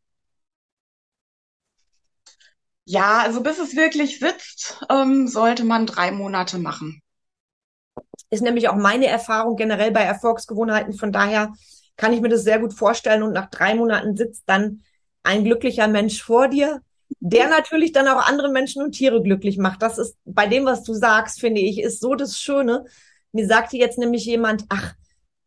Ja, 2.85 3.21
also 3.23 3.41
bis 3.41 3.57
es 3.57 3.75
wirklich 3.75 4.19
sitzt, 4.19 4.79
ähm, 4.89 5.27
sollte 5.27 5.63
man 5.63 5.87
drei 5.87 6.11
Monate 6.11 6.59
machen. 6.59 7.01
Ist 8.29 8.41
nämlich 8.41 8.69
auch 8.69 8.75
meine 8.75 9.07
Erfahrung 9.07 9.55
generell 9.55 9.91
bei 9.91 10.01
Erfolgsgewohnheiten. 10.01 10.93
Von 10.93 11.11
daher 11.11 11.53
kann 11.97 12.13
ich 12.13 12.21
mir 12.21 12.29
das 12.29 12.43
sehr 12.43 12.59
gut 12.59 12.73
vorstellen. 12.73 13.23
Und 13.23 13.33
nach 13.33 13.49
drei 13.49 13.75
Monaten 13.75 14.15
sitzt 14.15 14.43
dann 14.47 14.81
ein 15.23 15.43
glücklicher 15.43 15.87
Mensch 15.87 16.21
vor 16.23 16.47
dir, 16.47 16.81
der 17.19 17.49
natürlich 17.49 17.91
dann 17.91 18.07
auch 18.07 18.25
andere 18.27 18.49
Menschen 18.49 18.81
und 18.81 18.93
Tiere 18.93 19.21
glücklich 19.21 19.57
macht. 19.57 19.81
Das 19.81 19.97
ist 19.97 20.17
bei 20.25 20.47
dem, 20.47 20.65
was 20.65 20.83
du 20.83 20.93
sagst, 20.93 21.39
finde 21.39 21.61
ich, 21.61 21.79
ist 21.81 21.99
so 21.99 22.15
das 22.15 22.39
Schöne. 22.39 22.85
Mir 23.33 23.45
sagte 23.47 23.77
jetzt 23.77 23.97
nämlich 23.97 24.25
jemand, 24.25 24.65
ach, 24.69 24.93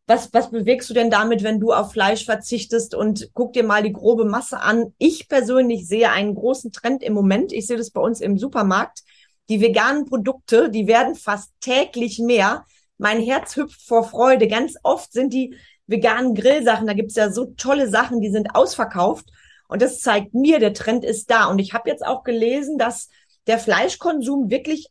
was, 0.07 0.33
was 0.35 0.51
bewegst 0.51 0.91
du 0.91 0.95
denn 0.95 1.11
damit, 1.11 1.43
wenn 1.43 1.61
du 1.61 1.73
auf 1.73 1.93
Fleisch 1.93 2.25
verzichtest 2.25 2.95
und 2.95 3.31
guck 3.33 3.55
dir 3.55 3.65
mal 3.65 3.83
die 3.83 3.93
grobe 3.93 4.25
Masse 4.25 4.61
an? 4.61 4.93
Ich 4.99 5.29
persönlich 5.29 5.89
sehe 5.89 6.11
einen 6.11 6.35
großen 6.35 6.73
Trend 6.73 7.03
im 7.03 7.15
Moment. 7.15 7.53
Ich 7.53 7.67
sehe 7.67 7.79
das 7.79 7.91
bei 7.91 8.01
uns 8.01 8.21
im 8.21 8.39
Supermarkt. 8.39 9.01
Die 9.49 9.61
veganen 9.61 10.05
Produkte, 10.05 10.71
die 10.71 10.87
werden 10.87 11.15
fast 11.15 11.53
täglich 11.61 12.19
mehr. 12.19 12.67
Mein 12.99 13.21
Herz 13.21 13.57
hüpft 13.57 13.81
vor 13.83 14.05
Freude. 14.05 14.47
Ganz 14.47 14.77
oft 14.83 15.13
sind 15.13 15.33
die 15.33 15.57
veganen 15.87 16.35
Grillsachen, 16.35 16.87
da 16.87 16.95
gibt's 16.95 17.17
ja 17.17 17.31
so 17.31 17.47
tolle 17.57 17.89
Sachen, 17.89 18.21
die 18.21 18.31
sind 18.31 18.55
ausverkauft. 18.55 19.27
Und 19.69 19.83
das 19.83 20.01
zeigt 20.01 20.35
mir, 20.35 20.59
der 20.59 20.75
Trend 20.75 21.05
ist 21.05 21.31
da. 21.31 21.47
Und 21.47 21.59
ich 21.59 21.73
habe 21.73 21.89
jetzt 21.89 22.05
auch 22.05 22.23
gelesen, 22.25 22.79
dass 22.79 23.09
der 23.47 23.59
Fleischkonsum 23.59 24.51
wirklich 24.51 24.89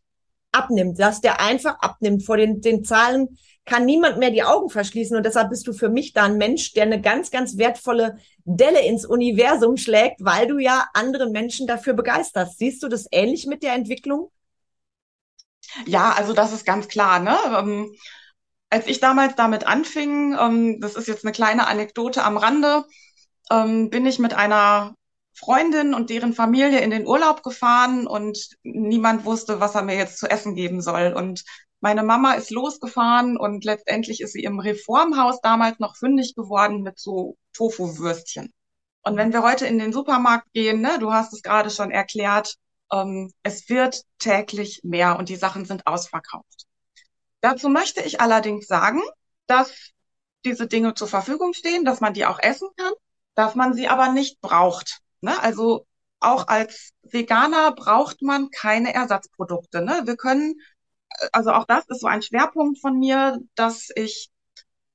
abnimmt, 0.52 1.00
dass 1.00 1.22
der 1.22 1.40
einfach 1.40 1.80
abnimmt. 1.80 2.24
Vor 2.26 2.38
den, 2.38 2.62
den 2.62 2.84
Zahlen 2.84 3.38
kann 3.66 3.86
niemand 3.86 4.18
mehr 4.18 4.32
die 4.32 4.44
Augen 4.44 4.70
verschließen. 4.70 5.16
Und 5.16 5.26
deshalb 5.26 5.50
bist 5.50 5.68
du 5.68 5.74
für 5.74 5.90
mich 5.90 6.14
da 6.14 6.24
ein 6.24 6.38
Mensch, 6.38 6.74
der 6.74 6.84
eine 6.84 7.02
ganz, 7.02 7.32
ganz 7.32 7.58
wertvolle 7.58 8.18
Delle 8.46 8.82
ins 8.86 9.06
Universum 9.06 9.78
schlägt, 9.78 10.24
weil 10.24 10.48
du 10.48 10.58
ja 10.60 10.88
andere 10.94 11.30
Menschen 11.30 11.66
dafür 11.66 11.94
begeisterst. 11.94 12.60
Siehst 12.60 12.84
du 12.84 12.90
das 12.90 13.08
ähnlich 13.12 13.46
mit 13.46 13.64
der 13.64 13.74
Entwicklung? 13.74 14.32
Ja, 15.86 16.12
also 16.12 16.34
das 16.34 16.52
ist 16.52 16.66
ganz 16.66 16.88
klar. 16.88 17.20
Ne? 17.20 17.38
Ähm, 17.58 17.96
als 18.70 18.88
ich 18.88 19.00
damals 19.00 19.36
damit 19.36 19.66
anfing, 19.66 20.36
ähm, 20.38 20.82
das 20.82 20.96
ist 20.96 21.08
jetzt 21.08 21.24
eine 21.24 21.32
kleine 21.32 21.68
Anekdote 21.68 22.24
am 22.24 22.38
Rande, 22.38 22.84
ähm, 23.50 23.90
bin 23.90 24.06
ich 24.06 24.20
mit 24.20 24.34
einer 24.34 24.96
Freundin 25.34 25.94
und 25.94 26.10
deren 26.10 26.34
Familie 26.34 26.80
in 26.80 26.92
den 26.92 27.08
Urlaub 27.08 27.44
gefahren 27.44 28.08
und 28.08 28.50
niemand 28.64 29.26
wusste, 29.26 29.60
was 29.60 29.76
er 29.76 29.84
mir 29.84 29.96
jetzt 29.96 30.20
zu 30.20 30.30
essen 30.30 30.56
geben 30.56 30.82
soll. 30.82 31.14
Und 31.16 31.44
meine 31.84 32.02
Mama 32.02 32.36
ist 32.36 32.50
losgefahren 32.50 33.36
und 33.36 33.66
letztendlich 33.66 34.22
ist 34.22 34.32
sie 34.32 34.46
im 34.46 34.60
Reformhaus 34.60 35.42
damals 35.42 35.80
noch 35.80 35.98
fündig 35.98 36.34
geworden 36.34 36.82
mit 36.82 36.98
so 36.98 37.36
Tofu-Würstchen. 37.52 38.54
Und 39.02 39.18
wenn 39.18 39.34
wir 39.34 39.44
heute 39.44 39.68
in 39.68 39.80
den 39.80 39.92
Supermarkt 39.92 40.50
gehen, 40.54 40.80
ne, 40.80 40.98
du 40.98 41.12
hast 41.12 41.34
es 41.34 41.42
gerade 41.42 41.70
schon 41.70 41.92
erklärt, 41.92 42.56
ähm, 42.90 43.34
es 43.44 43.68
wird 43.68 44.04
täglich 44.18 44.80
mehr 44.86 45.20
und 45.20 45.28
die 45.28 45.36
Sachen 45.36 45.66
sind 45.66 45.86
ausverkauft. 45.86 46.68
Dazu 47.42 47.68
möchte 47.68 48.02
ich 48.02 48.22
allerdings 48.22 48.66
sagen, 48.66 49.02
dass 49.48 49.92
diese 50.46 50.68
Dinge 50.68 50.94
zur 50.94 51.10
Verfügung 51.10 51.52
stehen, 51.52 51.84
dass 51.84 52.00
man 52.00 52.14
die 52.14 52.26
auch 52.26 52.40
essen 52.40 52.70
kann, 52.78 52.94
dass 53.36 53.56
man 53.56 53.74
sie 53.74 53.90
aber 53.90 54.14
nicht 54.14 54.40
braucht. 54.40 55.02
Ne? 55.20 55.38
Also 55.44 55.86
auch 56.22 56.48
als 56.48 56.92
Veganer 57.02 57.74
braucht 57.74 58.22
man 58.22 58.50
keine 58.52 58.94
Ersatzprodukte. 58.94 59.82
Ne? 59.82 60.04
Wir 60.06 60.16
können, 60.16 60.56
also 61.32 61.52
auch 61.52 61.66
das 61.66 61.86
ist 61.88 62.02
so 62.02 62.08
ein 62.08 62.22
Schwerpunkt 62.22 62.80
von 62.80 62.98
mir, 63.00 63.40
dass 63.56 63.90
ich 63.96 64.30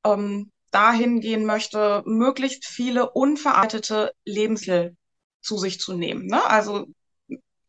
ähm, 0.04 0.50
dahin 0.70 1.20
gehen 1.20 1.44
möchte, 1.44 2.02
möglichst 2.06 2.66
viele 2.66 3.10
unverarbeitete 3.10 4.12
Lebensmittel 4.24 4.96
zu 5.40 5.56
sich 5.56 5.80
zu 5.80 5.94
nehmen. 5.94 6.26
Ne? 6.26 6.44
Also 6.44 6.86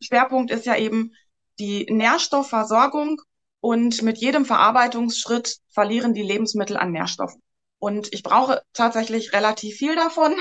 Schwerpunkt 0.01 0.51
ist 0.51 0.65
ja 0.65 0.75
eben 0.75 1.13
die 1.59 1.85
Nährstoffversorgung 1.89 3.21
und 3.61 4.01
mit 4.01 4.17
jedem 4.17 4.45
Verarbeitungsschritt 4.45 5.57
verlieren 5.69 6.13
die 6.13 6.23
Lebensmittel 6.23 6.77
an 6.77 6.91
Nährstoffen. 6.91 7.41
Und 7.79 8.13
ich 8.13 8.23
brauche 8.23 8.61
tatsächlich 8.73 9.33
relativ 9.33 9.77
viel 9.77 9.95
davon. 9.95 10.35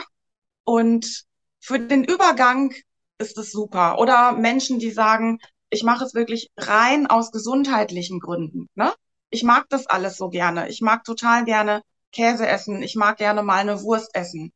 Und 0.64 1.24
für 1.60 1.78
den 1.78 2.04
Übergang 2.04 2.74
ist 3.18 3.38
es 3.38 3.50
super. 3.50 3.98
Oder 3.98 4.32
Menschen, 4.32 4.78
die 4.78 4.90
sagen, 4.90 5.38
ich 5.70 5.82
mache 5.82 6.04
es 6.04 6.14
wirklich 6.14 6.50
rein 6.56 7.06
aus 7.06 7.30
gesundheitlichen 7.30 8.20
Gründen. 8.20 8.68
Ne? 8.74 8.92
Ich 9.30 9.42
mag 9.42 9.66
das 9.68 9.86
alles 9.86 10.16
so 10.16 10.28
gerne. 10.28 10.68
Ich 10.68 10.80
mag 10.80 11.04
total 11.04 11.44
gerne 11.44 11.82
Käse 12.12 12.46
essen. 12.46 12.82
Ich 12.82 12.96
mag 12.96 13.18
gerne 13.18 13.42
mal 13.42 13.58
eine 13.58 13.82
Wurst 13.82 14.14
essen. 14.14 14.52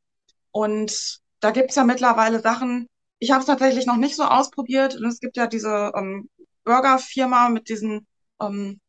Und 0.51 1.21
da 1.41 1.51
gibt's 1.51 1.77
ja 1.77 1.85
mittlerweile 1.85 2.41
Sachen, 2.41 2.89
ich 3.19 3.31
habe 3.31 3.41
es 3.41 3.47
tatsächlich 3.47 3.87
noch 3.87 3.97
nicht 3.97 4.17
so 4.17 4.25
ausprobiert. 4.25 4.97
Und 4.97 5.07
es 5.07 5.21
gibt 5.21 5.37
ja 5.37 5.47
diese 5.47 5.93
ähm, 5.95 6.29
Burgerfirma 6.65 7.49
mit 7.51 7.69
diesen 7.69 8.07
ähm, 8.41 8.81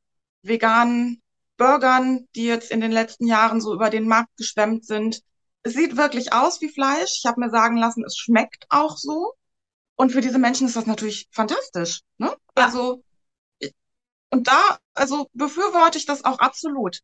veganen 0.41 1.21
Burgern, 1.57 2.27
die 2.35 2.45
jetzt 2.45 2.71
in 2.71 2.81
den 2.81 2.91
letzten 2.91 3.27
Jahren 3.27 3.61
so 3.61 3.73
über 3.73 3.89
den 3.89 4.07
Markt 4.07 4.35
geschwemmt 4.37 4.85
sind. 4.85 5.21
Es 5.63 5.73
sieht 5.73 5.97
wirklich 5.97 6.33
aus 6.33 6.61
wie 6.61 6.69
Fleisch. 6.69 7.19
Ich 7.19 7.25
habe 7.25 7.39
mir 7.39 7.49
sagen 7.49 7.77
lassen, 7.77 8.03
es 8.05 8.17
schmeckt 8.17 8.65
auch 8.69 8.97
so. 8.97 9.33
Und 9.95 10.11
für 10.11 10.21
diese 10.21 10.39
Menschen 10.39 10.67
ist 10.67 10.75
das 10.75 10.85
natürlich 10.85 11.27
fantastisch. 11.31 12.01
Ne? 12.17 12.35
Ja. 12.57 12.65
Also 12.65 13.03
und 14.33 14.47
da, 14.47 14.79
also 14.95 15.29
befürworte 15.33 15.99
ich 15.99 16.07
das 16.07 16.25
auch 16.25 16.39
absolut. 16.39 17.01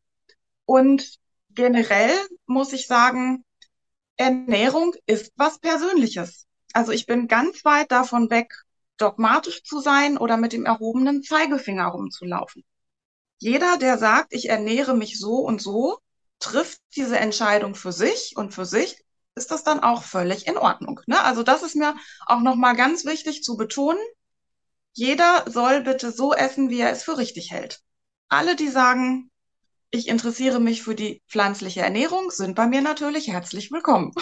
Und 0.64 1.18
generell 1.50 2.16
muss 2.46 2.72
ich 2.72 2.88
sagen, 2.88 3.44
Ernährung 4.16 4.96
ist 5.06 5.32
was 5.36 5.60
Persönliches. 5.60 6.48
Also 6.72 6.90
ich 6.90 7.06
bin 7.06 7.28
ganz 7.28 7.64
weit 7.64 7.92
davon 7.92 8.30
weg, 8.30 8.52
dogmatisch 8.96 9.62
zu 9.62 9.78
sein 9.78 10.18
oder 10.18 10.36
mit 10.36 10.52
dem 10.52 10.66
erhobenen 10.66 11.22
Zeigefinger 11.22 11.86
rumzulaufen. 11.86 12.64
Jeder, 13.38 13.76
der 13.78 13.96
sagt, 13.96 14.34
ich 14.34 14.48
ernähre 14.48 14.96
mich 14.96 15.20
so 15.20 15.36
und 15.36 15.62
so, 15.62 15.98
trifft 16.40 16.80
diese 16.96 17.18
Entscheidung 17.18 17.76
für 17.76 17.92
sich 17.92 18.34
und 18.36 18.52
für 18.52 18.66
sich 18.66 19.04
ist 19.34 19.50
das 19.50 19.64
dann 19.64 19.80
auch 19.80 20.02
völlig 20.02 20.46
in 20.46 20.56
Ordnung. 20.56 21.00
Ne? 21.06 21.22
Also 21.22 21.42
das 21.42 21.62
ist 21.62 21.76
mir 21.76 21.94
auch 22.26 22.40
nochmal 22.40 22.76
ganz 22.76 23.04
wichtig 23.04 23.42
zu 23.42 23.56
betonen. 23.56 24.00
Jeder 24.92 25.44
soll 25.48 25.82
bitte 25.82 26.10
so 26.10 26.32
essen, 26.32 26.68
wie 26.68 26.80
er 26.80 26.90
es 26.90 27.04
für 27.04 27.16
richtig 27.16 27.50
hält. 27.52 27.80
Alle, 28.28 28.56
die 28.56 28.68
sagen, 28.68 29.30
ich 29.90 30.08
interessiere 30.08 30.60
mich 30.60 30.82
für 30.82 30.94
die 30.94 31.22
pflanzliche 31.28 31.80
Ernährung, 31.80 32.30
sind 32.30 32.54
bei 32.54 32.66
mir 32.66 32.80
natürlich 32.80 33.28
herzlich 33.28 33.70
willkommen. 33.70 34.12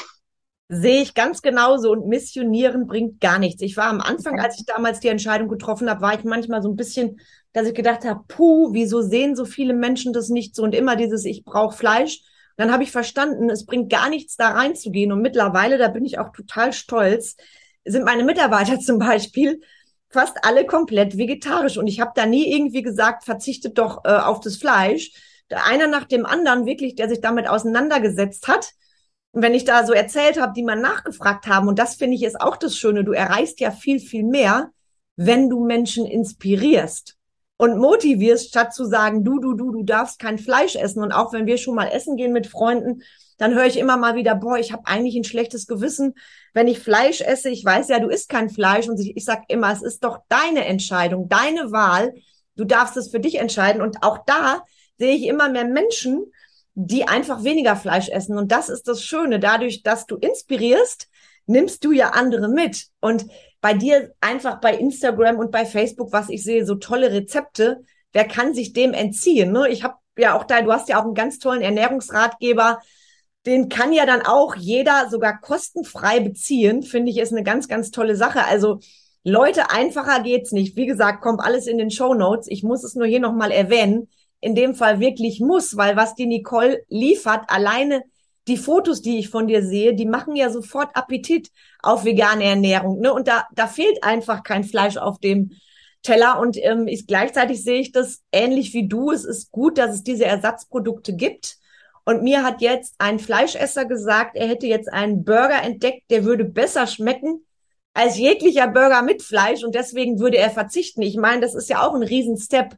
Sehe 0.71 1.01
ich 1.01 1.14
ganz 1.14 1.40
genauso 1.40 1.90
und 1.90 2.09
missionieren 2.09 2.87
bringt 2.87 3.21
gar 3.21 3.38
nichts. 3.38 3.62
Ich 3.62 3.77
war 3.79 3.88
am 3.88 4.03
Anfang, 4.03 4.38
als 4.38 4.59
ich 4.59 4.66
damals 4.66 5.01
die 5.01 5.09
Entscheidung 5.09 5.49
getroffen 5.49 5.88
habe, 5.88 6.03
war 6.03 6.18
ich 6.18 6.25
manchmal 6.25 6.62
so 6.62 6.68
ein 6.68 6.77
bisschen, 6.77 7.21
dass 7.53 7.66
ich 7.66 7.75
gedacht 7.75 8.05
habe, 8.05 8.21
puh, 8.29 8.73
wieso 8.73 9.01
sehen 9.01 9.35
so 9.35 9.47
viele 9.47 9.73
Menschen 9.73 10.12
das 10.12 10.29
nicht 10.29 10.55
so 10.55 10.62
und 10.62 10.75
immer 10.75 10.97
dieses, 10.97 11.25
ich 11.25 11.44
brauche 11.44 11.77
Fleisch. 11.77 12.21
Und 12.59 12.64
dann 12.64 12.73
habe 12.73 12.83
ich 12.83 12.90
verstanden, 12.90 13.51
es 13.51 13.66
bringt 13.66 13.88
gar 13.88 14.09
nichts 14.09 14.37
da 14.37 14.49
reinzugehen. 14.49 15.12
Und 15.12 15.23
mittlerweile, 15.23 15.79
da 15.79 15.87
bin 15.87 16.05
ich 16.05 16.18
auch 16.18 16.33
total 16.33 16.73
stolz, 16.73 17.37
sind 17.85 18.05
meine 18.05 18.25
Mitarbeiter 18.25 18.81
zum 18.81 18.99
Beispiel 18.99 19.61
fast 20.11 20.38
alle 20.42 20.66
komplett 20.66 21.16
vegetarisch. 21.16 21.77
Und 21.77 21.87
ich 21.87 22.01
habe 22.01 22.11
da 22.16 22.27
nie 22.27 22.53
irgendwie 22.53 22.83
gesagt, 22.83 23.23
verzichtet 23.23 23.79
doch 23.79 24.05
äh, 24.05 24.09
auf 24.09 24.40
das 24.40 24.57
Fleisch. 24.57 25.12
Einer 25.51 25.87
nach 25.87 26.05
dem 26.05 26.27
anderen 26.27 26.66
wirklich, 26.66 26.97
der 26.97 27.09
sich 27.09 27.21
damit 27.21 27.49
auseinandergesetzt 27.49 28.49
hat, 28.49 28.73
wenn 29.33 29.55
ich 29.55 29.64
da 29.64 29.87
so 29.87 29.92
erzählt 29.92 30.40
habe, 30.40 30.53
die 30.53 30.64
mal 30.64 30.75
nachgefragt 30.75 31.47
haben, 31.47 31.68
und 31.68 31.79
das 31.79 31.94
finde 31.94 32.16
ich 32.16 32.25
ist 32.25 32.40
auch 32.40 32.57
das 32.57 32.77
Schöne, 32.77 33.05
du 33.05 33.12
erreichst 33.12 33.61
ja 33.61 33.71
viel, 33.71 34.01
viel 34.01 34.25
mehr, 34.25 34.71
wenn 35.14 35.49
du 35.49 35.64
Menschen 35.64 36.07
inspirierst 36.07 37.17
und 37.59 37.77
motivierst, 37.77 38.49
statt 38.49 38.73
zu 38.73 38.87
sagen, 38.87 39.25
du, 39.25 39.40
du, 39.40 39.55
du, 39.55 39.73
du 39.73 39.83
darfst 39.83 40.18
kein 40.18 40.38
Fleisch 40.38 40.77
essen. 40.77 41.03
Und 41.03 41.12
auch 41.12 41.33
wenn 41.33 41.47
wir 41.47 41.59
schon 41.59 41.75
mal 41.75 41.88
essen 41.88 42.16
gehen 42.16 42.33
mit 42.33 42.47
Freunden, 42.47 43.03
dann 43.37 43.55
höre 43.55 43.66
ich 43.66 43.77
immer 43.77 43.97
mal 43.97 44.14
wieder, 44.14 44.37
boah, 44.37 44.59
ich 44.59 44.73
habe 44.73 44.87
eigentlich 44.87 45.16
ein 45.16 45.25
schlechtes 45.25 45.66
Gewissen, 45.66 46.14
wenn 46.55 46.68
ich 46.68 46.79
Fleisch 46.79 47.21
esse. 47.21 47.51
Ich 47.51 47.64
weiß 47.64 47.88
ja, 47.88 47.99
du 47.99 48.09
isst 48.09 48.29
kein 48.29 48.49
Fleisch. 48.49 48.88
Und 48.88 49.01
ich, 49.01 49.16
ich 49.16 49.25
sage 49.25 49.42
immer, 49.49 49.73
es 49.73 49.83
ist 49.83 50.05
doch 50.05 50.21
deine 50.29 50.64
Entscheidung, 50.66 51.29
deine 51.29 51.73
Wahl. 51.73 52.14
Du 52.57 52.64
darfst 52.64 52.97
es 52.97 53.11
für 53.11 53.21
dich 53.21 53.37
entscheiden. 53.37 53.83
Und 53.83 54.03
auch 54.03 54.18
da 54.25 54.62
sehe 54.97 55.14
ich 55.14 55.27
immer 55.27 55.49
mehr 55.49 55.64
Menschen, 55.64 56.33
die 56.75 57.09
einfach 57.09 57.42
weniger 57.42 57.75
Fleisch 57.75 58.09
essen. 58.09 58.38
Und 58.38 58.53
das 58.53 58.68
ist 58.68 58.87
das 58.87 59.03
Schöne. 59.03 59.40
Dadurch, 59.40 59.83
dass 59.83 60.07
du 60.07 60.14
inspirierst, 60.16 61.09
nimmst 61.47 61.85
du 61.85 61.90
ja 61.90 62.11
andere 62.11 62.49
mit. 62.49 62.87
Und 63.01 63.27
bei 63.61 63.75
dir 63.75 64.14
einfach 64.21 64.61
bei 64.61 64.75
Instagram 64.75 65.38
und 65.38 65.51
bei 65.51 65.64
Facebook, 65.66 66.12
was 66.12 66.29
ich 66.29 66.44
sehe, 66.44 66.64
so 66.64 66.77
tolle 66.77 67.12
Rezepte. 67.12 67.83
Wer 68.12 68.27
kann 68.27 68.55
sich 68.55 68.73
dem 68.73 68.94
entziehen? 68.94 69.53
Ne? 69.53 69.68
Ich 69.68 69.83
habe 69.83 69.97
ja 70.16 70.37
auch 70.37 70.44
da, 70.44 70.62
du 70.62 70.73
hast 70.73 70.88
ja 70.88 71.01
auch 71.01 71.05
einen 71.05 71.14
ganz 71.14 71.38
tollen 71.38 71.62
Ernährungsratgeber. 71.62 72.81
Den 73.47 73.68
kann 73.68 73.92
ja 73.92 74.07
dann 74.07 74.23
auch 74.23 74.55
jeder 74.55 75.09
sogar 75.11 75.40
kostenfrei 75.40 76.21
beziehen. 76.21 76.83
Finde 76.83 77.11
ich, 77.11 77.18
ist 77.18 77.33
eine 77.33 77.42
ganz, 77.42 77.68
ganz 77.68 77.90
tolle 77.90 78.16
Sache. 78.16 78.44
Also 78.44 78.81
Leute, 79.25 79.71
einfacher 79.71 80.23
geht's 80.23 80.53
nicht. 80.53 80.77
Wie 80.77 80.87
gesagt, 80.87 81.23
kommt 81.23 81.40
alles 81.40 81.66
in 81.66 81.79
den 81.79 81.90
Show 81.90 82.14
Notes. 82.14 82.47
Ich 82.49 82.62
muss 82.62 82.85
es 82.85 82.94
nur 82.94 83.07
hier 83.07 83.21
nochmal 83.21 83.51
erwähnen. 83.51 84.09
In 84.40 84.55
dem 84.55 84.75
Fall 84.75 85.01
wirklich 85.01 85.40
muss, 85.40 85.77
weil 85.77 85.97
was 85.97 86.14
die 86.14 86.27
Nicole 86.27 86.85
liefert, 86.88 87.44
alleine 87.49 88.05
die 88.48 88.56
Fotos, 88.56 89.02
die 89.02 89.18
ich 89.18 89.28
von 89.28 89.46
dir 89.46 89.64
sehe, 89.64 89.94
die 89.94 90.06
machen 90.06 90.34
ja 90.34 90.50
sofort 90.50 90.96
Appetit 90.96 91.50
auf 91.82 92.04
vegane 92.04 92.44
Ernährung. 92.44 93.00
Ne? 93.00 93.12
Und 93.12 93.28
da, 93.28 93.46
da 93.54 93.66
fehlt 93.66 94.02
einfach 94.02 94.42
kein 94.42 94.64
Fleisch 94.64 94.96
auf 94.96 95.18
dem 95.18 95.52
Teller. 96.02 96.40
Und 96.40 96.56
ähm, 96.56 96.88
ich, 96.88 97.06
gleichzeitig 97.06 97.62
sehe 97.62 97.80
ich 97.80 97.92
das 97.92 98.22
ähnlich 98.32 98.74
wie 98.74 98.88
du. 98.88 99.11
Es 99.11 99.24
ist 99.24 99.52
gut, 99.52 99.78
dass 99.78 99.94
es 99.94 100.02
diese 100.02 100.24
Ersatzprodukte 100.24 101.14
gibt. 101.14 101.58
Und 102.04 102.22
mir 102.22 102.42
hat 102.42 102.62
jetzt 102.62 102.94
ein 102.98 103.18
Fleischesser 103.18 103.84
gesagt, 103.84 104.34
er 104.34 104.48
hätte 104.48 104.66
jetzt 104.66 104.90
einen 104.90 105.24
Burger 105.24 105.62
entdeckt, 105.62 106.11
der 106.11 106.24
würde 106.24 106.44
besser 106.44 106.87
schmecken 106.87 107.44
als 107.92 108.16
jeglicher 108.16 108.68
Burger 108.68 109.02
mit 109.02 109.22
Fleisch 109.22 109.64
und 109.64 109.74
deswegen 109.74 110.20
würde 110.20 110.38
er 110.38 110.50
verzichten. 110.50 111.02
Ich 111.02 111.16
meine, 111.16 111.40
das 111.40 111.54
ist 111.54 111.68
ja 111.68 111.87
auch 111.87 111.94
ein 111.94 112.02
Riesenstep 112.02 112.76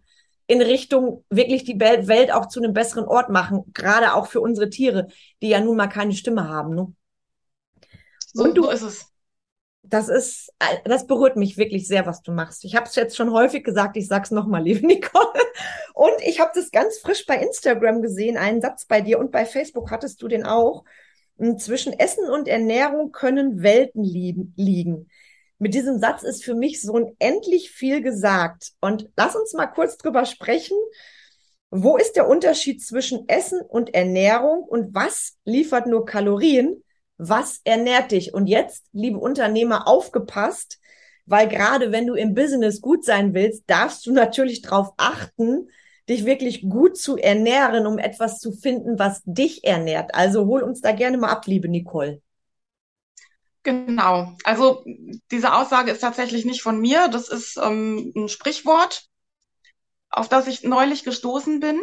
in 0.51 0.61
Richtung 0.61 1.25
wirklich 1.31 1.63
die 1.63 1.79
Welt 1.79 2.33
auch 2.33 2.47
zu 2.47 2.61
einem 2.61 2.73
besseren 2.73 3.05
Ort 3.05 3.31
machen, 3.31 3.63
gerade 3.73 4.15
auch 4.15 4.27
für 4.27 4.41
unsere 4.41 4.69
Tiere, 4.69 5.07
die 5.41 5.49
ja 5.49 5.61
nun 5.61 5.77
mal 5.77 5.87
keine 5.87 6.13
Stimme 6.13 6.49
haben. 6.49 6.75
Ne? 6.75 6.93
So, 8.33 8.43
und 8.43 8.57
du 8.57 8.65
so 8.65 8.71
ist 8.71 8.83
es. 8.83 9.07
Das 9.83 10.09
ist, 10.09 10.53
das 10.85 11.07
berührt 11.07 11.37
mich 11.37 11.57
wirklich 11.57 11.87
sehr, 11.87 12.05
was 12.05 12.23
du 12.23 12.33
machst. 12.33 12.65
Ich 12.65 12.75
habe 12.75 12.87
es 12.87 12.97
jetzt 12.97 13.17
schon 13.17 13.33
häufig 13.33 13.63
gesagt, 13.63 13.97
ich 13.97 14.09
sag's 14.09 14.33
nochmal, 14.33 14.63
liebe 14.65 14.85
Nicole. 14.85 15.41
Und 15.95 16.21
ich 16.25 16.41
habe 16.41 16.51
das 16.53 16.73
ganz 16.73 16.99
frisch 16.99 17.27
bei 17.27 17.37
Instagram 17.37 18.03
gesehen, 18.03 18.37
einen 18.37 18.61
Satz 18.61 18.87
bei 18.87 19.01
dir 19.01 19.21
und 19.21 19.31
bei 19.31 19.47
Facebook 19.47 19.93
hattest 19.93 20.21
du 20.21 20.27
den 20.27 20.45
auch. 20.45 20.85
Zwischen 21.59 21.93
Essen 21.93 22.29
und 22.29 22.49
Ernährung 22.49 23.13
können 23.13 23.63
Welten 23.63 24.03
liegen. 24.03 25.09
Mit 25.61 25.75
diesem 25.75 25.99
Satz 25.99 26.23
ist 26.23 26.43
für 26.43 26.55
mich 26.55 26.81
so 26.81 26.95
unendlich 26.95 27.71
viel 27.71 28.01
gesagt. 28.01 28.73
Und 28.81 29.11
lass 29.15 29.37
uns 29.37 29.53
mal 29.53 29.67
kurz 29.67 29.99
drüber 29.99 30.25
sprechen. 30.25 30.77
Wo 31.71 31.99
ist 31.99 32.17
der 32.17 32.29
Unterschied 32.29 32.83
zwischen 32.83 33.29
Essen 33.29 33.61
und 33.61 33.95
Ernährung 33.95 34.65
und 34.65 34.95
was 34.95 35.37
liefert 35.45 35.87
nur 35.87 36.07
Kalorien? 36.07 36.83
Was 37.19 37.61
ernährt 37.65 38.11
dich? 38.11 38.33
Und 38.33 38.47
jetzt, 38.47 38.87
liebe 38.93 39.19
Unternehmer, 39.19 39.87
aufgepasst, 39.87 40.81
weil 41.27 41.47
gerade 41.47 41.93
wenn 41.93 42.07
du 42.07 42.15
im 42.15 42.35
Business 42.35 42.81
gut 42.81 43.05
sein 43.05 43.35
willst, 43.35 43.65
darfst 43.67 44.07
du 44.07 44.13
natürlich 44.13 44.63
darauf 44.63 44.95
achten, 44.97 45.69
dich 46.09 46.25
wirklich 46.25 46.63
gut 46.63 46.97
zu 46.97 47.19
ernähren, 47.19 47.87
um 47.87 47.99
etwas 47.99 48.39
zu 48.39 48.53
finden, 48.53 48.99
was 48.99 49.21
dich 49.27 49.63
ernährt. 49.65 50.15
Also 50.15 50.47
hol 50.47 50.63
uns 50.63 50.81
da 50.81 50.93
gerne 50.93 51.19
mal 51.19 51.29
ab, 51.29 51.47
liebe 51.47 51.69
Nicole. 51.69 52.23
Genau. 53.63 54.37
Also 54.45 54.85
diese 55.31 55.53
Aussage 55.55 55.91
ist 55.91 56.01
tatsächlich 56.01 56.45
nicht 56.45 56.63
von 56.63 56.81
mir. 56.81 57.09
Das 57.09 57.29
ist 57.29 57.59
ähm, 57.59 58.13
ein 58.17 58.29
Sprichwort, 58.29 59.05
auf 60.09 60.29
das 60.29 60.47
ich 60.47 60.63
neulich 60.63 61.05
gestoßen 61.05 61.61
bin. 61.61 61.81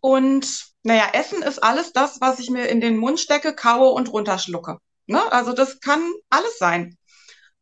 Und 0.00 0.66
naja, 0.82 1.08
Essen 1.12 1.42
ist 1.42 1.62
alles 1.62 1.92
das, 1.92 2.20
was 2.20 2.38
ich 2.38 2.50
mir 2.50 2.66
in 2.66 2.80
den 2.80 2.96
Mund 2.96 3.20
stecke, 3.20 3.54
kaue 3.54 3.90
und 3.90 4.12
runterschlucke. 4.12 4.78
Ne? 5.06 5.20
Also 5.32 5.52
das 5.52 5.80
kann 5.80 6.02
alles 6.30 6.58
sein. 6.58 6.96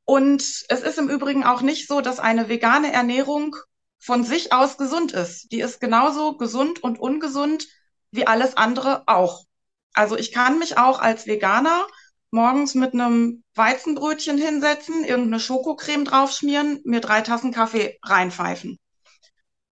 Und 0.04 0.42
es 0.42 0.80
ist 0.80 0.98
im 0.98 1.08
Übrigen 1.08 1.44
auch 1.44 1.60
nicht 1.60 1.88
so, 1.88 2.00
dass 2.00 2.18
eine 2.20 2.48
vegane 2.48 2.92
Ernährung 2.92 3.56
von 3.98 4.24
sich 4.24 4.52
aus 4.52 4.78
gesund 4.78 5.12
ist. 5.12 5.52
Die 5.52 5.60
ist 5.60 5.80
genauso 5.80 6.36
gesund 6.36 6.82
und 6.82 6.98
ungesund 6.98 7.66
wie 8.10 8.26
alles 8.26 8.56
andere 8.56 9.04
auch. 9.06 9.44
Also 9.92 10.16
ich 10.16 10.32
kann 10.32 10.58
mich 10.58 10.78
auch 10.78 11.00
als 11.00 11.26
Veganer 11.26 11.86
morgens 12.30 12.74
mit 12.74 12.94
einem 12.94 13.42
Weizenbrötchen 13.54 14.38
hinsetzen, 14.38 15.04
irgendeine 15.04 15.40
Schokocreme 15.40 16.04
draufschmieren, 16.04 16.80
mir 16.84 17.00
drei 17.00 17.20
Tassen 17.22 17.52
Kaffee 17.52 17.98
reinpfeifen. 18.02 18.78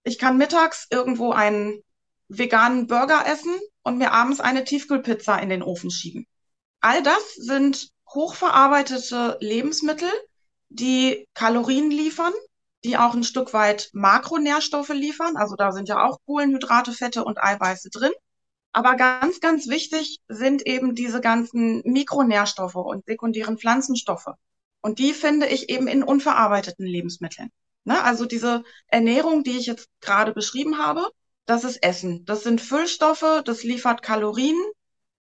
Ich 0.04 0.18
kann 0.18 0.38
mittags 0.38 0.86
irgendwo 0.90 1.32
einen 1.32 1.82
veganen 2.28 2.86
Burger 2.86 3.26
essen 3.26 3.52
und 3.82 3.98
mir 3.98 4.12
abends 4.12 4.40
eine 4.40 4.64
Tiefkühlpizza 4.64 5.36
in 5.38 5.48
den 5.48 5.62
Ofen 5.62 5.90
schieben. 5.90 6.26
All 6.80 7.02
das 7.02 7.34
sind 7.34 7.90
hochverarbeitete 8.12 9.38
Lebensmittel, 9.40 10.10
die 10.68 11.26
Kalorien 11.34 11.90
liefern, 11.90 12.32
die 12.84 12.96
auch 12.96 13.14
ein 13.14 13.24
Stück 13.24 13.52
weit 13.52 13.90
Makronährstoffe 13.92 14.90
liefern. 14.90 15.36
Also 15.36 15.56
da 15.56 15.72
sind 15.72 15.88
ja 15.88 16.04
auch 16.04 16.18
Kohlenhydrate, 16.26 16.92
Fette 16.92 17.24
und 17.24 17.38
Eiweiße 17.38 17.90
drin. 17.90 18.12
Aber 18.78 18.94
ganz, 18.94 19.40
ganz 19.40 19.66
wichtig 19.66 20.20
sind 20.28 20.64
eben 20.64 20.94
diese 20.94 21.20
ganzen 21.20 21.82
Mikronährstoffe 21.84 22.76
und 22.76 23.04
sekundären 23.06 23.58
Pflanzenstoffe. 23.58 24.28
Und 24.80 25.00
die 25.00 25.14
finde 25.14 25.48
ich 25.48 25.68
eben 25.68 25.88
in 25.88 26.04
unverarbeiteten 26.04 26.86
Lebensmitteln. 26.86 27.50
Ne? 27.82 28.00
Also 28.04 28.24
diese 28.24 28.62
Ernährung, 28.86 29.42
die 29.42 29.58
ich 29.58 29.66
jetzt 29.66 29.88
gerade 30.00 30.32
beschrieben 30.32 30.78
habe, 30.78 31.04
das 31.44 31.64
ist 31.64 31.82
Essen. 31.82 32.24
Das 32.24 32.44
sind 32.44 32.60
Füllstoffe, 32.60 33.42
das 33.44 33.64
liefert 33.64 34.00
Kalorien, 34.00 34.62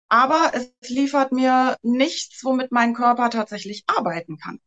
aber 0.07 0.51
es 0.53 0.71
liefert 0.87 1.31
mir 1.31 1.77
nichts, 1.81 2.43
womit 2.43 2.71
mein 2.71 2.93
Körper 2.93 3.31
tatsächlich 3.31 3.85
arbeiten 3.87 4.37
kann. 4.37 4.59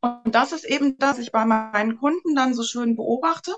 Und 0.00 0.34
das 0.34 0.52
ist 0.52 0.64
eben 0.64 0.96
das, 0.96 1.18
ich 1.18 1.30
bei 1.30 1.44
meinen 1.44 1.98
Kunden 1.98 2.34
dann 2.34 2.54
so 2.54 2.62
schön 2.62 2.96
beobachte. 2.96 3.54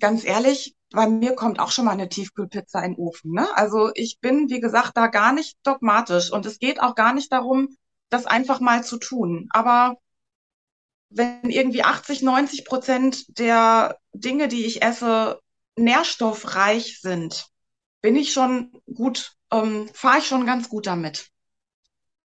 Ganz 0.00 0.24
ehrlich, 0.24 0.74
bei 0.94 1.08
mir 1.08 1.34
kommt 1.34 1.60
auch 1.60 1.70
schon 1.70 1.84
mal 1.84 1.92
eine 1.92 2.08
Tiefkühlpizza 2.08 2.80
in 2.80 2.94
den 2.94 3.00
Ofen. 3.00 3.32
Ne? 3.32 3.48
Also 3.56 3.90
ich 3.94 4.20
bin, 4.20 4.48
wie 4.50 4.60
gesagt, 4.60 4.96
da 4.96 5.08
gar 5.08 5.32
nicht 5.32 5.58
dogmatisch. 5.62 6.32
Und 6.32 6.46
es 6.46 6.58
geht 6.58 6.80
auch 6.80 6.94
gar 6.94 7.12
nicht 7.12 7.32
darum, 7.32 7.76
das 8.08 8.26
einfach 8.26 8.60
mal 8.60 8.84
zu 8.84 8.98
tun. 8.98 9.48
Aber 9.50 9.96
wenn 11.10 11.50
irgendwie 11.50 11.84
80, 11.84 12.22
90 12.22 12.64
Prozent 12.64 13.38
der 13.38 13.98
Dinge, 14.12 14.48
die 14.48 14.64
ich 14.64 14.82
esse, 14.82 15.40
nährstoffreich 15.76 17.00
sind, 17.00 17.46
bin 18.00 18.16
ich 18.16 18.32
schon 18.32 18.80
gut, 18.92 19.32
ähm, 19.50 19.88
fahre 19.92 20.18
ich 20.18 20.26
schon 20.26 20.46
ganz 20.46 20.68
gut 20.68 20.86
damit. 20.86 21.28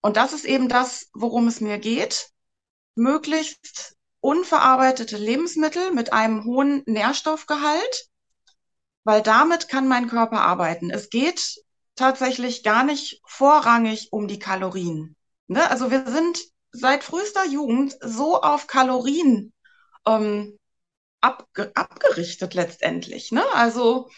Und 0.01 0.17
das 0.17 0.33
ist 0.33 0.45
eben 0.45 0.69
das, 0.69 1.09
worum 1.15 1.49
es 1.49 1.61
mir 1.61 1.79
geht 1.79 2.31
möglichst 2.95 3.97
unverarbeitete 4.21 5.17
Lebensmittel 5.17 5.91
mit 5.93 6.13
einem 6.13 6.45
hohen 6.45 6.83
Nährstoffgehalt, 6.87 8.09
weil 9.05 9.23
damit 9.23 9.69
kann 9.69 9.87
mein 9.89 10.09
Körper 10.09 10.41
arbeiten. 10.41 10.91
Es 10.91 11.11
geht 11.11 11.63
tatsächlich 11.95 12.63
gar 12.63 12.85
nicht 12.85 13.21
vorrangig 13.27 14.09
um 14.13 14.27
die 14.29 14.39
Kalorien. 14.39 15.17
Ne? 15.47 15.71
Also 15.71 15.91
wir 15.91 16.07
sind 16.07 16.41
seit 16.73 17.05
frühester 17.05 17.47
Jugend 17.47 17.97
so 18.01 18.43
auf 18.43 18.67
Kalorien 18.67 19.53
ähm, 20.07 20.59
abge 21.21 21.71
abgerichtet 21.75 22.55
letztendlich. 22.55 23.31
Ne? 23.31 23.45
Also 23.55 24.09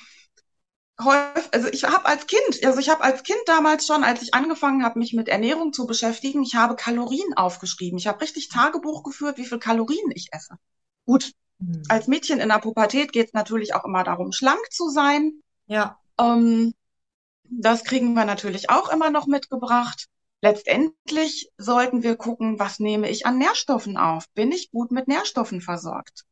also 0.99 1.69
ich 1.73 1.85
habe 1.85 2.07
als 2.07 2.27
Kind, 2.27 2.65
also 2.65 2.79
ich 2.81 2.89
habe 2.89 3.03
als 3.03 3.23
Kind 3.23 3.41
damals 3.47 3.87
schon, 3.87 4.03
als 4.03 4.23
ich 4.23 4.33
angefangen 4.33 4.83
habe, 4.83 4.99
mich 4.99 5.13
mit 5.13 5.29
Ernährung 5.29 5.73
zu 5.73 5.87
beschäftigen, 5.87 6.43
ich 6.43 6.55
habe 6.55 6.75
Kalorien 6.75 7.35
aufgeschrieben. 7.37 7.99
Ich 7.99 8.07
habe 8.07 8.21
richtig 8.23 8.49
Tagebuch 8.49 9.03
geführt, 9.03 9.37
wie 9.37 9.45
viel 9.45 9.59
Kalorien 9.59 10.11
ich 10.15 10.29
esse. 10.33 10.57
Gut, 11.05 11.33
mhm. 11.59 11.83
als 11.89 12.07
Mädchen 12.07 12.41
in 12.41 12.49
der 12.49 12.59
Pubertät 12.59 13.13
geht 13.13 13.29
es 13.29 13.33
natürlich 13.33 13.75
auch 13.75 13.85
immer 13.85 14.05
darum, 14.05 14.33
schlank 14.33 14.71
zu 14.71 14.89
sein. 14.89 15.43
Ja. 15.67 15.99
Ähm, 16.19 16.75
das 17.45 17.85
kriegen 17.85 18.15
wir 18.15 18.25
natürlich 18.25 18.71
auch 18.71 18.93
immer 18.93 19.11
noch 19.11 19.27
mitgebracht. 19.27 20.07
Letztendlich 20.43 21.51
sollten 21.57 22.03
wir 22.03 22.17
gucken, 22.17 22.59
was 22.59 22.79
nehme 22.79 23.09
ich 23.09 23.27
an 23.27 23.39
Nährstoffen 23.39 23.97
auf? 23.97 24.29
Bin 24.35 24.53
ich 24.53 24.71
gut 24.71 24.91
mit 24.91 25.09
Nährstoffen 25.09 25.61
versorgt? 25.61 26.25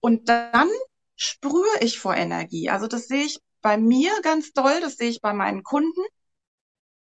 Und 0.00 0.28
dann 0.28 0.68
sprühe 1.16 1.80
ich 1.80 1.98
vor 1.98 2.16
Energie. 2.16 2.70
Also 2.70 2.86
das 2.86 3.06
sehe 3.06 3.24
ich 3.24 3.38
bei 3.60 3.76
mir 3.76 4.10
ganz 4.22 4.52
doll, 4.52 4.80
das 4.80 4.96
sehe 4.96 5.10
ich 5.10 5.20
bei 5.20 5.34
meinen 5.34 5.62
Kunden. 5.62 6.00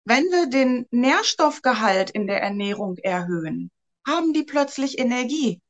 Wenn 0.04 0.26
wir 0.26 0.48
den 0.48 0.88
Nährstoffgehalt 0.92 2.10
in 2.10 2.28
der 2.28 2.42
Ernährung 2.42 2.98
erhöhen, 2.98 3.72
haben 4.06 4.34
die 4.34 4.44
plötzlich 4.44 5.00
Energie. 5.00 5.62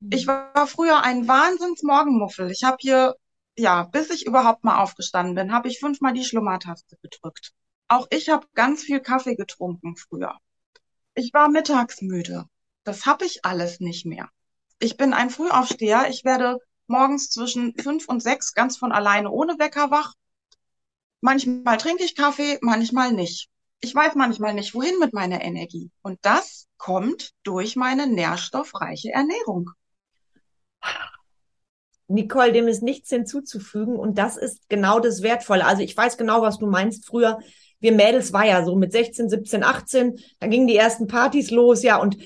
Ich 0.00 0.26
war 0.26 0.66
früher 0.66 1.02
ein 1.02 1.26
Wahnsinns-Morgenmuffel. 1.26 2.50
Ich 2.50 2.62
habe 2.62 2.76
hier, 2.80 3.16
ja, 3.56 3.82
bis 3.84 4.10
ich 4.10 4.26
überhaupt 4.26 4.62
mal 4.62 4.80
aufgestanden 4.80 5.34
bin, 5.34 5.52
habe 5.52 5.68
ich 5.68 5.80
fünfmal 5.80 6.12
die 6.12 6.24
Schlummertaste 6.24 6.96
gedrückt. 7.02 7.52
Auch 7.88 8.06
ich 8.10 8.28
habe 8.28 8.46
ganz 8.54 8.82
viel 8.82 9.00
Kaffee 9.00 9.34
getrunken 9.34 9.96
früher. 9.96 10.36
Ich 11.14 11.32
war 11.34 11.48
mittags 11.48 12.00
müde. 12.00 12.44
Das 12.84 13.06
habe 13.06 13.24
ich 13.24 13.44
alles 13.44 13.80
nicht 13.80 14.06
mehr. 14.06 14.28
Ich 14.78 14.96
bin 14.96 15.12
ein 15.12 15.30
Frühaufsteher. 15.30 16.08
Ich 16.10 16.24
werde 16.24 16.58
morgens 16.86 17.30
zwischen 17.30 17.74
fünf 17.76 18.08
und 18.08 18.22
sechs 18.22 18.54
ganz 18.54 18.76
von 18.76 18.92
alleine 18.92 19.30
ohne 19.30 19.58
Wecker 19.58 19.90
wach. 19.90 20.14
Manchmal 21.20 21.78
trinke 21.78 22.04
ich 22.04 22.14
Kaffee, 22.14 22.58
manchmal 22.62 23.12
nicht. 23.12 23.48
Ich 23.80 23.94
weiß 23.94 24.14
manchmal 24.14 24.54
nicht, 24.54 24.74
wohin 24.74 24.98
mit 25.00 25.12
meiner 25.12 25.42
Energie. 25.42 25.90
Und 26.02 26.18
das 26.22 26.68
kommt 26.76 27.32
durch 27.42 27.74
meine 27.74 28.06
nährstoffreiche 28.06 29.10
Ernährung. 29.10 29.70
Nicole, 32.08 32.52
dem 32.52 32.68
ist 32.68 32.82
nichts 32.82 33.10
hinzuzufügen 33.10 33.96
und 33.96 34.18
das 34.18 34.36
ist 34.36 34.68
genau 34.68 34.98
das 34.98 35.22
Wertvolle. 35.22 35.66
Also 35.66 35.82
ich 35.82 35.96
weiß 35.96 36.16
genau, 36.16 36.40
was 36.40 36.58
du 36.58 36.66
meinst. 36.66 37.06
Früher, 37.06 37.38
wir 37.80 37.92
Mädels 37.92 38.32
war 38.32 38.46
ja 38.46 38.64
so 38.64 38.76
mit 38.76 38.92
16, 38.92 39.28
17, 39.28 39.62
18, 39.62 40.18
dann 40.40 40.50
gingen 40.50 40.66
die 40.66 40.76
ersten 40.76 41.06
Partys 41.06 41.50
los, 41.50 41.82
ja, 41.82 42.00
und 42.00 42.16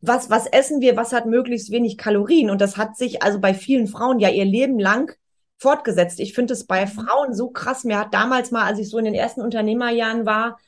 was, 0.00 0.30
was 0.30 0.46
essen 0.46 0.80
wir, 0.80 0.96
was 0.96 1.12
hat 1.12 1.26
möglichst 1.26 1.70
wenig 1.70 1.96
Kalorien. 1.96 2.50
Und 2.50 2.60
das 2.60 2.76
hat 2.76 2.96
sich 2.96 3.22
also 3.22 3.40
bei 3.40 3.54
vielen 3.54 3.86
Frauen 3.86 4.18
ja 4.18 4.28
ihr 4.28 4.44
Leben 4.44 4.78
lang 4.78 5.12
fortgesetzt. 5.58 6.18
Ich 6.18 6.34
finde 6.34 6.54
es 6.54 6.66
bei 6.66 6.84
mhm. 6.84 6.90
Frauen 6.90 7.34
so 7.34 7.50
krass. 7.50 7.84
Mir 7.84 7.98
hat 7.98 8.12
damals 8.12 8.50
mal, 8.50 8.64
als 8.64 8.80
ich 8.80 8.90
so 8.90 8.98
in 8.98 9.04
den 9.04 9.14
ersten 9.14 9.40
Unternehmerjahren 9.40 10.26
war, 10.26 10.58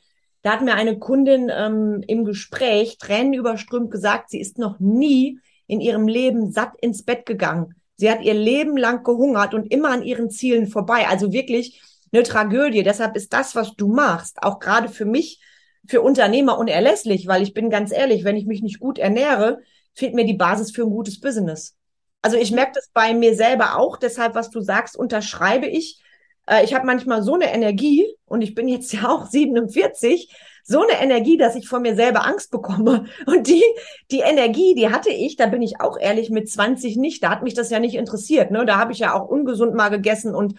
da 0.41 0.53
hat 0.53 0.61
mir 0.61 0.75
eine 0.75 0.99
Kundin 0.99 1.51
ähm, 1.53 2.03
im 2.07 2.23
Gespräch 2.23 2.97
Tränen 2.97 3.33
überströmt 3.33 3.91
gesagt, 3.91 4.29
sie 4.29 4.39
ist 4.39 4.57
noch 4.57 4.79
nie 4.79 5.39
in 5.67 5.81
ihrem 5.81 6.07
Leben 6.07 6.51
satt 6.51 6.73
ins 6.81 7.03
Bett 7.03 7.25
gegangen. 7.25 7.75
Sie 7.97 8.09
hat 8.09 8.21
ihr 8.21 8.33
Leben 8.33 8.77
lang 8.77 9.03
gehungert 9.03 9.53
und 9.53 9.71
immer 9.71 9.89
an 9.89 10.03
ihren 10.03 10.29
Zielen 10.29 10.67
vorbei. 10.67 11.07
Also 11.07 11.31
wirklich 11.31 11.81
eine 12.11 12.23
Tragödie. 12.23 12.83
Deshalb 12.83 13.15
ist 13.15 13.33
das, 13.33 13.55
was 13.55 13.75
du 13.75 13.87
machst, 13.87 14.43
auch 14.43 14.59
gerade 14.59 14.89
für 14.89 15.05
mich, 15.05 15.41
für 15.87 16.01
Unternehmer 16.01 16.57
unerlässlich, 16.57 17.27
weil 17.27 17.43
ich 17.43 17.53
bin 17.53 17.69
ganz 17.69 17.91
ehrlich, 17.91 18.23
wenn 18.23 18.35
ich 18.35 18.45
mich 18.45 18.61
nicht 18.61 18.79
gut 18.79 18.97
ernähre, 18.97 19.59
fehlt 19.93 20.13
mir 20.13 20.25
die 20.25 20.33
Basis 20.33 20.71
für 20.71 20.83
ein 20.83 20.89
gutes 20.89 21.19
Business. 21.19 21.75
Also 22.21 22.37
ich 22.37 22.51
merke 22.51 22.73
das 22.73 22.89
bei 22.93 23.13
mir 23.13 23.35
selber 23.35 23.77
auch. 23.77 23.97
Deshalb, 23.97 24.35
was 24.35 24.49
du 24.49 24.59
sagst, 24.59 24.97
unterschreibe 24.97 25.67
ich. 25.67 26.01
Äh, 26.47 26.63
ich 26.63 26.73
habe 26.73 26.85
manchmal 26.85 27.21
so 27.21 27.35
eine 27.35 27.53
Energie 27.53 28.07
und 28.25 28.41
ich 28.41 28.55
bin 28.55 28.67
jetzt 28.67 28.91
ja 28.93 29.09
auch 29.09 29.27
47, 29.27 30.33
so 30.67 30.81
eine 30.81 30.99
Energie, 30.99 31.37
dass 31.37 31.55
ich 31.55 31.69
vor 31.69 31.79
mir 31.79 31.95
selber 31.95 32.25
Angst 32.25 32.49
bekomme. 32.49 33.05
Und 33.27 33.47
die, 33.47 33.63
die 34.11 34.21
Energie, 34.21 34.73
die 34.73 34.89
hatte 34.89 35.11
ich, 35.11 35.35
da 35.35 35.45
bin 35.45 35.61
ich 35.61 35.79
auch 35.79 35.97
ehrlich, 35.97 36.31
mit 36.31 36.49
20 36.49 36.97
nicht. 36.97 37.23
Da 37.23 37.29
hat 37.29 37.43
mich 37.43 37.53
das 37.53 37.69
ja 37.69 37.79
nicht 37.79 37.95
interessiert. 37.95 38.51
Ne? 38.51 38.65
Da 38.65 38.77
habe 38.77 38.91
ich 38.91 38.99
ja 38.99 39.13
auch 39.13 39.27
ungesund 39.27 39.75
mal 39.75 39.89
gegessen 39.89 40.33
und 40.33 40.55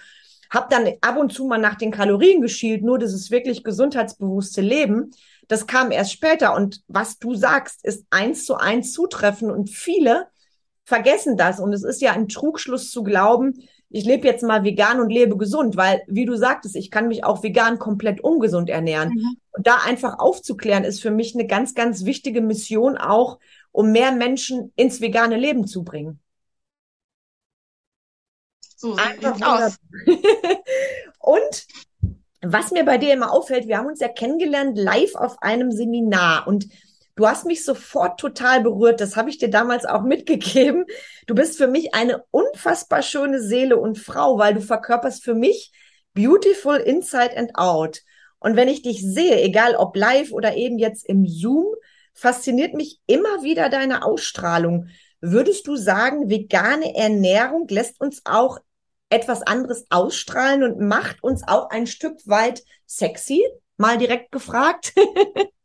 habe 0.49 0.69
dann 0.71 0.88
ab 1.01 1.16
und 1.16 1.33
zu 1.33 1.47
mal 1.47 1.59
nach 1.59 1.75
den 1.75 1.90
Kalorien 1.90 2.40
geschielt. 2.40 2.85
Nur 2.85 3.01
dieses 3.01 3.33
wirklich 3.33 3.64
gesundheitsbewusste 3.64 4.61
Leben, 4.61 5.11
das 5.49 5.66
kam 5.66 5.90
erst 5.90 6.12
später. 6.12 6.55
Und 6.55 6.83
was 6.87 7.19
du 7.19 7.35
sagst, 7.35 7.85
ist 7.85 8.07
eins 8.11 8.45
zu 8.45 8.55
eins 8.55 8.92
zutreffen. 8.92 9.51
Und 9.51 9.71
viele 9.71 10.29
vergessen 10.85 11.37
das. 11.37 11.59
Und 11.59 11.73
es 11.73 11.83
ist 11.83 12.01
ja 12.01 12.12
ein 12.12 12.29
Trugschluss 12.29 12.92
zu 12.92 13.03
glauben, 13.03 13.61
ich 13.97 14.05
lebe 14.05 14.27
jetzt 14.27 14.43
mal 14.43 14.63
vegan 14.63 15.01
und 15.01 15.09
lebe 15.09 15.39
gesund, 15.39 15.77
weil, 15.77 16.03
wie 16.07 16.27
du 16.27 16.37
sagtest, 16.37 16.77
ich 16.77 16.91
kann 16.91 17.09
mich 17.09 17.25
auch 17.25 17.43
vegan 17.43 17.79
komplett 17.79 18.21
ungesund 18.21 18.69
ernähren. 18.69 19.09
Mhm. 19.09 19.37
Und 19.53 19.67
da 19.67 19.79
einfach 19.87 20.19
aufzuklären, 20.19 20.85
ist 20.85 21.01
für 21.01 21.11
mich 21.11 21.35
eine 21.35 21.47
ganz, 21.47 21.75
ganz 21.75 22.05
wichtige 22.05 22.43
Mission 22.43 22.99
auch, 22.99 23.39
um 23.73 23.93
mehr 23.93 24.13
Menschen 24.13 24.71
ins 24.77 25.01
vegane 25.01 25.37
Leben 25.37 25.67
zu 25.67 25.83
bringen. 25.83 26.21
So 28.77 28.95
sieht 28.95 29.43
aus. 29.43 29.79
und 31.19 31.67
was 32.43 32.71
mir 32.73 32.85
bei 32.85 32.99
dir 32.99 33.15
immer 33.15 33.33
auffällt, 33.33 33.67
wir 33.67 33.79
haben 33.79 33.87
uns 33.87 34.01
ja 34.01 34.09
kennengelernt 34.09 34.77
live 34.77 35.15
auf 35.15 35.41
einem 35.41 35.73
Seminar 35.73 36.47
und 36.47 36.67
Du 37.17 37.27
hast 37.27 37.47
mich 37.47 37.65
sofort 37.65 38.21
total 38.21 38.61
berührt. 38.61 39.01
Das 39.01 39.17
habe 39.17 39.31
ich 39.31 39.39
dir 39.39 39.49
damals 39.49 39.87
auch 39.87 40.03
mitgegeben. 40.03 40.85
Du 41.27 41.35
bist 41.35 41.57
für 41.57 41.67
mich 41.67 41.95
eine 41.95 42.23
unfassbar 42.31 43.03
schöne 43.03 43.41
Seele 43.41 43.79
und 43.79 43.99
Frau, 43.99 44.39
weil 44.39 44.55
du 44.55 44.61
verkörperst 44.61 45.25
für 45.25 45.35
mich 45.35 45.73
beautiful 46.15 46.77
inside 46.77 47.37
and 47.37 47.57
out. 47.57 48.03
Und 48.39 48.55
wenn 48.55 48.69
ich 48.69 48.83
dich 48.83 49.03
sehe, 49.03 49.43
egal 49.43 49.77
ob 49.77 49.97
live 49.97 50.31
oder 50.31 50.57
eben 50.57 50.79
jetzt 50.79 51.07
im 51.07 51.27
Zoom, 51.27 51.67
fasziniert 52.13 52.75
mich 52.75 53.01
immer 53.07 53.43
wieder 53.43 53.71
deine 53.71 54.05
Ausstrahlung. 54.05 54.89
Würdest 55.23 55.67
du 55.67 55.77
sagen, 55.77 56.29
vegane 56.29 56.95
Ernährung 56.95 57.67
lässt 57.69 57.99
uns 57.99 58.21
auch 58.27 58.59
etwas 59.09 59.43
anderes 59.43 59.87
ausstrahlen 59.89 60.63
und 60.63 60.81
macht 60.81 61.23
uns 61.23 61.43
auch 61.49 61.71
ein 61.71 61.87
Stück 61.87 62.19
weit 62.27 62.63
sexy? 62.85 63.43
Mal 63.79 63.97
direkt 63.97 64.33
gefragt. 64.33 64.93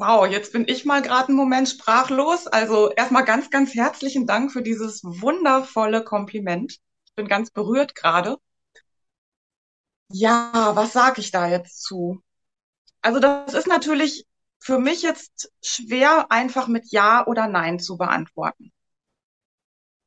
Wow, 0.00 0.26
jetzt 0.26 0.54
bin 0.54 0.66
ich 0.66 0.86
mal 0.86 1.02
gerade 1.02 1.28
einen 1.28 1.36
Moment 1.36 1.68
sprachlos. 1.68 2.46
Also 2.46 2.90
erstmal 2.90 3.22
ganz, 3.26 3.50
ganz 3.50 3.74
herzlichen 3.74 4.26
Dank 4.26 4.50
für 4.50 4.62
dieses 4.62 5.04
wundervolle 5.04 6.02
Kompliment. 6.02 6.78
Ich 7.04 7.14
bin 7.16 7.28
ganz 7.28 7.50
berührt 7.50 7.94
gerade. 7.94 8.38
Ja, 10.08 10.72
was 10.74 10.94
sage 10.94 11.20
ich 11.20 11.30
da 11.32 11.48
jetzt 11.48 11.82
zu? 11.82 12.22
Also 13.02 13.20
das 13.20 13.54
ist 13.54 13.66
natürlich 13.66 14.26
für 14.58 14.78
mich 14.78 15.02
jetzt 15.02 15.52
schwer 15.62 16.32
einfach 16.32 16.66
mit 16.66 16.90
Ja 16.92 17.26
oder 17.26 17.46
Nein 17.46 17.78
zu 17.78 17.98
beantworten. 17.98 18.72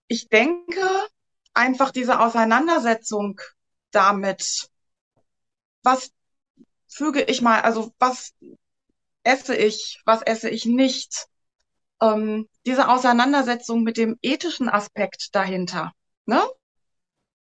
Ich 0.07 0.27
denke, 0.27 0.81
einfach 1.53 1.91
diese 1.91 2.19
Auseinandersetzung 2.19 3.39
damit, 3.91 4.69
was 5.83 6.11
füge 6.87 7.21
ich 7.21 7.43
mal, 7.43 7.61
also 7.61 7.93
was 7.99 8.33
esse 9.23 9.55
ich, 9.55 10.01
was 10.05 10.21
esse 10.21 10.49
ich 10.49 10.65
nicht. 10.65 11.27
Ähm, 12.01 12.47
diese 12.65 12.89
Auseinandersetzung 12.89 13.83
mit 13.83 13.97
dem 13.97 14.17
ethischen 14.21 14.69
Aspekt 14.69 15.35
dahinter. 15.35 15.93
Ne? 16.25 16.41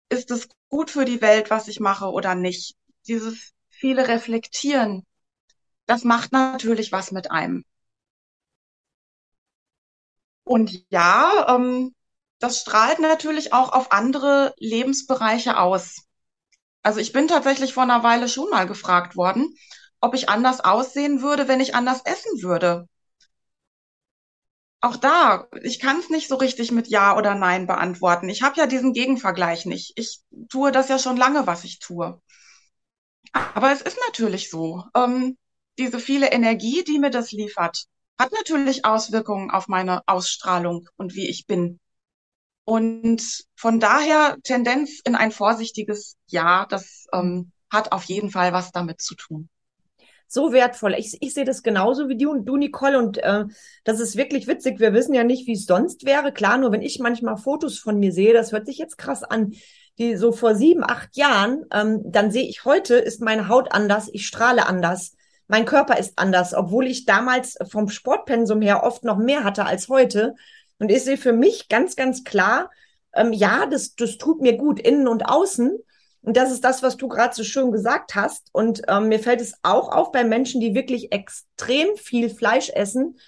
Ist 0.08 0.30
es 0.30 0.48
gut 0.68 0.90
für 0.90 1.04
die 1.04 1.20
Welt, 1.20 1.50
was 1.50 1.68
ich 1.68 1.80
mache 1.80 2.06
oder 2.10 2.34
nicht? 2.34 2.76
Dieses 3.06 3.52
viele 3.68 4.08
Reflektieren, 4.08 5.06
das 5.86 6.04
macht 6.04 6.32
natürlich 6.32 6.92
was 6.92 7.12
mit 7.12 7.30
einem. 7.30 7.64
Und 10.44 10.84
ja, 10.90 11.46
ähm, 11.54 11.94
das 12.38 12.60
strahlt 12.60 12.98
natürlich 12.98 13.52
auch 13.52 13.72
auf 13.72 13.92
andere 13.92 14.54
Lebensbereiche 14.58 15.58
aus. 15.58 16.02
Also 16.82 16.98
ich 17.00 17.12
bin 17.12 17.28
tatsächlich 17.28 17.74
vor 17.74 17.84
einer 17.84 18.02
Weile 18.02 18.28
schon 18.28 18.50
mal 18.50 18.66
gefragt 18.66 19.16
worden, 19.16 19.54
ob 20.02 20.14
ich 20.14 20.28
anders 20.28 20.60
aussehen 20.60 21.22
würde, 21.22 21.48
wenn 21.48 21.60
ich 21.60 21.74
anders 21.74 22.02
essen 22.04 22.42
würde. 22.42 22.88
Auch 24.82 24.96
da, 24.96 25.46
ich 25.62 25.78
kann 25.80 25.98
es 26.00 26.10
nicht 26.10 26.28
so 26.28 26.34
richtig 26.36 26.72
mit 26.72 26.88
Ja 26.88 27.16
oder 27.16 27.34
Nein 27.34 27.66
beantworten. 27.66 28.28
Ich 28.28 28.42
habe 28.42 28.56
ja 28.60 28.66
diesen 28.66 28.92
Gegenvergleich 28.92 29.64
nicht. 29.64 29.92
Ich 29.96 30.20
tue 30.50 30.72
das 30.72 30.88
ja 30.88 30.98
schon 30.98 31.16
lange, 31.16 31.46
was 31.46 31.64
ich 31.64 31.78
tue. 31.78 32.20
Aber 33.32 33.72
es 33.72 33.82
ist 33.82 33.98
natürlich 34.06 34.50
so. 34.50 34.84
Ähm, 34.96 35.36
diese 35.78 35.98
viele 35.98 36.32
Energie, 36.32 36.84
die 36.84 36.98
mir 36.98 37.10
das 37.10 37.32
liefert, 37.32 37.84
hat 38.18 38.32
natürlich 38.32 38.84
Auswirkungen 38.84 39.50
auf 39.50 39.68
meine 39.68 40.02
Ausstrahlung 40.06 40.88
und 40.96 41.14
wie 41.14 41.28
ich 41.28 41.46
bin. 41.46 41.80
Und 42.64 43.22
von 43.56 43.80
daher 43.80 44.38
Tendenz 44.44 45.00
in 45.04 45.16
ein 45.16 45.32
vorsichtiges 45.32 46.16
Ja, 46.28 46.66
das 46.66 47.06
ähm, 47.12 47.52
hat 47.72 47.92
auf 47.92 48.04
jeden 48.04 48.30
Fall 48.30 48.52
was 48.54 48.72
damit 48.72 49.02
zu 49.02 49.16
tun 49.16 49.50
so 50.32 50.52
wertvoll. 50.52 50.94
Ich, 50.94 51.16
ich 51.20 51.34
sehe 51.34 51.44
das 51.44 51.62
genauso 51.62 52.08
wie 52.08 52.16
du 52.16 52.30
und 52.30 52.44
du, 52.46 52.56
Nicole. 52.56 52.98
Und 52.98 53.18
äh, 53.18 53.44
das 53.84 54.00
ist 54.00 54.16
wirklich 54.16 54.46
witzig. 54.46 54.80
Wir 54.80 54.92
wissen 54.92 55.14
ja 55.14 55.24
nicht, 55.24 55.46
wie 55.46 55.52
es 55.52 55.66
sonst 55.66 56.04
wäre. 56.06 56.32
Klar, 56.32 56.58
nur 56.58 56.72
wenn 56.72 56.82
ich 56.82 56.98
manchmal 56.98 57.36
Fotos 57.36 57.78
von 57.78 57.98
mir 57.98 58.12
sehe, 58.12 58.32
das 58.32 58.52
hört 58.52 58.66
sich 58.66 58.78
jetzt 58.78 58.98
krass 58.98 59.22
an, 59.22 59.52
die 59.98 60.16
so 60.16 60.32
vor 60.32 60.54
sieben, 60.54 60.82
acht 60.84 61.16
Jahren, 61.16 61.64
ähm, 61.72 62.00
dann 62.04 62.30
sehe 62.30 62.48
ich 62.48 62.64
heute, 62.64 62.94
ist 62.94 63.20
meine 63.20 63.48
Haut 63.48 63.72
anders, 63.72 64.08
ich 64.12 64.26
strahle 64.26 64.66
anders. 64.66 65.14
Mein 65.48 65.66
Körper 65.66 65.98
ist 65.98 66.14
anders, 66.16 66.54
obwohl 66.54 66.86
ich 66.86 67.04
damals 67.04 67.58
vom 67.68 67.88
Sportpensum 67.88 68.62
her 68.62 68.84
oft 68.84 69.04
noch 69.04 69.18
mehr 69.18 69.44
hatte 69.44 69.66
als 69.66 69.88
heute. 69.88 70.34
Und 70.78 70.90
ich 70.90 71.04
sehe 71.04 71.18
für 71.18 71.32
mich 71.32 71.68
ganz, 71.68 71.94
ganz 71.94 72.24
klar, 72.24 72.70
ähm, 73.14 73.32
ja, 73.32 73.66
das, 73.66 73.94
das 73.94 74.16
tut 74.16 74.40
mir 74.40 74.56
gut, 74.56 74.80
innen 74.80 75.08
und 75.08 75.28
außen. 75.28 75.78
Und 76.22 76.36
das 76.36 76.52
ist 76.52 76.62
das, 76.62 76.82
was 76.82 76.96
du 76.96 77.08
gerade 77.08 77.34
so 77.34 77.42
schön 77.42 77.72
gesagt 77.72 78.14
hast. 78.14 78.48
Und 78.52 78.82
ähm, 78.88 79.08
mir 79.08 79.18
fällt 79.18 79.40
es 79.40 79.54
auch 79.62 79.90
auf 79.90 80.12
bei 80.12 80.22
Menschen, 80.22 80.60
die 80.60 80.74
wirklich 80.74 81.12
extrem 81.12 81.96
viel 81.96 82.30
Fleisch 82.30 82.70
essen, 82.70 83.18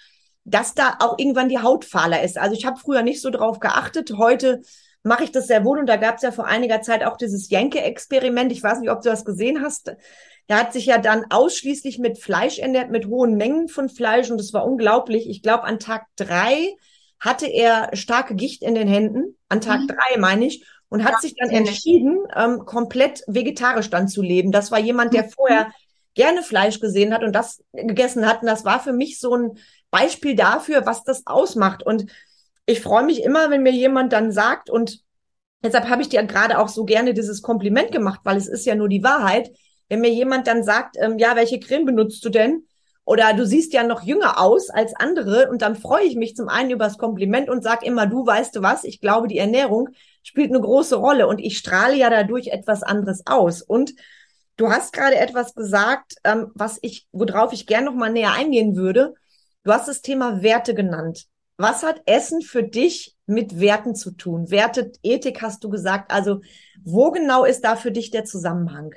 dass 0.45 0.75
da 0.75 0.97
auch 0.99 1.19
irgendwann 1.19 1.49
die 1.49 1.59
Haut 1.59 1.83
fahler 1.83 2.23
ist. 2.23 2.37
Also 2.37 2.55
ich 2.55 2.65
habe 2.65 2.79
früher 2.79 3.01
nicht 3.01 3.21
so 3.21 3.29
drauf 3.29 3.59
geachtet. 3.59 4.13
Heute 4.17 4.61
mache 5.03 5.25
ich 5.25 5.31
das 5.31 5.47
sehr 5.47 5.65
wohl. 5.65 5.79
Und 5.79 5.87
da 5.87 5.97
gab 5.97 6.15
es 6.15 6.21
ja 6.21 6.31
vor 6.31 6.45
einiger 6.45 6.81
Zeit 6.81 7.03
auch 7.03 7.17
dieses 7.17 7.49
Jenke-Experiment. 7.49 8.51
Ich 8.51 8.63
weiß 8.63 8.79
nicht, 8.79 8.89
ob 8.89 9.01
du 9.01 9.09
das 9.09 9.25
gesehen 9.25 9.61
hast. 9.61 9.93
Der 10.47 10.59
hat 10.59 10.71
sich 10.71 10.85
ja 10.85 10.97
dann 10.97 11.25
ausschließlich 11.29 11.99
mit 11.99 12.17
Fleisch 12.17 12.59
ernährt, 12.59 12.91
mit 12.91 13.07
hohen 13.07 13.35
Mengen 13.35 13.67
von 13.67 13.89
Fleisch. 13.89 14.31
Und 14.31 14.39
das 14.39 14.53
war 14.53 14.65
unglaublich. 14.65 15.29
Ich 15.29 15.41
glaube, 15.41 15.65
an 15.65 15.79
Tag 15.79 16.05
drei 16.15 16.75
hatte 17.19 17.47
er 17.47 17.89
starke 17.93 18.35
Gicht 18.35 18.61
in 18.63 18.75
den 18.75 18.87
Händen. 18.87 19.37
An 19.49 19.59
Tag 19.59 19.81
mhm. 19.81 19.87
drei 19.87 20.17
meine 20.19 20.45
ich 20.45 20.65
und 20.89 21.03
hat 21.03 21.13
ja, 21.13 21.19
sich 21.19 21.35
dann 21.35 21.49
entschieden, 21.49 22.19
ähm, 22.35 22.65
komplett 22.65 23.23
vegetarisch 23.27 23.89
dann 23.89 24.07
zu 24.07 24.21
leben. 24.21 24.51
Das 24.51 24.71
war 24.71 24.79
jemand, 24.79 25.13
der 25.13 25.23
mhm. 25.23 25.29
vorher 25.29 25.71
gerne 26.13 26.41
Fleisch 26.43 26.79
gesehen 26.79 27.13
hat 27.13 27.23
und 27.23 27.33
das 27.33 27.63
gegessen 27.73 28.27
hat. 28.27 28.41
Und 28.41 28.47
das 28.47 28.65
war 28.65 28.79
für 28.79 28.93
mich 28.93 29.19
so 29.19 29.35
ein 29.35 29.57
Beispiel 29.91 30.35
dafür, 30.35 30.85
was 30.85 31.03
das 31.03 31.27
ausmacht. 31.27 31.83
Und 31.83 32.05
ich 32.65 32.81
freue 32.81 33.03
mich 33.03 33.23
immer, 33.23 33.49
wenn 33.49 33.63
mir 33.63 33.71
jemand 33.71 34.13
dann 34.13 34.31
sagt, 34.31 34.69
und 34.69 35.01
deshalb 35.63 35.89
habe 35.89 36.01
ich 36.01 36.09
dir 36.09 36.23
gerade 36.23 36.59
auch 36.59 36.69
so 36.69 36.85
gerne 36.85 37.13
dieses 37.13 37.41
Kompliment 37.41 37.91
gemacht, 37.91 38.21
weil 38.23 38.37
es 38.37 38.47
ist 38.47 38.65
ja 38.65 38.75
nur 38.75 38.89
die 38.89 39.03
Wahrheit, 39.03 39.51
wenn 39.89 40.01
mir 40.01 40.11
jemand 40.11 40.47
dann 40.47 40.63
sagt, 40.63 40.95
ähm, 40.99 41.19
ja, 41.19 41.35
welche 41.35 41.59
Creme 41.59 41.85
benutzt 41.85 42.23
du 42.25 42.29
denn? 42.29 42.65
Oder 43.03 43.33
du 43.33 43.45
siehst 43.45 43.71
ja 43.73 43.83
noch 43.83 44.01
jünger 44.01 44.39
aus 44.39 44.71
als 44.71 44.95
andere 44.95 45.49
und 45.49 45.61
dann 45.61 45.75
freue 45.75 46.05
ich 46.05 46.15
mich 46.15 46.35
zum 46.35 46.49
einen 46.49 46.71
über 46.71 46.85
das 46.85 46.97
Kompliment 46.97 47.49
und 47.49 47.63
sag 47.63 47.85
immer, 47.85 48.07
du 48.07 48.25
weißt 48.25 48.55
du 48.55 48.63
was, 48.63 48.83
ich 48.83 48.99
glaube, 48.99 49.27
die 49.27 49.37
Ernährung 49.37 49.89
spielt 50.25 50.49
eine 50.49 50.59
große 50.59 50.95
Rolle 50.95 51.27
und 51.27 51.37
ich 51.39 51.57
strahle 51.57 51.95
ja 51.95 52.09
dadurch 52.09 52.47
etwas 52.47 52.81
anderes 52.81 53.21
aus. 53.27 53.61
Und 53.61 53.93
du 54.57 54.69
hast 54.69 54.91
gerade 54.91 55.17
etwas 55.17 55.53
gesagt, 55.53 56.15
ähm, 56.23 56.51
was 56.55 56.79
ich, 56.81 57.07
worauf 57.11 57.53
ich 57.53 57.67
gern 57.67 57.85
noch 57.85 57.93
mal 57.93 58.11
näher 58.11 58.33
eingehen 58.33 58.75
würde. 58.75 59.13
Du 59.63 59.71
hast 59.71 59.87
das 59.87 60.01
Thema 60.01 60.41
Werte 60.41 60.73
genannt. 60.73 61.27
Was 61.57 61.83
hat 61.83 62.01
Essen 62.05 62.41
für 62.41 62.63
dich 62.63 63.15
mit 63.27 63.59
Werten 63.59 63.95
zu 63.95 64.11
tun? 64.11 64.49
Werte, 64.49 64.91
Ethik 65.03 65.41
hast 65.43 65.63
du 65.63 65.69
gesagt. 65.69 66.11
Also 66.11 66.41
wo 66.83 67.11
genau 67.11 67.45
ist 67.45 67.61
da 67.61 67.75
für 67.75 67.91
dich 67.91 68.09
der 68.09 68.25
Zusammenhang? 68.25 68.95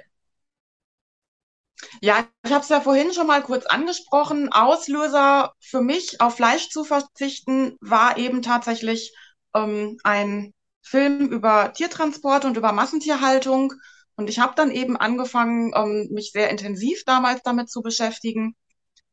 Ja, 2.00 2.26
ich 2.44 2.52
habe 2.52 2.62
es 2.62 2.70
ja 2.70 2.80
vorhin 2.80 3.12
schon 3.12 3.26
mal 3.26 3.42
kurz 3.42 3.66
angesprochen. 3.66 4.50
Auslöser 4.50 5.52
für 5.60 5.82
mich, 5.82 6.20
auf 6.22 6.36
Fleisch 6.36 6.70
zu 6.70 6.84
verzichten, 6.84 7.76
war 7.80 8.16
eben 8.16 8.42
tatsächlich 8.42 9.14
ähm, 9.54 9.98
ein 10.02 10.52
Film 10.88 11.28
über 11.28 11.72
Tiertransport 11.72 12.44
und 12.44 12.56
über 12.56 12.72
Massentierhaltung. 12.72 13.74
Und 14.16 14.28
ich 14.30 14.38
habe 14.38 14.54
dann 14.56 14.70
eben 14.70 14.96
angefangen, 14.96 15.72
ähm, 15.74 16.08
mich 16.10 16.32
sehr 16.32 16.50
intensiv 16.50 17.04
damals 17.04 17.42
damit 17.42 17.70
zu 17.70 17.82
beschäftigen. 17.82 18.56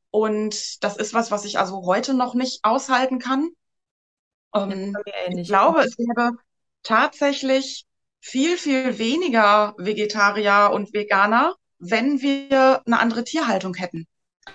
Und 0.09 0.83
das 0.83 0.97
ist 0.97 1.13
was, 1.13 1.31
was 1.31 1.45
ich 1.45 1.59
also 1.59 1.85
heute 1.85 2.13
noch 2.13 2.33
nicht 2.33 2.63
aushalten 2.63 3.19
kann. 3.19 3.49
Ähm, 4.53 4.95
ich 5.29 5.47
glaube, 5.47 5.81
es 5.81 5.97
gäbe 5.97 6.31
tatsächlich 6.83 7.85
viel, 8.21 8.57
viel 8.57 8.97
weniger 8.97 9.75
Vegetarier 9.77 10.71
und 10.73 10.93
Veganer, 10.93 11.55
wenn 11.77 12.21
wir 12.21 12.81
eine 12.85 12.99
andere 12.99 13.23
Tierhaltung 13.23 13.75
hätten. 13.75 14.07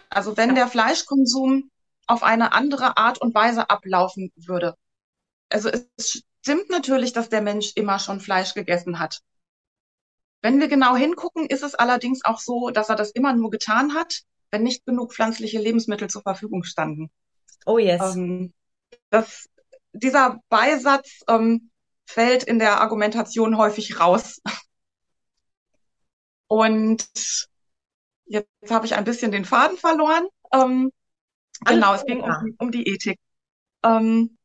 Also 0.09 0.37
wenn 0.37 0.55
der 0.55 0.68
Fleischkonsum 0.68 1.71
auf 2.07 2.23
eine 2.23 2.53
andere 2.53 2.97
Art 2.97 3.21
und 3.21 3.35
Weise 3.35 3.71
ablaufen 3.71 4.33
würde. 4.35 4.75
Also 5.51 5.71
es 5.97 6.23
stimmt 6.43 6.70
natürlich, 6.70 7.12
dass 7.12 7.28
der 7.28 7.43
Mensch 7.43 7.72
immer 7.74 7.99
schon 7.99 8.20
Fleisch 8.20 8.55
gegessen 8.55 8.99
hat. 8.99 9.20
Wenn 10.43 10.61
wir 10.61 10.68
genau 10.68 10.97
hingucken, 10.97 11.47
ist 11.47 11.62
es 11.62 11.74
allerdings 11.74 12.24
auch 12.24 12.38
so, 12.38 12.70
dass 12.70 12.88
er 12.88 12.97
das 12.97 13.11
immer 13.11 13.34
nur 13.34 13.51
getan 13.51 13.95
hat, 13.95 14.22
wenn 14.51 14.62
nicht 14.62 14.86
genug 14.86 15.12
pflanzliche 15.12 15.59
Lebensmittel 15.59 16.09
zur 16.09 16.22
Verfügung 16.22 16.64
standen. 16.64 17.11
Oh 17.66 17.78
yes. 17.78 18.16
Ähm, 18.16 18.53
das, 19.11 19.49
dieser 19.93 20.41
Beisatz 20.49 21.20
ähm, 21.28 21.70
fällt 22.07 22.45
in 22.45 22.59
der 22.59 22.80
Argumentation 22.80 23.59
häufig 23.59 24.01
raus. 24.01 24.41
Und 26.49 27.07
jetzt 28.24 28.49
habe 28.70 28.86
ich 28.86 28.95
ein 28.95 29.05
bisschen 29.05 29.30
den 29.30 29.45
Faden 29.45 29.76
verloren. 29.76 30.26
Ähm, 30.53 30.91
genau, 31.64 31.95
es 31.95 32.05
ging 32.05 32.22
um, 32.22 32.57
um 32.59 32.72
die 32.72 32.88
Ethik. 32.88 33.20
Ähm, 33.84 34.38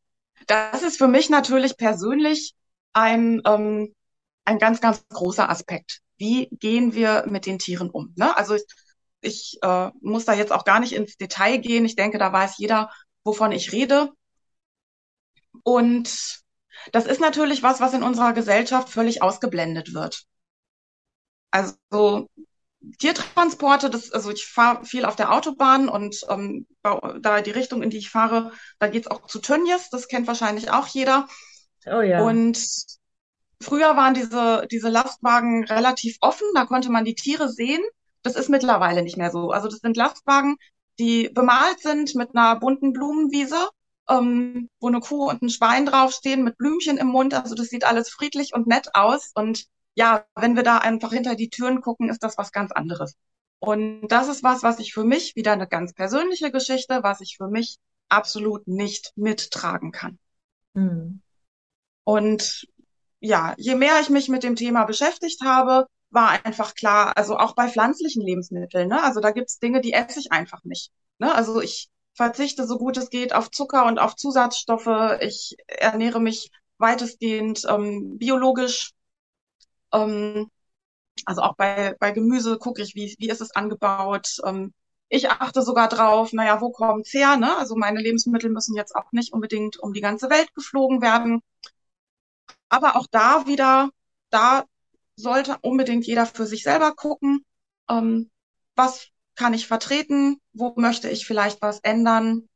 das 0.48 0.84
ist 0.84 0.98
für 0.98 1.08
mich 1.08 1.30
natürlich 1.30 1.78
persönlich 1.78 2.54
ein, 2.94 3.42
ähm, 3.46 3.94
ein 4.46 4.60
ganz, 4.60 4.82
ganz 4.82 5.06
großer 5.10 5.50
Aspekt. 5.50 6.02
Wie 6.18 6.48
gehen 6.52 6.94
wir 6.94 7.26
mit 7.28 7.46
den 7.46 7.60
Tieren 7.60 7.90
um? 7.90 8.14
Ne? 8.16 8.36
Also 8.38 8.56
ich, 8.56 8.66
ich 9.22 9.58
äh, 9.62 9.92
muss 10.02 10.26
da 10.26 10.34
jetzt 10.34 10.52
auch 10.52 10.66
gar 10.66 10.80
nicht 10.80 10.94
ins 10.94 11.18
Detail 11.18 11.58
gehen. 11.58 11.86
Ich 11.86 11.96
denke, 11.96 12.18
da 12.18 12.32
weiß 12.32 12.58
jeder, 12.58 12.90
wovon 13.24 13.52
ich 13.52 13.72
rede. 13.72 14.12
Und 15.64 16.44
das 16.92 17.06
ist 17.06 17.20
natürlich 17.20 17.64
was, 17.64 17.80
was 17.80 17.94
in 17.94 18.04
unserer 18.04 18.34
Gesellschaft 18.34 18.90
völlig 18.90 19.22
ausgeblendet 19.22 19.94
wird. 19.94 20.26
Also 21.52 22.28
Tiertransporte, 23.00 23.90
das, 23.90 24.12
also 24.12 24.32
ich 24.32 24.46
fahre 24.46 24.86
viel 24.86 25.06
auf 25.06 25.16
der 25.16 25.32
Autobahn 25.32 25.90
und 25.90 26.22
ähm, 26.30 26.68
da 26.84 27.42
die 27.42 27.52
Richtung, 27.52 27.82
in 27.82 27.90
die 27.90 27.98
ich 27.98 28.10
fahre, 28.10 28.52
da 28.80 28.88
geht's 28.88 29.08
auch 29.08 29.26
zu 29.28 29.40
Tönnies, 29.40 29.90
das 29.90 30.08
kennt 30.08 30.28
wahrscheinlich 30.28 30.72
auch 30.72 30.88
jeder. 30.88 31.28
Oh 31.86 32.02
ja. 32.02 32.22
Und 32.22 32.60
früher 33.62 33.96
waren 33.96 34.14
diese, 34.14 34.68
diese 34.72 34.90
Lastwagen 34.90 35.64
relativ 35.66 36.18
offen, 36.22 36.48
da 36.54 36.66
konnte 36.66 36.90
man 36.92 37.06
die 37.06 37.16
Tiere 37.16 37.50
sehen. 37.50 37.82
Das 38.24 38.36
ist 38.36 38.50
mittlerweile 38.50 39.04
nicht 39.04 39.18
mehr 39.18 39.32
so. 39.32 39.52
Also 39.52 39.68
das 39.68 39.80
sind 39.80 39.98
Lastwagen, 39.98 40.56
die 41.00 41.30
bemalt 41.30 41.80
sind 41.80 42.16
mit 42.16 42.36
einer 42.36 42.60
bunten 42.60 42.94
Blumenwiese, 42.94 43.70
ähm, 44.10 44.70
wo 44.80 44.88
eine 44.88 45.00
Kuh 45.00 45.30
und 45.30 45.42
ein 45.42 45.50
Schwein 45.50 45.86
draufstehen 45.86 46.44
mit 46.44 46.58
Blümchen 46.58 46.98
im 46.98 47.08
Mund. 47.08 47.34
Also 47.34 47.56
das 47.56 47.68
sieht 47.68 47.84
alles 47.84 48.10
friedlich 48.10 48.54
und 48.54 48.68
nett 48.68 48.90
aus 48.94 49.32
und 49.36 49.66
ja, 49.96 50.26
wenn 50.36 50.56
wir 50.56 50.64
da 50.64 50.78
einfach 50.78 51.12
hinter 51.12 51.36
die 51.36 51.50
Türen 51.50 51.82
gucken, 51.82 52.10
ist 52.10 52.24
das 52.24 52.38
was 52.38 52.52
ganz 52.52 52.72
anderes. 52.72 53.16
Und 53.60 54.08
das 54.10 54.28
ist 54.28 54.44
was, 54.44 54.64
was 54.64 54.80
ich 54.80 54.94
für 54.94 55.04
mich, 55.04 55.36
wieder 55.36 55.54
eine 55.54 55.68
ganz 55.68 55.94
persönliche 55.94 56.52
Geschichte, 56.52 57.02
was 57.02 57.22
ich 57.22 57.38
für 57.38 57.48
mich 57.48 57.78
absolut 58.10 58.68
nicht 58.68 59.14
mittragen 59.16 59.92
kann. 59.92 60.20
Mhm. 60.74 61.22
Und 62.04 62.68
ja, 63.20 63.56
je 63.58 63.76
mehr 63.76 64.00
ich 64.02 64.10
mich 64.10 64.30
mit 64.30 64.44
dem 64.44 64.56
Thema 64.56 64.86
beschäftigt 64.86 65.42
habe, 65.44 65.88
war 66.12 66.46
einfach 66.46 66.76
klar, 66.76 67.18
also 67.18 67.38
auch 67.38 67.56
bei 67.56 67.68
pflanzlichen 67.68 68.22
Lebensmitteln, 68.22 68.88
ne? 68.88 69.04
Also 69.04 69.20
da 69.20 69.32
gibt's 69.32 69.60
Dinge, 69.60 69.82
die 69.82 69.94
esse 69.94 70.20
ich 70.20 70.32
einfach 70.32 70.64
nicht. 70.64 70.92
Ne? 71.18 71.34
Also 71.34 71.62
ich 71.62 71.90
verzichte 72.14 72.66
so 72.66 72.78
gut 72.78 72.98
es 72.98 73.10
geht 73.10 73.34
auf 73.34 73.52
Zucker 73.52 73.86
und 73.86 74.00
auf 74.00 74.16
Zusatzstoffe. 74.16 75.18
Ich 75.22 75.56
ernähre 75.68 76.22
mich 76.22 76.52
weitestgehend 76.78 77.64
ähm, 77.70 78.18
biologisch 78.18 78.92
ähm, 79.96 80.50
also 81.26 81.42
auch 81.42 81.56
bei, 81.56 81.96
bei 82.00 82.12
Gemüse 82.12 82.58
gucke 82.58 82.82
ich, 82.82 82.96
wie, 82.96 83.16
wie 83.20 83.30
ist 83.30 83.42
es 83.42 83.56
angebaut. 83.56 84.38
Ähm, 84.46 84.74
ich 85.10 85.30
achte 85.30 85.62
sogar 85.62 85.88
drauf, 85.88 86.34
naja, 86.34 86.62
wo 86.62 86.72
kommt's 86.72 87.14
her? 87.14 87.38
Ne? 87.38 87.56
Also 87.58 87.76
meine 87.76 88.02
Lebensmittel 88.02 88.50
müssen 88.50 88.76
jetzt 88.76 88.96
auch 88.96 89.12
nicht 89.12 89.34
unbedingt 89.34 89.78
um 89.80 89.94
die 89.94 90.02
ganze 90.02 90.30
Welt 90.30 90.54
geflogen 90.56 91.02
werden. 91.02 91.42
Aber 92.70 92.96
auch 92.96 93.08
da 93.10 93.48
wieder, 93.48 93.90
da 94.30 94.66
sollte 95.16 95.58
unbedingt 95.62 96.06
jeder 96.06 96.26
für 96.26 96.46
sich 96.46 96.64
selber 96.64 96.94
gucken, 96.94 97.46
ähm, 97.90 98.30
was 98.76 99.08
kann 99.36 99.54
ich 99.54 99.68
vertreten, 99.68 100.42
wo 100.54 100.74
möchte 100.78 101.10
ich 101.10 101.26
vielleicht 101.26 101.62
was 101.62 101.80
ändern. 101.80 102.50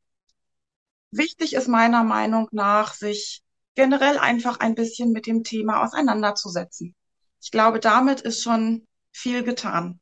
Wichtig 1.12 1.54
ist 1.54 1.68
meiner 1.68 2.04
Meinung 2.04 2.48
nach, 2.52 2.94
sich 2.94 3.42
generell 3.74 4.18
einfach 4.18 4.60
ein 4.60 4.74
bisschen 4.74 5.12
mit 5.12 5.26
dem 5.26 5.44
Thema 5.44 5.82
auseinanderzusetzen 5.82 6.94
ich 7.40 7.50
glaube, 7.50 7.80
damit 7.80 8.20
ist 8.20 8.42
schon 8.42 8.86
viel 9.12 9.42
getan. 9.42 10.00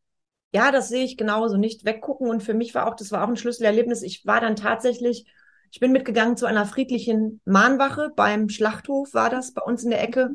Ja, 0.52 0.72
das 0.72 0.88
sehe 0.88 1.04
ich 1.04 1.16
genauso. 1.16 1.56
Nicht 1.56 1.84
weggucken. 1.84 2.28
Und 2.28 2.42
für 2.42 2.54
mich 2.54 2.74
war 2.74 2.86
auch, 2.86 2.96
das 2.96 3.12
war 3.12 3.24
auch 3.24 3.28
ein 3.28 3.36
Schlüsselerlebnis. 3.36 4.02
Ich 4.02 4.24
war 4.26 4.40
dann 4.40 4.56
tatsächlich, 4.56 5.26
ich 5.70 5.80
bin 5.80 5.92
mitgegangen 5.92 6.36
zu 6.36 6.46
einer 6.46 6.64
friedlichen 6.64 7.40
Mahnwache 7.44 8.10
beim 8.16 8.48
Schlachthof, 8.48 9.12
war 9.12 9.30
das 9.30 9.52
bei 9.52 9.62
uns 9.62 9.84
in 9.84 9.90
der 9.90 10.02
Ecke. 10.02 10.30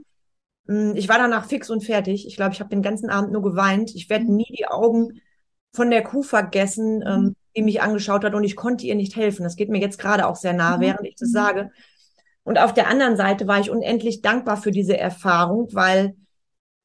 Hm, 0.68 0.95
ich 0.95 1.10
war 1.10 1.18
danach 1.18 1.45
fix 1.45 1.70
und 1.70 1.84
fertig. 1.84 2.28
Ich 2.28 2.36
glaube, 2.36 2.54
ich 2.54 2.60
habe 2.60 2.70
den 2.70 2.84
ganzen 2.84 3.10
Abend 3.10 3.32
nur 3.32 3.41
geweint. 3.41 3.91
Ich 3.95 4.10
werde 4.10 4.32
nie 4.32 4.54
die 4.58 4.68
Augen 4.68 5.22
von 5.74 5.89
der 5.89 6.04
Kuh 6.04 6.24
vergessen, 6.24 7.04
ähm, 7.06 7.22
mhm. 7.22 7.36
die 7.56 7.64
mich 7.64 7.82
angeschaut 7.82 8.24
hat 8.24 8.36
und 8.36 8.43
ich 8.43 8.56
konnte 8.56 8.86
ihr 8.86 8.95
nicht 8.95 9.16
helfen. 9.16 9.43
Das 9.43 9.56
geht 9.56 9.70
mir 9.70 9.82
jetzt 9.82 9.97
gerade 9.97 10.28
auch 10.28 10.36
sehr 10.36 10.54
nah, 10.54 10.78
mhm. 10.78 10.82
während 10.82 11.08
ich 11.08 11.16
das 11.16 11.30
mhm. 11.30 11.34
sage. 11.34 11.72
Und 12.43 12.60
auf 12.60 12.74
der 12.74 12.88
anderen 12.88 13.18
Seite 13.18 13.47
war 13.47 13.60
ich 13.60 13.72
unendlich 13.72 14.22
dankbar 14.22 14.58
für 14.58 14.72
diese 14.72 14.97
Erfahrung, 14.97 15.70
weil 15.72 16.16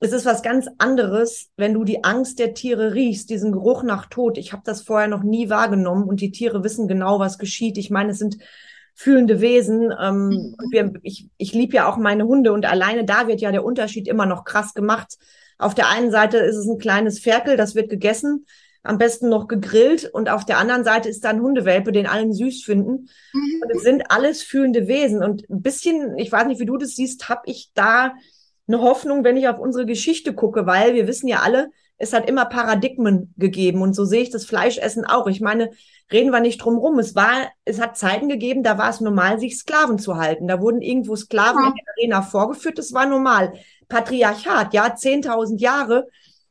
es 0.00 0.12
ist 0.12 0.26
was 0.26 0.42
ganz 0.42 0.68
anderes, 0.78 1.48
wenn 1.56 1.74
du 1.74 1.84
die 1.84 2.04
Angst 2.04 2.38
der 2.38 2.54
Tiere 2.54 2.94
riechst, 2.94 3.30
diesen 3.30 3.50
Geruch 3.50 3.82
nach 3.82 4.06
Tod. 4.06 4.38
Ich 4.38 4.52
habe 4.52 4.62
das 4.64 4.82
vorher 4.82 5.08
noch 5.08 5.24
nie 5.24 5.50
wahrgenommen 5.50 6.04
und 6.04 6.20
die 6.20 6.30
Tiere 6.30 6.62
wissen 6.62 6.86
genau, 6.86 7.18
was 7.18 7.38
geschieht. 7.38 7.78
Ich 7.78 7.90
meine, 7.90 8.12
es 8.12 8.18
sind 8.18 8.38
fühlende 8.94 9.40
Wesen. 9.40 9.92
Ähm, 10.00 10.28
mhm. 10.28 10.56
wir, 10.70 10.92
ich 11.02 11.28
ich 11.36 11.52
liebe 11.52 11.76
ja 11.76 11.88
auch 11.88 11.96
meine 11.96 12.26
Hunde 12.26 12.52
und 12.52 12.64
alleine 12.64 13.04
da 13.04 13.26
wird 13.26 13.40
ja 13.40 13.50
der 13.50 13.64
Unterschied 13.64 14.06
immer 14.06 14.26
noch 14.26 14.44
krass 14.44 14.72
gemacht. 14.72 15.18
Auf 15.58 15.74
der 15.74 15.88
einen 15.88 16.12
Seite 16.12 16.38
ist 16.38 16.56
es 16.56 16.68
ein 16.68 16.78
kleines 16.78 17.18
Ferkel, 17.18 17.56
das 17.56 17.74
wird 17.74 17.90
gegessen, 17.90 18.46
am 18.84 18.98
besten 18.98 19.28
noch 19.28 19.48
gegrillt 19.48 20.08
und 20.12 20.28
auf 20.28 20.44
der 20.44 20.58
anderen 20.58 20.84
Seite 20.84 21.08
ist 21.08 21.24
da 21.24 21.30
ein 21.30 21.42
Hundewelpe, 21.42 21.90
den 21.90 22.06
allen 22.06 22.32
süß 22.32 22.62
finden. 22.62 23.08
Mhm. 23.32 23.62
Und 23.62 23.70
es 23.74 23.82
sind 23.82 24.10
alles 24.10 24.42
fühlende 24.42 24.86
Wesen 24.86 25.24
und 25.24 25.50
ein 25.50 25.62
bisschen, 25.62 26.16
ich 26.18 26.30
weiß 26.30 26.46
nicht, 26.46 26.60
wie 26.60 26.66
du 26.66 26.76
das 26.76 26.94
siehst, 26.94 27.28
habe 27.28 27.42
ich 27.46 27.72
da 27.74 28.12
eine 28.68 28.82
Hoffnung, 28.82 29.24
wenn 29.24 29.36
ich 29.36 29.48
auf 29.48 29.58
unsere 29.58 29.86
Geschichte 29.86 30.34
gucke, 30.34 30.66
weil 30.66 30.94
wir 30.94 31.06
wissen 31.06 31.26
ja 31.26 31.40
alle, 31.40 31.70
es 31.96 32.12
hat 32.12 32.28
immer 32.28 32.44
Paradigmen 32.44 33.34
gegeben 33.36 33.82
und 33.82 33.94
so 33.94 34.04
sehe 34.04 34.22
ich 34.22 34.30
das 34.30 34.44
Fleischessen 34.44 35.04
auch. 35.04 35.26
Ich 35.26 35.40
meine, 35.40 35.70
reden 36.12 36.30
wir 36.30 36.40
nicht 36.40 36.58
drum 36.58 36.78
rum. 36.78 36.98
Es 37.00 37.16
war, 37.16 37.50
es 37.64 37.80
hat 37.80 37.96
Zeiten 37.96 38.28
gegeben, 38.28 38.62
da 38.62 38.78
war 38.78 38.90
es 38.90 39.00
normal, 39.00 39.40
sich 39.40 39.58
Sklaven 39.58 39.98
zu 39.98 40.16
halten. 40.16 40.46
Da 40.46 40.60
wurden 40.60 40.80
irgendwo 40.80 41.16
Sklaven 41.16 41.60
ja. 41.60 41.68
in 41.68 41.74
der 41.74 41.94
Arena 41.94 42.22
vorgeführt. 42.22 42.78
Das 42.78 42.92
war 42.92 43.06
normal. 43.06 43.54
Patriarchat, 43.88 44.74
ja, 44.74 44.86
10.000 44.86 45.58
Jahre 45.58 46.06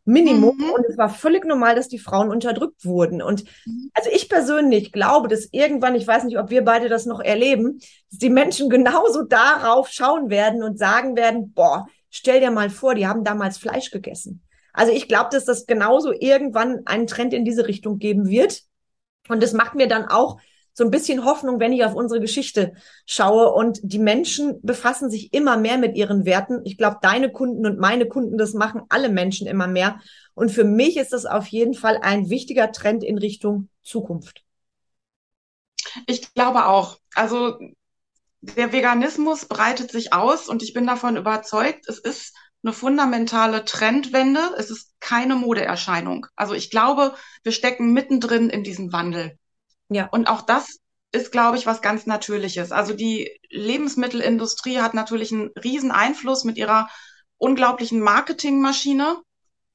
Minimum 0.08 0.56
mhm. 0.58 0.72
und 0.72 0.86
es 0.86 0.98
war 0.98 1.10
völlig 1.10 1.46
normal, 1.46 1.76
dass 1.76 1.90
die 1.90 2.00
Frauen 2.00 2.30
unterdrückt 2.30 2.86
wurden. 2.86 3.22
Und 3.22 3.44
mhm. 3.66 3.92
also 3.94 4.10
ich 4.14 4.30
persönlich 4.30 4.94
glaube, 4.94 5.28
dass 5.28 5.50
irgendwann, 5.52 5.96
ich 5.96 6.08
weiß 6.08 6.24
nicht, 6.24 6.40
ob 6.40 6.50
wir 6.50 6.64
beide 6.64 6.88
das 6.88 7.06
noch 7.06 7.20
erleben, 7.20 7.80
dass 8.10 8.20
die 8.20 8.30
Menschen 8.30 8.70
genauso 8.70 9.24
darauf 9.24 9.90
schauen 9.90 10.30
werden 10.30 10.64
und 10.64 10.80
sagen 10.80 11.18
werden, 11.18 11.52
boah, 11.54 11.88
Stell 12.10 12.40
dir 12.40 12.52
mal 12.52 12.70
vor, 12.70 12.96
die 12.96 13.08
haben 13.08 13.24
damals 13.24 13.58
Fleisch 13.58 13.92
gegessen. 13.92 14.44
Also 14.74 14.92
ich 14.92 15.08
glaube, 15.08 15.30
dass 15.32 15.46
das 15.46 15.66
genauso 15.66 16.14
irgendwann 16.14 16.82
einen 16.86 17.08
Trend 17.08 17.34
in 17.34 17.46
diese 17.46 17.68
Richtung 17.68 17.98
geben 17.98 18.28
wird. 18.28 18.62
Und 19.28 19.42
das 19.42 19.54
macht 19.54 19.76
mir 19.76 19.88
dann 19.88 20.06
auch 20.06 20.40
so 20.74 20.84
ein 20.84 20.92
bisschen 20.92 21.26
Hoffnung, 21.26 21.60
wenn 21.60 21.74
ich 21.74 21.84
auf 21.84 21.96
unsere 21.96 22.22
Geschichte 22.22 22.74
schaue. 23.08 23.52
Und 23.52 23.80
die 23.82 23.98
Menschen 23.98 24.62
befassen 24.62 25.10
sich 25.10 25.34
immer 25.34 25.58
mehr 25.58 25.80
mit 25.80 25.96
ihren 25.96 26.26
Werten. 26.26 26.62
Ich 26.66 26.78
glaube, 26.78 26.98
deine 27.02 27.32
Kunden 27.32 27.66
und 27.66 27.80
meine 27.80 28.08
Kunden, 28.08 28.38
das 28.38 28.54
machen 28.54 28.84
alle 28.90 29.10
Menschen 29.10 29.48
immer 29.48 29.66
mehr. 29.66 30.00
Und 30.36 30.52
für 30.52 30.64
mich 30.64 30.98
ist 30.98 31.14
das 31.14 31.26
auf 31.26 31.48
jeden 31.48 31.74
Fall 31.74 31.98
ein 32.04 32.30
wichtiger 32.30 32.72
Trend 32.72 33.04
in 33.04 33.18
Richtung 33.18 33.70
Zukunft. 33.82 34.44
Ich 36.06 36.34
glaube 36.36 36.68
auch. 36.68 37.00
Also 37.16 37.58
der 38.42 38.72
Veganismus 38.72 39.46
breitet 39.46 39.92
sich 39.92 40.14
aus 40.14 40.48
und 40.48 40.64
ich 40.64 40.74
bin 40.74 40.86
davon 40.86 41.18
überzeugt, 41.18 41.88
es 41.88 42.00
ist 42.00 42.36
eine 42.64 42.74
fundamentale 42.74 43.66
Trendwende. 43.66 44.42
Es 44.58 44.70
ist 44.70 44.94
keine 45.00 45.36
Modeerscheinung. 45.36 46.28
Also 46.36 46.54
ich 46.54 46.70
glaube, 46.70 47.16
wir 47.44 47.52
stecken 47.52 47.94
mittendrin 47.94 48.50
in 48.50 48.64
diesem 48.64 48.92
Wandel. 48.92 49.38
Ja. 49.90 50.08
Und 50.08 50.28
auch 50.28 50.42
das 50.42 50.80
ist, 51.12 51.32
glaube 51.32 51.58
ich, 51.58 51.66
was 51.66 51.82
ganz 51.82 52.06
Natürliches. 52.06 52.72
Also 52.72 52.94
die 52.94 53.40
Lebensmittelindustrie 53.50 54.80
hat 54.80 54.94
natürlich 54.94 55.32
einen 55.32 55.52
riesen 55.64 55.92
Einfluss 55.92 56.44
mit 56.44 56.58
ihrer 56.58 56.90
unglaublichen 57.38 58.02
Marketingmaschine. 58.02 59.18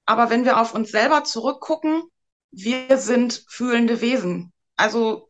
Aber 0.04 0.30
wenn 0.30 0.44
wir 0.44 0.60
auf 0.60 0.74
uns 0.74 0.90
selber 0.90 1.24
zurückgucken, 1.24 2.02
wir 2.50 2.98
sind 2.98 3.44
fühlende 3.48 4.00
Wesen. 4.00 4.52
Also 4.76 5.28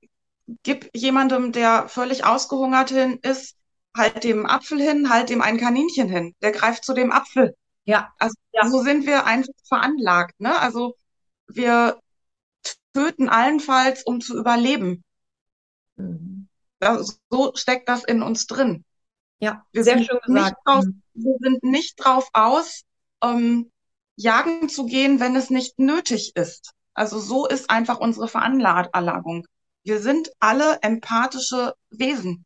gib 0.63 0.91
jemandem, 0.95 1.53
der 1.53 1.89
völlig 1.89 2.25
ausgehungert 2.25 2.91
hin 2.91 3.19
ist, 3.23 3.57
halt 3.97 4.25
dem 4.25 4.47
Apfel 4.47 4.81
hin, 4.81 5.11
halt 5.11 5.29
dem 5.29 5.43
ein 5.43 5.59
Kaninchen 5.59 6.09
hin. 6.09 6.35
Der 6.43 6.53
greift 6.53 6.85
zu 6.85 6.95
dem 6.95 7.13
Apfel. 7.13 7.55
Ja. 7.85 8.13
Also 8.19 8.35
ja. 8.53 8.69
so 8.69 8.83
sind 8.83 9.07
wir 9.07 9.27
einfach 9.27 9.53
veranlagt. 9.69 10.41
Ne? 10.41 10.59
Also 10.59 10.95
wir 11.49 12.01
töten 12.95 13.29
allenfalls, 13.29 14.03
um 14.05 14.21
zu 14.21 14.39
überleben. 14.39 15.05
Mhm. 15.97 16.49
Das, 16.79 17.21
so 17.31 17.53
steckt 17.55 17.89
das 17.89 18.05
in 18.05 18.23
uns 18.23 18.47
drin. 18.47 18.85
Ja, 19.39 19.65
wir 19.73 19.85
sehr 19.85 19.99
schön 20.03 20.19
gesagt. 20.25 20.57
Drauf, 20.65 20.85
mhm. 20.85 21.03
wir 21.15 21.37
sind 21.41 21.63
nicht 21.65 21.97
drauf 21.97 22.29
aus, 22.33 22.83
ähm, 23.23 23.71
jagen 24.17 24.69
zu 24.69 24.87
gehen, 24.87 25.21
wenn 25.21 25.37
es 25.37 25.51
nicht 25.51 25.79
nötig 25.79 26.37
ist. 26.37 26.73
Also 26.95 27.19
so 27.19 27.47
ist 27.47 27.71
einfach 27.71 27.99
unsere 27.99 28.29
Veranlagung. 28.29 29.47
Wir 29.85 30.01
sind 30.01 30.31
alle 30.39 30.79
empathische 30.83 31.75
Wesen. 31.91 32.45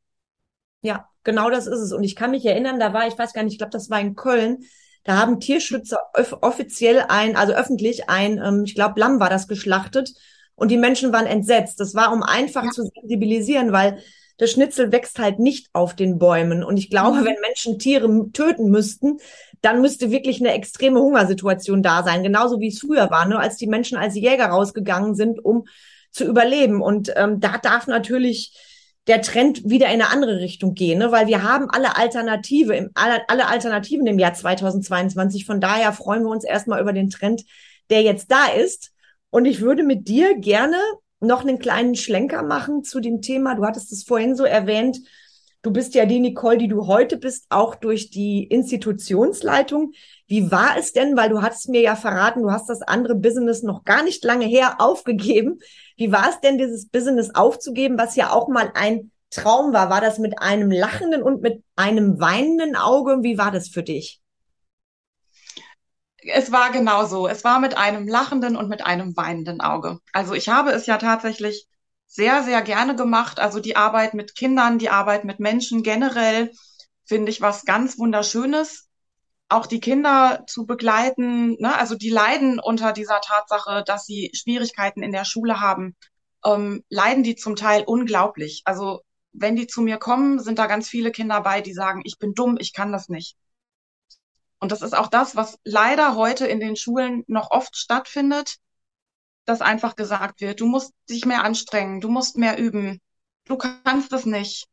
Ja, 0.82 1.08
genau 1.24 1.50
das 1.50 1.66
ist 1.66 1.80
es. 1.80 1.92
Und 1.92 2.04
ich 2.04 2.16
kann 2.16 2.30
mich 2.30 2.46
erinnern, 2.46 2.80
da 2.80 2.92
war, 2.92 3.06
ich 3.06 3.18
weiß 3.18 3.32
gar 3.32 3.42
nicht, 3.42 3.52
ich 3.52 3.58
glaube, 3.58 3.72
das 3.72 3.90
war 3.90 4.00
in 4.00 4.14
Köln, 4.14 4.64
da 5.04 5.16
haben 5.18 5.38
Tierschützer 5.38 6.00
offiziell 6.40 7.04
ein, 7.08 7.36
also 7.36 7.52
öffentlich 7.52 8.08
ein, 8.08 8.38
ähm, 8.38 8.64
ich 8.64 8.74
glaube, 8.74 8.98
Lamm 8.98 9.20
war 9.20 9.30
das 9.30 9.46
geschlachtet 9.46 10.12
und 10.56 10.70
die 10.70 10.76
Menschen 10.76 11.12
waren 11.12 11.26
entsetzt. 11.26 11.78
Das 11.78 11.94
war, 11.94 12.12
um 12.12 12.22
einfach 12.22 12.64
ja. 12.64 12.70
zu 12.70 12.82
sensibilisieren, 12.84 13.72
weil 13.72 14.02
das 14.38 14.50
Schnitzel 14.50 14.92
wächst 14.92 15.18
halt 15.18 15.38
nicht 15.38 15.68
auf 15.72 15.94
den 15.94 16.18
Bäumen. 16.18 16.64
Und 16.64 16.76
ich 16.76 16.90
glaube, 16.90 17.20
mhm. 17.20 17.24
wenn 17.24 17.40
Menschen 17.40 17.78
Tiere 17.78 18.08
töten 18.32 18.70
müssten, 18.70 19.18
dann 19.62 19.80
müsste 19.80 20.10
wirklich 20.10 20.40
eine 20.40 20.52
extreme 20.52 21.00
Hungersituation 21.00 21.82
da 21.82 22.02
sein. 22.02 22.22
Genauso 22.22 22.60
wie 22.60 22.68
es 22.68 22.80
früher 22.80 23.10
war, 23.10 23.26
ne? 23.26 23.38
als 23.38 23.56
die 23.56 23.66
Menschen 23.66 23.96
als 23.96 24.14
Jäger 24.14 24.46
rausgegangen 24.46 25.14
sind, 25.14 25.42
um 25.44 25.66
zu 26.16 26.24
überleben. 26.24 26.82
Und 26.82 27.12
ähm, 27.16 27.40
da 27.40 27.58
darf 27.58 27.86
natürlich 27.86 28.56
der 29.06 29.22
Trend 29.22 29.68
wieder 29.68 29.86
in 29.86 30.00
eine 30.00 30.10
andere 30.10 30.40
Richtung 30.40 30.74
gehen, 30.74 30.98
ne? 30.98 31.12
weil 31.12 31.28
wir 31.28 31.44
haben 31.44 31.70
alle 31.70 31.96
Alternative, 31.96 32.90
alle, 32.94 33.28
alle 33.28 33.46
Alternativen 33.46 34.06
im 34.06 34.18
Jahr 34.18 34.34
2022. 34.34 35.46
Von 35.46 35.60
daher 35.60 35.92
freuen 35.92 36.24
wir 36.24 36.30
uns 36.30 36.44
erstmal 36.44 36.80
über 36.80 36.92
den 36.92 37.10
Trend, 37.10 37.44
der 37.90 38.02
jetzt 38.02 38.32
da 38.32 38.46
ist. 38.46 38.90
Und 39.30 39.44
ich 39.44 39.60
würde 39.60 39.84
mit 39.84 40.08
dir 40.08 40.36
gerne 40.38 40.78
noch 41.20 41.42
einen 41.42 41.58
kleinen 41.58 41.94
Schlenker 41.94 42.42
machen 42.42 42.82
zu 42.82 43.00
dem 43.00 43.22
Thema. 43.22 43.54
Du 43.54 43.64
hattest 43.64 43.92
es 43.92 44.02
vorhin 44.02 44.34
so 44.34 44.44
erwähnt. 44.44 44.98
Du 45.62 45.72
bist 45.72 45.94
ja 45.94 46.04
die 46.04 46.20
Nicole, 46.20 46.58
die 46.58 46.68
du 46.68 46.86
heute 46.86 47.16
bist, 47.16 47.46
auch 47.48 47.74
durch 47.74 48.10
die 48.10 48.44
Institutionsleitung. 48.44 49.92
Wie 50.26 50.50
war 50.50 50.76
es 50.78 50.92
denn? 50.92 51.16
Weil 51.16 51.28
du 51.28 51.42
hattest 51.42 51.68
mir 51.68 51.80
ja 51.80 51.96
verraten, 51.96 52.42
du 52.42 52.50
hast 52.50 52.68
das 52.68 52.82
andere 52.82 53.14
Business 53.14 53.62
noch 53.62 53.84
gar 53.84 54.02
nicht 54.02 54.24
lange 54.24 54.46
her 54.46 54.76
aufgegeben. 54.80 55.58
Wie 55.96 56.12
war 56.12 56.28
es 56.28 56.40
denn, 56.40 56.58
dieses 56.58 56.88
Business 56.88 57.34
aufzugeben, 57.34 57.98
was 57.98 58.16
ja 58.16 58.30
auch 58.30 58.48
mal 58.48 58.70
ein 58.74 59.10
Traum 59.30 59.72
war? 59.72 59.90
War 59.90 60.00
das 60.00 60.18
mit 60.18 60.40
einem 60.40 60.70
lachenden 60.70 61.22
und 61.22 61.42
mit 61.42 61.62
einem 61.74 62.20
weinenden 62.20 62.76
Auge? 62.76 63.22
Wie 63.22 63.38
war 63.38 63.50
das 63.50 63.68
für 63.68 63.82
dich? 63.82 64.20
Es 66.22 66.52
war 66.52 66.70
genauso. 66.70 67.28
Es 67.28 67.44
war 67.44 67.60
mit 67.60 67.76
einem 67.76 68.08
lachenden 68.08 68.56
und 68.56 68.68
mit 68.68 68.84
einem 68.84 69.16
weinenden 69.16 69.60
Auge. 69.60 70.00
Also 70.12 70.34
ich 70.34 70.48
habe 70.48 70.70
es 70.70 70.86
ja 70.86 70.98
tatsächlich 70.98 71.66
sehr, 72.06 72.42
sehr 72.42 72.62
gerne 72.62 72.96
gemacht. 72.96 73.38
Also 73.38 73.60
die 73.60 73.76
Arbeit 73.76 74.14
mit 74.14 74.34
Kindern, 74.34 74.78
die 74.78 74.90
Arbeit 74.90 75.24
mit 75.24 75.40
Menschen 75.40 75.82
generell 75.82 76.50
finde 77.04 77.30
ich 77.30 77.40
was 77.40 77.64
ganz 77.64 77.98
Wunderschönes. 77.98 78.88
Auch 79.48 79.66
die 79.66 79.80
Kinder 79.80 80.44
zu 80.46 80.66
begleiten, 80.66 81.56
ne? 81.60 81.76
also 81.78 81.94
die 81.94 82.10
leiden 82.10 82.58
unter 82.58 82.92
dieser 82.92 83.20
Tatsache, 83.20 83.84
dass 83.86 84.04
sie 84.04 84.30
Schwierigkeiten 84.34 85.02
in 85.02 85.12
der 85.12 85.24
Schule 85.24 85.60
haben, 85.60 85.94
ähm, 86.44 86.84
leiden 86.88 87.22
die 87.22 87.36
zum 87.36 87.54
Teil 87.56 87.84
unglaublich. 87.86 88.62
Also 88.64 89.02
wenn 89.32 89.56
die 89.56 89.66
zu 89.66 89.82
mir 89.82 89.98
kommen, 89.98 90.40
sind 90.40 90.58
da 90.58 90.66
ganz 90.66 90.88
viele 90.88 91.12
Kinder 91.12 91.40
bei, 91.42 91.60
die 91.60 91.74
sagen, 91.74 92.02
ich 92.04 92.18
bin 92.18 92.34
dumm, 92.34 92.56
ich 92.58 92.72
kann 92.72 92.92
das 92.92 93.08
nicht. 93.08 93.36
Und 94.58 94.72
das 94.72 94.82
ist 94.82 94.96
auch 94.96 95.08
das, 95.08 95.36
was 95.36 95.58
leider 95.64 96.16
heute 96.16 96.46
in 96.46 96.60
den 96.60 96.76
Schulen 96.76 97.24
noch 97.26 97.50
oft 97.50 97.76
stattfindet, 97.76 98.56
dass 99.44 99.60
einfach 99.60 99.96
gesagt 99.96 100.40
wird, 100.40 100.60
du 100.60 100.66
musst 100.66 100.92
dich 101.08 101.24
mehr 101.26 101.44
anstrengen, 101.44 102.00
du 102.00 102.08
musst 102.08 102.36
mehr 102.36 102.58
üben, 102.58 103.00
du 103.44 103.56
kannst 103.56 104.12
es 104.12 104.26
nicht. 104.26 104.66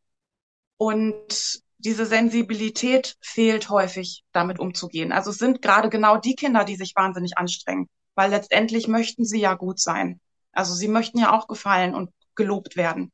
Und 0.78 1.63
diese 1.84 2.06
Sensibilität 2.06 3.16
fehlt 3.22 3.70
häufig, 3.70 4.24
damit 4.32 4.60
umzugehen. 4.60 5.12
Also 5.12 5.32
es 5.32 5.38
sind 5.38 5.62
gerade 5.62 5.90
genau 5.90 6.18
die 6.18 6.36
Kinder, 6.36 6.64
die 6.64 6.76
sich 6.76 6.94
wahnsinnig 6.96 7.38
anstrengen, 7.38 7.90
weil 8.16 8.30
letztendlich 8.30 8.88
möchten 8.88 9.26
sie 9.26 9.40
ja 9.40 9.54
gut 9.56 9.80
sein. 9.80 10.20
Also 10.54 10.74
sie 10.74 10.88
möchten 10.88 11.20
ja 11.20 11.38
auch 11.38 11.48
gefallen 11.48 11.94
und 11.94 12.12
gelobt 12.36 12.76
werden. 12.78 13.12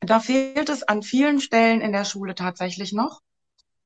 Da 0.00 0.20
fehlt 0.20 0.68
es 0.68 0.82
an 0.82 1.02
vielen 1.02 1.40
Stellen 1.40 1.80
in 1.80 1.92
der 1.92 2.04
Schule 2.04 2.34
tatsächlich 2.34 2.92
noch. 2.92 3.20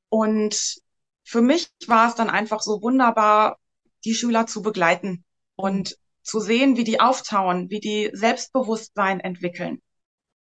Und 0.09 0.79
für 1.23 1.41
mich 1.41 1.69
war 1.87 2.09
es 2.09 2.15
dann 2.15 2.29
einfach 2.29 2.61
so 2.61 2.81
wunderbar, 2.81 3.57
die 4.05 4.15
Schüler 4.15 4.47
zu 4.47 4.61
begleiten 4.61 5.23
und 5.55 5.97
zu 6.23 6.39
sehen, 6.39 6.77
wie 6.77 6.83
die 6.83 6.99
auftauen, 6.99 7.69
wie 7.69 7.79
die 7.79 8.09
Selbstbewusstsein 8.13 9.19
entwickeln. 9.19 9.81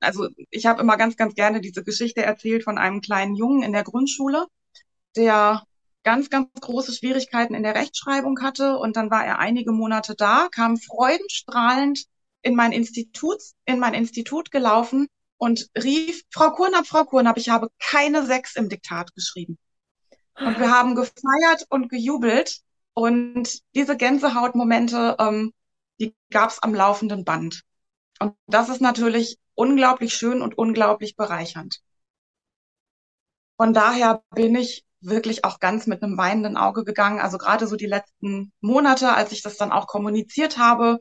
Also 0.02 0.28
ich 0.50 0.66
habe 0.66 0.82
immer 0.82 0.96
ganz, 0.96 1.16
ganz 1.16 1.34
gerne 1.34 1.60
diese 1.60 1.84
Geschichte 1.84 2.22
erzählt 2.22 2.64
von 2.64 2.78
einem 2.78 3.00
kleinen 3.00 3.34
Jungen 3.34 3.62
in 3.62 3.72
der 3.72 3.84
Grundschule, 3.84 4.46
der 5.16 5.62
ganz, 6.02 6.30
ganz 6.30 6.48
große 6.60 6.92
Schwierigkeiten 6.92 7.54
in 7.54 7.62
der 7.62 7.74
Rechtschreibung 7.74 8.40
hatte 8.42 8.78
und 8.78 8.96
dann 8.96 9.10
war 9.10 9.24
er 9.24 9.38
einige 9.38 9.72
Monate 9.72 10.14
da, 10.16 10.48
kam 10.50 10.76
freudenstrahlend 10.76 12.04
in 12.42 12.56
mein 12.56 12.72
Institut, 12.72 13.40
in 13.64 13.78
mein 13.78 13.94
Institut 13.94 14.50
gelaufen 14.50 15.06
und 15.36 15.68
rief, 15.76 16.22
Frau 16.30 16.50
Kurnab, 16.50 16.86
Frau 16.86 17.04
Kurnab, 17.04 17.36
ich 17.38 17.48
habe 17.48 17.68
keine 17.78 18.26
sechs 18.26 18.56
im 18.56 18.68
Diktat 18.68 19.14
geschrieben. 19.14 19.58
Und 20.38 20.58
wir 20.58 20.70
haben 20.70 20.94
gefeiert 20.94 21.66
und 21.68 21.88
gejubelt 21.88 22.60
und 22.94 23.60
diese 23.74 23.96
Gänsehautmomente, 23.96 25.16
ähm, 25.18 25.52
die 26.00 26.14
gab 26.30 26.50
es 26.50 26.62
am 26.62 26.74
laufenden 26.74 27.24
Band. 27.24 27.62
Und 28.22 28.36
das 28.46 28.68
ist 28.68 28.80
natürlich 28.80 29.36
unglaublich 29.54 30.14
schön 30.14 30.42
und 30.42 30.56
unglaublich 30.56 31.16
bereichernd. 31.16 31.80
Von 33.56 33.74
daher 33.74 34.22
bin 34.32 34.54
ich 34.54 34.84
wirklich 35.00 35.44
auch 35.44 35.58
ganz 35.58 35.88
mit 35.88 36.04
einem 36.04 36.16
weinenden 36.16 36.56
Auge 36.56 36.84
gegangen. 36.84 37.18
Also 37.18 37.36
gerade 37.36 37.66
so 37.66 37.74
die 37.74 37.86
letzten 37.86 38.52
Monate, 38.60 39.12
als 39.12 39.32
ich 39.32 39.42
das 39.42 39.56
dann 39.56 39.72
auch 39.72 39.88
kommuniziert 39.88 40.56
habe, 40.56 41.00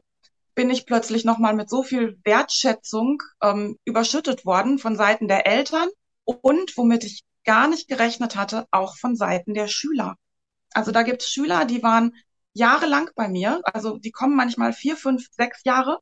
bin 0.56 0.72
ich 0.72 0.88
plötzlich 0.88 1.24
nochmal 1.24 1.54
mit 1.54 1.70
so 1.70 1.84
viel 1.84 2.20
Wertschätzung 2.24 3.22
ähm, 3.40 3.78
überschüttet 3.86 4.44
worden 4.44 4.80
von 4.80 4.96
Seiten 4.96 5.28
der 5.28 5.46
Eltern 5.46 5.90
und 6.26 6.76
womit 6.76 7.04
ich 7.04 7.24
gar 7.46 7.68
nicht 7.68 7.88
gerechnet 7.88 8.36
hatte, 8.36 8.66
auch 8.72 8.98
von 8.98 9.16
Seiten 9.16 9.54
der 9.54 9.68
Schüler. 9.68 10.16
Also 10.74 10.92
da 10.92 11.04
gibt 11.04 11.22
es 11.22 11.30
Schüler, 11.30 11.66
die 11.66 11.84
waren 11.84 12.16
jahrelang 12.54 13.12
bei 13.16 13.28
mir, 13.28 13.62
also 13.64 14.00
die 14.00 14.12
kommen 14.12 14.36
manchmal 14.36 14.74
vier, 14.74 14.98
fünf, 14.98 15.28
sechs 15.38 15.64
Jahre 15.64 16.00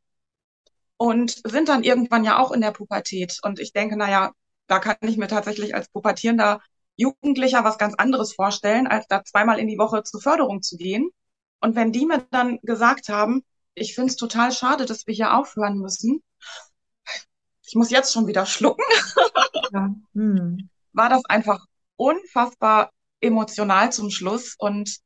und 0.99 1.41
sind 1.45 1.69
dann 1.69 1.83
irgendwann 1.83 2.25
ja 2.25 2.39
auch 2.39 2.51
in 2.51 2.59
der 2.59 2.71
Pubertät. 2.71 3.39
Und 3.41 3.59
ich 3.59 3.71
denke, 3.71 3.95
naja, 3.95 4.33
da 4.67 4.79
kann 4.79 4.97
ich 5.01 5.15
mir 5.15 5.29
tatsächlich 5.29 5.73
als 5.73 5.87
pubertierender 5.87 6.61
Jugendlicher 6.97 7.63
was 7.63 7.77
ganz 7.77 7.95
anderes 7.95 8.33
vorstellen, 8.33 8.85
als 8.85 9.07
da 9.07 9.23
zweimal 9.23 9.59
in 9.59 9.67
die 9.67 9.77
Woche 9.77 10.03
zur 10.03 10.21
Förderung 10.21 10.61
zu 10.61 10.75
gehen. 10.75 11.09
Und 11.61 11.77
wenn 11.77 11.93
die 11.93 12.05
mir 12.05 12.27
dann 12.31 12.59
gesagt 12.63 13.07
haben, 13.07 13.45
ich 13.75 13.95
finde 13.95 14.09
es 14.09 14.17
total 14.17 14.51
schade, 14.51 14.85
dass 14.85 15.07
wir 15.07 15.13
hier 15.13 15.37
aufhören 15.37 15.77
müssen, 15.77 16.21
ich 17.65 17.75
muss 17.75 17.91
jetzt 17.91 18.11
schon 18.11 18.27
wieder 18.27 18.45
schlucken, 18.45 18.83
ja. 19.71 19.95
hm. 20.13 20.69
war 20.91 21.07
das 21.07 21.23
einfach 21.25 21.65
unfassbar 21.95 22.91
emotional 23.21 23.93
zum 23.93 24.09
Schluss. 24.09 24.55
Und 24.57 24.97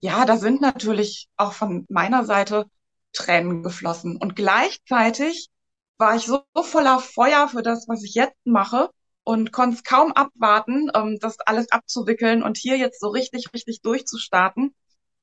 ja, 0.00 0.24
da 0.24 0.38
sind 0.38 0.62
natürlich 0.62 1.28
auch 1.36 1.52
von 1.52 1.84
meiner 1.90 2.24
Seite 2.24 2.64
Tränen 3.12 3.62
geflossen. 3.62 4.16
Und 4.16 4.36
gleichzeitig 4.36 5.48
war 5.98 6.16
ich 6.16 6.26
so, 6.26 6.42
so 6.54 6.62
voller 6.62 6.98
Feuer 6.98 7.48
für 7.48 7.62
das, 7.62 7.86
was 7.88 8.02
ich 8.02 8.14
jetzt 8.14 8.36
mache 8.44 8.90
und 9.24 9.52
konnte 9.52 9.76
es 9.76 9.84
kaum 9.84 10.12
abwarten, 10.12 10.90
ähm, 10.94 11.18
das 11.20 11.38
alles 11.40 11.70
abzuwickeln 11.70 12.42
und 12.42 12.56
hier 12.56 12.76
jetzt 12.76 13.00
so 13.00 13.08
richtig, 13.08 13.52
richtig 13.54 13.82
durchzustarten 13.82 14.74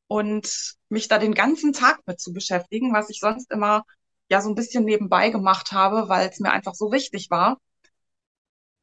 und 0.08 0.76
mich 0.90 1.08
da 1.08 1.18
den 1.20 1.34
ganzen 1.34 1.74
Tag 1.74 2.00
mit 2.06 2.20
zu 2.20 2.34
beschäftigen, 2.34 2.94
was 2.94 3.10
ich 3.10 3.20
sonst 3.20 3.52
immer 3.52 3.84
ja 4.30 4.42
so 4.42 4.50
ein 4.50 4.56
bisschen 4.56 4.86
nebenbei 4.86 5.30
gemacht 5.30 5.72
habe, 5.72 6.10
weil 6.10 6.30
es 6.30 6.40
mir 6.40 6.52
einfach 6.52 6.76
so 6.76 6.92
wichtig 6.92 7.30
war. 7.30 7.58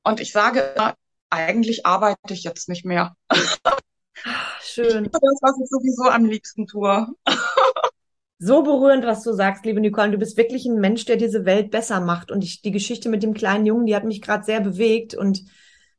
Und 0.02 0.20
ich 0.20 0.32
sage, 0.32 0.74
eigentlich 1.30 1.86
arbeite 1.86 2.32
ich 2.32 2.44
jetzt 2.44 2.68
nicht 2.68 2.84
mehr. 2.84 3.16
Schön. 4.60 5.04
Das, 5.12 5.38
was 5.40 5.58
ich 5.62 5.68
sowieso 5.68 6.04
am 6.10 6.24
liebsten 6.24 6.66
tue. 6.66 7.06
So 8.38 8.62
berührend, 8.62 9.06
was 9.06 9.22
du 9.22 9.32
sagst, 9.32 9.64
liebe 9.64 9.80
Nicole. 9.80 10.10
Du 10.10 10.18
bist 10.18 10.36
wirklich 10.36 10.66
ein 10.66 10.78
Mensch, 10.78 11.06
der 11.06 11.16
diese 11.16 11.46
Welt 11.46 11.70
besser 11.70 12.00
macht. 12.00 12.30
Und 12.30 12.44
ich, 12.44 12.60
die 12.60 12.70
Geschichte 12.70 13.08
mit 13.08 13.22
dem 13.22 13.32
kleinen 13.32 13.64
Jungen, 13.64 13.86
die 13.86 13.96
hat 13.96 14.04
mich 14.04 14.20
gerade 14.20 14.44
sehr 14.44 14.60
bewegt. 14.60 15.14
Und 15.14 15.42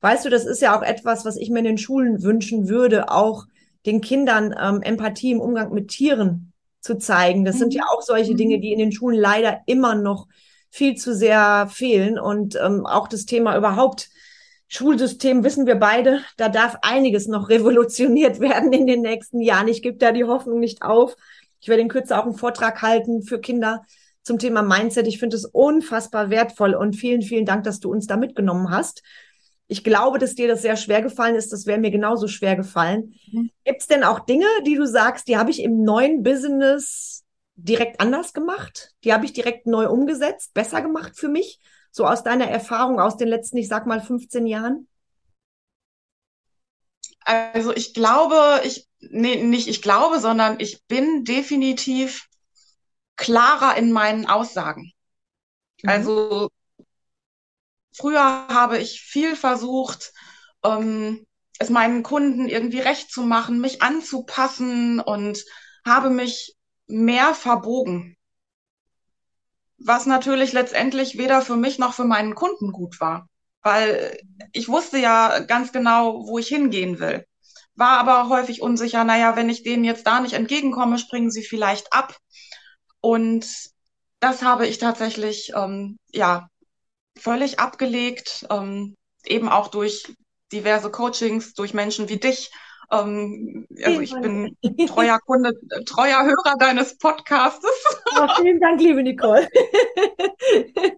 weißt 0.01 0.25
du, 0.25 0.29
das 0.29 0.45
ist 0.45 0.61
ja 0.61 0.77
auch 0.77 0.83
etwas, 0.83 1.25
was 1.25 1.37
ich 1.37 1.49
mir 1.49 1.59
in 1.59 1.65
den 1.65 1.77
Schulen 1.79 2.21
wünschen 2.21 2.69
würde, 2.69 3.09
auch 3.09 3.45
den 3.87 4.01
Kindern 4.01 4.53
ähm, 4.59 4.81
Empathie 4.83 5.31
im 5.31 5.41
Umgang 5.41 5.73
mit 5.73 5.87
Tieren 5.87 6.53
zu 6.81 6.97
zeigen. 6.97 7.43
Das 7.43 7.55
mhm. 7.55 7.59
sind 7.59 7.73
ja 7.73 7.83
auch 7.91 8.01
solche 8.03 8.35
Dinge, 8.35 8.57
mhm. 8.57 8.61
die 8.61 8.71
in 8.71 8.79
den 8.79 8.91
Schulen 8.91 9.17
leider 9.17 9.61
immer 9.65 9.95
noch 9.95 10.27
viel 10.69 10.95
zu 10.95 11.15
sehr 11.15 11.67
fehlen. 11.71 12.19
Und 12.19 12.55
ähm, 12.61 12.85
auch 12.85 13.07
das 13.07 13.25
Thema 13.25 13.57
überhaupt 13.57 14.09
Schulsystem 14.67 15.43
wissen 15.43 15.65
wir 15.65 15.75
beide, 15.75 16.21
da 16.35 16.49
darf 16.49 16.77
einiges 16.81 17.27
noch 17.27 17.49
revolutioniert 17.49 18.39
werden 18.41 18.73
in 18.73 18.85
den 18.85 19.01
nächsten 19.01 19.41
Jahren. 19.41 19.67
Ich 19.67 19.81
gebe 19.81 19.97
da 19.97 20.11
die 20.11 20.25
Hoffnung 20.25 20.59
nicht 20.59 20.83
auf. 20.83 21.15
Ich 21.59 21.67
werde 21.67 21.81
in 21.81 21.89
Kürze 21.89 22.17
auch 22.17 22.25
einen 22.25 22.35
Vortrag 22.35 22.81
halten 22.81 23.23
für 23.23 23.39
Kinder 23.39 23.83
zum 24.23 24.39
Thema 24.39 24.61
Mindset. 24.61 25.07
Ich 25.07 25.19
finde 25.19 25.37
es 25.37 25.45
unfassbar 25.45 26.29
wertvoll 26.29 26.73
und 26.75 26.95
vielen, 26.95 27.21
vielen 27.21 27.45
Dank, 27.45 27.63
dass 27.63 27.79
du 27.79 27.89
uns 27.89 28.07
da 28.07 28.17
mitgenommen 28.17 28.69
hast. 28.69 29.01
Ich 29.67 29.83
glaube, 29.83 30.19
dass 30.19 30.35
dir 30.35 30.47
das 30.47 30.61
sehr 30.61 30.77
schwer 30.77 31.01
gefallen 31.01 31.35
ist. 31.35 31.51
Das 31.51 31.65
wäre 31.65 31.79
mir 31.79 31.91
genauso 31.91 32.27
schwer 32.27 32.55
gefallen. 32.55 33.15
Mhm. 33.31 33.49
Gibt 33.65 33.81
es 33.81 33.87
denn 33.87 34.03
auch 34.03 34.19
Dinge, 34.19 34.45
die 34.65 34.75
du 34.75 34.85
sagst, 34.85 35.27
die 35.27 35.37
habe 35.37 35.51
ich 35.51 35.61
im 35.61 35.83
neuen 35.83 36.23
Business 36.23 37.23
direkt 37.55 37.99
anders 37.99 38.33
gemacht? 38.33 38.93
Die 39.03 39.13
habe 39.13 39.25
ich 39.25 39.33
direkt 39.33 39.67
neu 39.67 39.89
umgesetzt, 39.89 40.53
besser 40.53 40.81
gemacht 40.81 41.13
für 41.15 41.27
mich? 41.27 41.59
So 41.91 42.05
aus 42.05 42.23
deiner 42.23 42.47
Erfahrung 42.47 42.99
aus 42.99 43.17
den 43.17 43.27
letzten, 43.27 43.57
ich 43.57 43.67
sag 43.67 43.87
mal, 43.87 43.99
15 43.99 44.45
Jahren? 44.45 44.87
Also 47.27 47.73
ich 47.73 47.93
glaube, 47.93 48.61
ich, 48.63 48.87
nee, 48.99 49.43
nicht 49.43 49.67
ich 49.67 49.81
glaube, 49.81 50.19
sondern 50.19 50.59
ich 50.59 50.83
bin 50.87 51.25
definitiv 51.25 52.27
klarer 53.15 53.75
in 53.77 53.91
meinen 53.91 54.27
Aussagen. 54.27 54.91
Mhm. 55.83 55.89
Also 55.89 56.49
früher 57.93 58.47
habe 58.47 58.77
ich 58.77 59.01
viel 59.01 59.35
versucht, 59.35 60.13
ähm, 60.63 61.25
es 61.59 61.69
meinen 61.69 62.03
Kunden 62.03 62.47
irgendwie 62.47 62.79
recht 62.79 63.11
zu 63.11 63.23
machen, 63.23 63.59
mich 63.59 63.81
anzupassen 63.81 64.99
und 64.99 65.43
habe 65.85 66.09
mich 66.09 66.55
mehr 66.87 67.33
verbogen 67.33 68.17
was 69.77 70.05
natürlich 70.05 70.53
letztendlich 70.53 71.17
weder 71.17 71.41
für 71.41 71.55
mich 71.55 71.79
noch 71.79 71.93
für 71.93 72.05
meinen 72.05 72.35
Kunden 72.35 72.71
gut 72.71 72.99
war, 72.99 73.29
weil 73.67 74.17
ich 74.53 74.69
wusste 74.69 74.97
ja 74.97 75.39
ganz 75.39 75.73
genau, 75.73 76.25
wo 76.25 76.39
ich 76.39 76.47
hingehen 76.47 76.99
will, 76.99 77.25
war 77.75 77.99
aber 77.99 78.29
häufig 78.29 78.61
unsicher, 78.61 79.03
naja, 79.03 79.35
wenn 79.35 79.49
ich 79.49 79.61
denen 79.61 79.83
jetzt 79.83 80.07
da 80.07 80.21
nicht 80.21 80.33
entgegenkomme, 80.33 80.97
springen 80.97 81.29
sie 81.29 81.43
vielleicht 81.43 81.91
ab. 81.91 82.15
Und 83.01 83.45
das 84.21 84.41
habe 84.41 84.65
ich 84.67 84.77
tatsächlich, 84.77 85.51
ähm, 85.53 85.97
ja, 86.13 86.47
völlig 87.19 87.59
abgelegt, 87.59 88.47
ähm, 88.49 88.95
eben 89.25 89.49
auch 89.49 89.67
durch 89.67 90.15
diverse 90.53 90.89
Coachings, 90.89 91.53
durch 91.53 91.73
Menschen 91.73 92.07
wie 92.07 92.19
dich, 92.19 92.49
ähm, 92.91 93.67
also 93.83 94.01
ich 94.01 94.13
bin 94.13 94.55
treuer 94.87 95.19
Kunde, 95.19 95.53
treuer 95.85 96.23
Hörer 96.23 96.57
deines 96.57 96.97
Podcastes. 96.97 97.69
Oh, 98.17 98.27
vielen 98.39 98.59
Dank, 98.59 98.79
liebe 98.79 99.03
Nicole. 99.03 99.47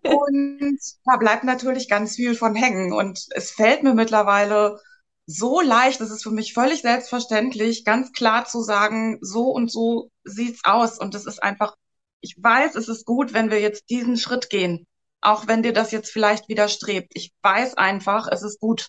und 0.03 0.79
da 1.05 1.17
bleibt 1.17 1.43
natürlich 1.43 1.89
ganz 1.89 2.15
viel 2.15 2.35
von 2.35 2.55
hängen. 2.55 2.93
Und 2.93 3.27
es 3.31 3.51
fällt 3.51 3.83
mir 3.83 3.93
mittlerweile 3.93 4.79
so 5.25 5.61
leicht, 5.61 6.01
es 6.01 6.11
ist 6.11 6.23
für 6.23 6.31
mich 6.31 6.53
völlig 6.53 6.81
selbstverständlich, 6.81 7.85
ganz 7.85 8.11
klar 8.11 8.45
zu 8.45 8.61
sagen, 8.61 9.17
so 9.21 9.49
und 9.49 9.71
so 9.71 10.11
sieht's 10.23 10.61
aus. 10.63 10.99
Und 10.99 11.15
es 11.15 11.25
ist 11.25 11.41
einfach, 11.41 11.75
ich 12.21 12.35
weiß, 12.37 12.75
es 12.75 12.87
ist 12.87 13.05
gut, 13.05 13.33
wenn 13.33 13.51
wir 13.51 13.59
jetzt 13.59 13.89
diesen 13.89 14.17
Schritt 14.17 14.49
gehen. 14.49 14.85
Auch 15.21 15.47
wenn 15.47 15.63
dir 15.63 15.73
das 15.73 15.91
jetzt 15.91 16.11
vielleicht 16.11 16.49
widerstrebt. 16.49 17.11
Ich 17.13 17.33
weiß 17.41 17.75
einfach, 17.75 18.27
es 18.31 18.41
ist 18.41 18.59
gut. 18.59 18.87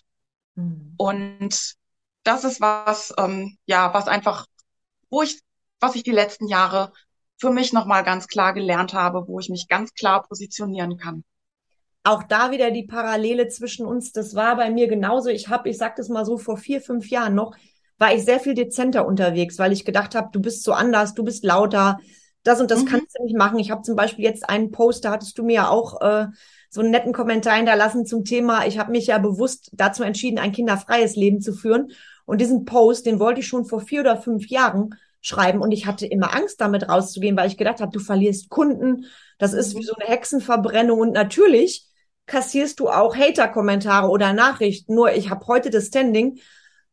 Mhm. 0.55 0.93
Und 0.97 1.75
das 2.23 2.43
ist 2.43 2.61
was, 2.61 3.13
ähm, 3.17 3.57
ja, 3.65 3.93
was 3.93 4.07
einfach, 4.07 4.45
wo 5.09 5.21
ich, 5.21 5.41
was 5.79 5.95
ich 5.95 6.03
die 6.03 6.11
letzten 6.11 6.47
Jahre 6.47 6.91
für 7.37 7.51
mich 7.51 7.73
nochmal 7.73 8.03
ganz 8.03 8.27
klar 8.27 8.53
gelernt 8.53 8.93
habe, 8.93 9.27
wo 9.27 9.39
ich 9.39 9.49
mich 9.49 9.67
ganz 9.67 9.93
klar 9.93 10.23
positionieren 10.23 10.97
kann. 10.97 11.23
Auch 12.03 12.23
da 12.23 12.51
wieder 12.51 12.71
die 12.71 12.85
Parallele 12.85 13.47
zwischen 13.47 13.85
uns, 13.85 14.11
das 14.11 14.35
war 14.35 14.55
bei 14.55 14.69
mir 14.69 14.87
genauso. 14.87 15.29
Ich 15.29 15.49
habe, 15.49 15.69
ich 15.69 15.77
sag 15.77 15.95
das 15.95 16.09
mal 16.09 16.25
so, 16.25 16.37
vor 16.37 16.57
vier, 16.57 16.81
fünf 16.81 17.09
Jahren 17.09 17.35
noch, 17.35 17.55
war 17.97 18.13
ich 18.13 18.25
sehr 18.25 18.39
viel 18.39 18.55
dezenter 18.55 19.05
unterwegs, 19.05 19.59
weil 19.59 19.71
ich 19.71 19.85
gedacht 19.85 20.15
habe, 20.15 20.29
du 20.31 20.41
bist 20.41 20.63
so 20.63 20.73
anders, 20.73 21.13
du 21.13 21.23
bist 21.23 21.43
lauter, 21.43 21.99
das 22.43 22.59
und 22.59 22.71
das 22.71 22.81
mhm. 22.83 22.85
kannst 22.87 23.17
du 23.17 23.23
nicht 23.23 23.37
machen. 23.37 23.59
Ich 23.59 23.69
habe 23.69 23.83
zum 23.83 23.95
Beispiel 23.95 24.25
jetzt 24.25 24.49
einen 24.49 24.71
Post, 24.71 25.05
da 25.05 25.11
hattest 25.11 25.37
du 25.37 25.43
mir 25.43 25.69
auch 25.69 26.01
äh, 26.01 26.27
so 26.69 26.81
einen 26.81 26.89
netten 26.89 27.13
Kommentar 27.13 27.57
hinterlassen 27.57 28.05
zum 28.05 28.23
Thema, 28.23 28.65
ich 28.65 28.79
habe 28.79 28.91
mich 28.91 29.07
ja 29.07 29.17
bewusst 29.17 29.69
dazu 29.73 30.03
entschieden, 30.03 30.39
ein 30.39 30.53
kinderfreies 30.53 31.15
Leben 31.15 31.41
zu 31.41 31.53
führen. 31.53 31.91
Und 32.31 32.39
diesen 32.39 32.63
Post, 32.63 33.07
den 33.07 33.19
wollte 33.19 33.41
ich 33.41 33.47
schon 33.47 33.65
vor 33.65 33.81
vier 33.81 33.99
oder 33.99 34.15
fünf 34.15 34.47
Jahren 34.47 34.95
schreiben. 35.19 35.59
Und 35.59 35.73
ich 35.73 35.85
hatte 35.85 36.07
immer 36.07 36.33
Angst, 36.33 36.61
damit 36.61 36.87
rauszugehen, 36.87 37.35
weil 37.35 37.49
ich 37.49 37.57
gedacht 37.57 37.81
habe, 37.81 37.91
du 37.91 37.99
verlierst 37.99 38.49
Kunden, 38.49 39.03
das 39.37 39.51
ist 39.51 39.75
wie 39.75 39.83
so 39.83 39.93
eine 39.95 40.07
Hexenverbrennung. 40.07 40.97
Und 40.97 41.11
natürlich 41.11 41.89
kassierst 42.27 42.79
du 42.79 42.87
auch 42.87 43.17
Hater-Kommentare 43.17 44.07
oder 44.07 44.31
Nachrichten. 44.31 44.95
Nur 44.95 45.11
ich 45.11 45.29
habe 45.29 45.45
heute 45.47 45.71
das 45.71 45.87
Standing, 45.87 46.39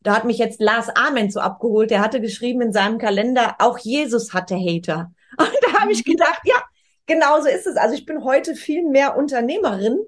da 0.01 0.17
hat 0.17 0.25
mich 0.25 0.39
jetzt 0.39 0.61
Lars 0.61 0.89
Amen 0.89 1.31
so 1.31 1.39
abgeholt, 1.39 1.93
der 1.93 2.01
hatte 2.01 2.21
geschrieben 2.21 2.61
in 2.61 2.73
seinem 2.73 2.99
Kalender, 2.99 3.55
auch 3.61 3.79
Jesus 3.79 4.35
hatte 4.35 4.57
Hater. 4.57 5.13
Und 5.39 5.57
da 5.63 5.79
habe 5.79 5.93
ich 5.93 6.05
gedacht, 6.05 6.41
ja, 6.47 6.61
genau 7.07 7.41
so 7.41 7.47
ist 7.47 7.69
es. 7.69 7.77
Also 7.77 7.95
ich 7.95 8.07
bin 8.07 8.25
heute 8.25 8.57
viel 8.57 8.83
mehr 8.83 9.17
Unternehmerin 9.17 10.01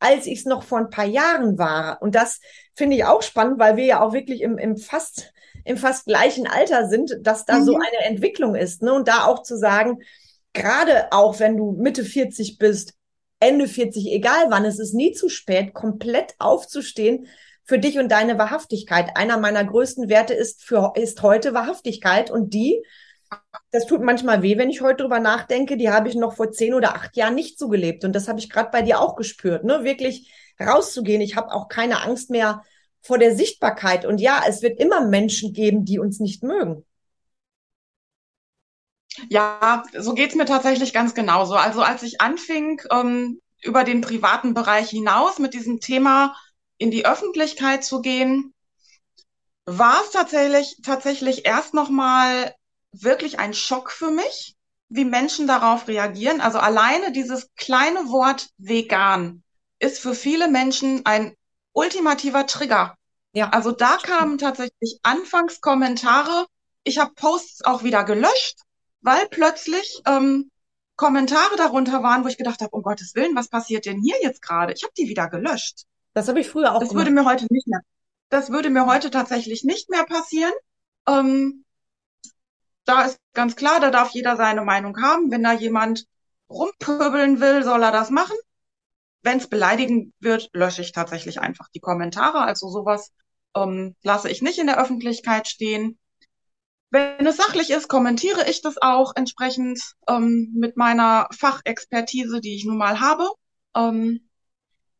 als 0.00 0.26
ich 0.26 0.40
es 0.40 0.44
noch 0.44 0.62
vor 0.62 0.78
ein 0.78 0.90
paar 0.90 1.06
Jahren 1.06 1.58
war. 1.58 2.00
Und 2.02 2.14
das 2.14 2.40
finde 2.74 2.96
ich 2.96 3.04
auch 3.04 3.22
spannend, 3.22 3.58
weil 3.58 3.76
wir 3.76 3.84
ja 3.84 4.00
auch 4.00 4.12
wirklich 4.12 4.40
im, 4.40 4.58
im 4.58 4.76
fast 4.76 5.32
im 5.64 5.76
fast 5.76 6.06
gleichen 6.06 6.46
Alter 6.46 6.88
sind, 6.88 7.18
dass 7.20 7.44
da 7.44 7.58
mhm. 7.58 7.64
so 7.64 7.74
eine 7.74 8.04
Entwicklung 8.04 8.54
ist. 8.54 8.82
Ne? 8.82 8.92
Und 8.94 9.06
da 9.06 9.26
auch 9.26 9.42
zu 9.42 9.56
sagen, 9.56 9.98
gerade 10.54 11.12
auch 11.12 11.38
wenn 11.40 11.56
du 11.56 11.72
Mitte 11.72 12.04
40 12.04 12.58
bist, 12.58 12.94
Ende 13.40 13.68
40, 13.68 14.10
egal 14.12 14.46
wann, 14.48 14.64
es 14.64 14.78
ist 14.78 14.94
nie 14.94 15.12
zu 15.12 15.28
spät, 15.28 15.74
komplett 15.74 16.34
aufzustehen 16.38 17.26
für 17.64 17.78
dich 17.78 17.98
und 17.98 18.10
deine 18.10 18.38
Wahrhaftigkeit. 18.38 19.10
Einer 19.14 19.38
meiner 19.38 19.62
größten 19.62 20.08
Werte 20.08 20.32
ist 20.32 20.62
für, 20.62 20.94
ist 20.96 21.22
heute 21.22 21.52
Wahrhaftigkeit 21.52 22.30
und 22.30 22.54
die 22.54 22.82
das 23.70 23.86
tut 23.86 24.02
manchmal 24.02 24.42
weh, 24.42 24.56
wenn 24.56 24.70
ich 24.70 24.80
heute 24.80 25.02
drüber 25.02 25.20
nachdenke. 25.20 25.76
Die 25.76 25.90
habe 25.90 26.08
ich 26.08 26.14
noch 26.14 26.34
vor 26.36 26.52
zehn 26.52 26.74
oder 26.74 26.94
acht 26.94 27.16
Jahren 27.16 27.34
nicht 27.34 27.58
so 27.58 27.68
gelebt. 27.68 28.04
Und 28.04 28.14
das 28.14 28.28
habe 28.28 28.38
ich 28.38 28.50
gerade 28.50 28.70
bei 28.70 28.82
dir 28.82 29.00
auch 29.00 29.16
gespürt, 29.16 29.64
ne? 29.64 29.84
Wirklich 29.84 30.32
rauszugehen. 30.60 31.20
Ich 31.20 31.36
habe 31.36 31.52
auch 31.52 31.68
keine 31.68 32.02
Angst 32.02 32.30
mehr 32.30 32.64
vor 33.02 33.18
der 33.18 33.36
Sichtbarkeit. 33.36 34.04
Und 34.06 34.20
ja, 34.20 34.42
es 34.48 34.62
wird 34.62 34.80
immer 34.80 35.06
Menschen 35.06 35.52
geben, 35.52 35.84
die 35.84 35.98
uns 35.98 36.20
nicht 36.20 36.42
mögen. 36.42 36.84
Ja, 39.28 39.82
so 39.96 40.14
geht's 40.14 40.34
mir 40.34 40.44
tatsächlich 40.44 40.92
ganz 40.92 41.14
genauso. 41.14 41.54
Also 41.54 41.82
als 41.82 42.02
ich 42.02 42.20
anfing, 42.20 42.80
ähm, 42.90 43.40
über 43.62 43.84
den 43.84 44.00
privaten 44.00 44.54
Bereich 44.54 44.90
hinaus 44.90 45.38
mit 45.38 45.54
diesem 45.54 45.80
Thema 45.80 46.36
in 46.78 46.90
die 46.90 47.06
Öffentlichkeit 47.06 47.84
zu 47.84 48.00
gehen, 48.00 48.54
war 49.66 50.00
es 50.04 50.10
tatsächlich, 50.10 50.80
tatsächlich 50.82 51.44
erst 51.44 51.74
nochmal 51.74 52.54
wirklich 52.92 53.38
ein 53.38 53.54
Schock 53.54 53.90
für 53.90 54.10
mich, 54.10 54.56
wie 54.88 55.04
Menschen 55.04 55.46
darauf 55.46 55.88
reagieren. 55.88 56.40
Also 56.40 56.58
alleine 56.58 57.12
dieses 57.12 57.48
kleine 57.56 58.08
Wort 58.08 58.48
vegan 58.56 59.42
ist 59.78 60.00
für 60.00 60.14
viele 60.14 60.48
Menschen 60.48 61.04
ein 61.04 61.34
ultimativer 61.72 62.46
Trigger. 62.46 62.96
Ja. 63.32 63.50
Also 63.50 63.72
da 63.72 63.98
kamen 63.98 64.38
tatsächlich 64.38 64.98
anfangs 65.02 65.60
Kommentare. 65.60 66.46
Ich 66.84 66.98
habe 66.98 67.12
Posts 67.14 67.64
auch 67.64 67.82
wieder 67.82 68.04
gelöscht, 68.04 68.60
weil 69.00 69.28
plötzlich 69.28 70.00
ähm, 70.06 70.50
Kommentare 70.96 71.56
darunter 71.56 72.02
waren, 72.02 72.24
wo 72.24 72.28
ich 72.28 72.38
gedacht 72.38 72.60
habe, 72.60 72.70
um 72.70 72.82
Gottes 72.82 73.14
Willen, 73.14 73.36
was 73.36 73.48
passiert 73.48 73.86
denn 73.86 74.02
hier 74.02 74.16
jetzt 74.22 74.42
gerade? 74.42 74.72
Ich 74.72 74.82
habe 74.82 74.92
die 74.96 75.08
wieder 75.08 75.28
gelöscht. 75.28 75.84
Das 76.14 76.26
habe 76.26 76.40
ich 76.40 76.48
früher 76.48 76.74
auch 76.74 76.80
Das 76.80 76.88
gemacht. 76.88 77.06
würde 77.06 77.14
mir 77.14 77.24
heute 77.24 77.46
nicht 77.50 77.68
mehr. 77.68 77.80
Das 78.30 78.50
würde 78.50 78.70
mir 78.70 78.86
heute 78.86 79.10
tatsächlich 79.10 79.62
nicht 79.62 79.88
mehr 79.90 80.04
passieren. 80.04 80.52
Ähm, 81.06 81.64
da 82.88 83.02
ist 83.02 83.20
ganz 83.34 83.54
klar, 83.54 83.80
da 83.80 83.90
darf 83.90 84.10
jeder 84.10 84.36
seine 84.36 84.62
Meinung 84.62 85.00
haben. 85.02 85.30
Wenn 85.30 85.42
da 85.42 85.52
jemand 85.52 86.06
rumpöbeln 86.48 87.40
will, 87.40 87.62
soll 87.62 87.82
er 87.82 87.92
das 87.92 88.10
machen. 88.10 88.36
Wenn 89.22 89.38
es 89.38 89.48
beleidigend 89.48 90.14
wird, 90.20 90.48
lösche 90.54 90.80
ich 90.82 90.92
tatsächlich 90.92 91.40
einfach 91.40 91.68
die 91.74 91.80
Kommentare. 91.80 92.40
Also 92.40 92.70
sowas 92.70 93.12
ähm, 93.54 93.94
lasse 94.02 94.30
ich 94.30 94.40
nicht 94.42 94.58
in 94.58 94.66
der 94.66 94.80
Öffentlichkeit 94.80 95.48
stehen. 95.48 95.98
wenn 96.90 97.26
es 97.26 97.36
sachlich 97.36 97.70
ist, 97.70 97.88
kommentiere 97.88 98.48
ich 98.48 98.62
das 98.62 98.80
auch 98.80 99.12
entsprechend 99.14 99.80
ähm, 100.08 100.52
mit 100.54 100.76
meiner 100.78 101.28
Fachexpertise, 101.38 102.40
die 102.40 102.56
ich 102.56 102.64
nun 102.64 102.78
mal 102.78 103.00
habe. 103.00 103.28
Ähm, 103.76 104.28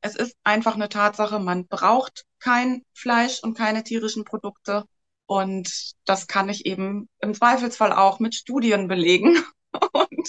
es 0.03 0.14
ist 0.14 0.36
einfach 0.45 0.74
eine 0.74 0.91
Tatsache, 0.91 1.39
man 1.39 1.66
braucht 1.66 2.26
kein 2.39 2.82
Fleisch 2.93 3.43
und 3.43 3.57
keine 3.57 3.82
tierischen 3.82 4.24
Produkte. 4.24 4.84
Und 5.29 5.93
das 6.07 6.26
kann 6.26 6.49
ich 6.49 6.66
eben 6.66 7.09
im 7.20 7.35
Zweifelsfall 7.35 7.93
auch 7.93 8.18
mit 8.18 8.35
Studien 8.35 8.89
belegen. 8.89 9.37
Und 9.93 10.29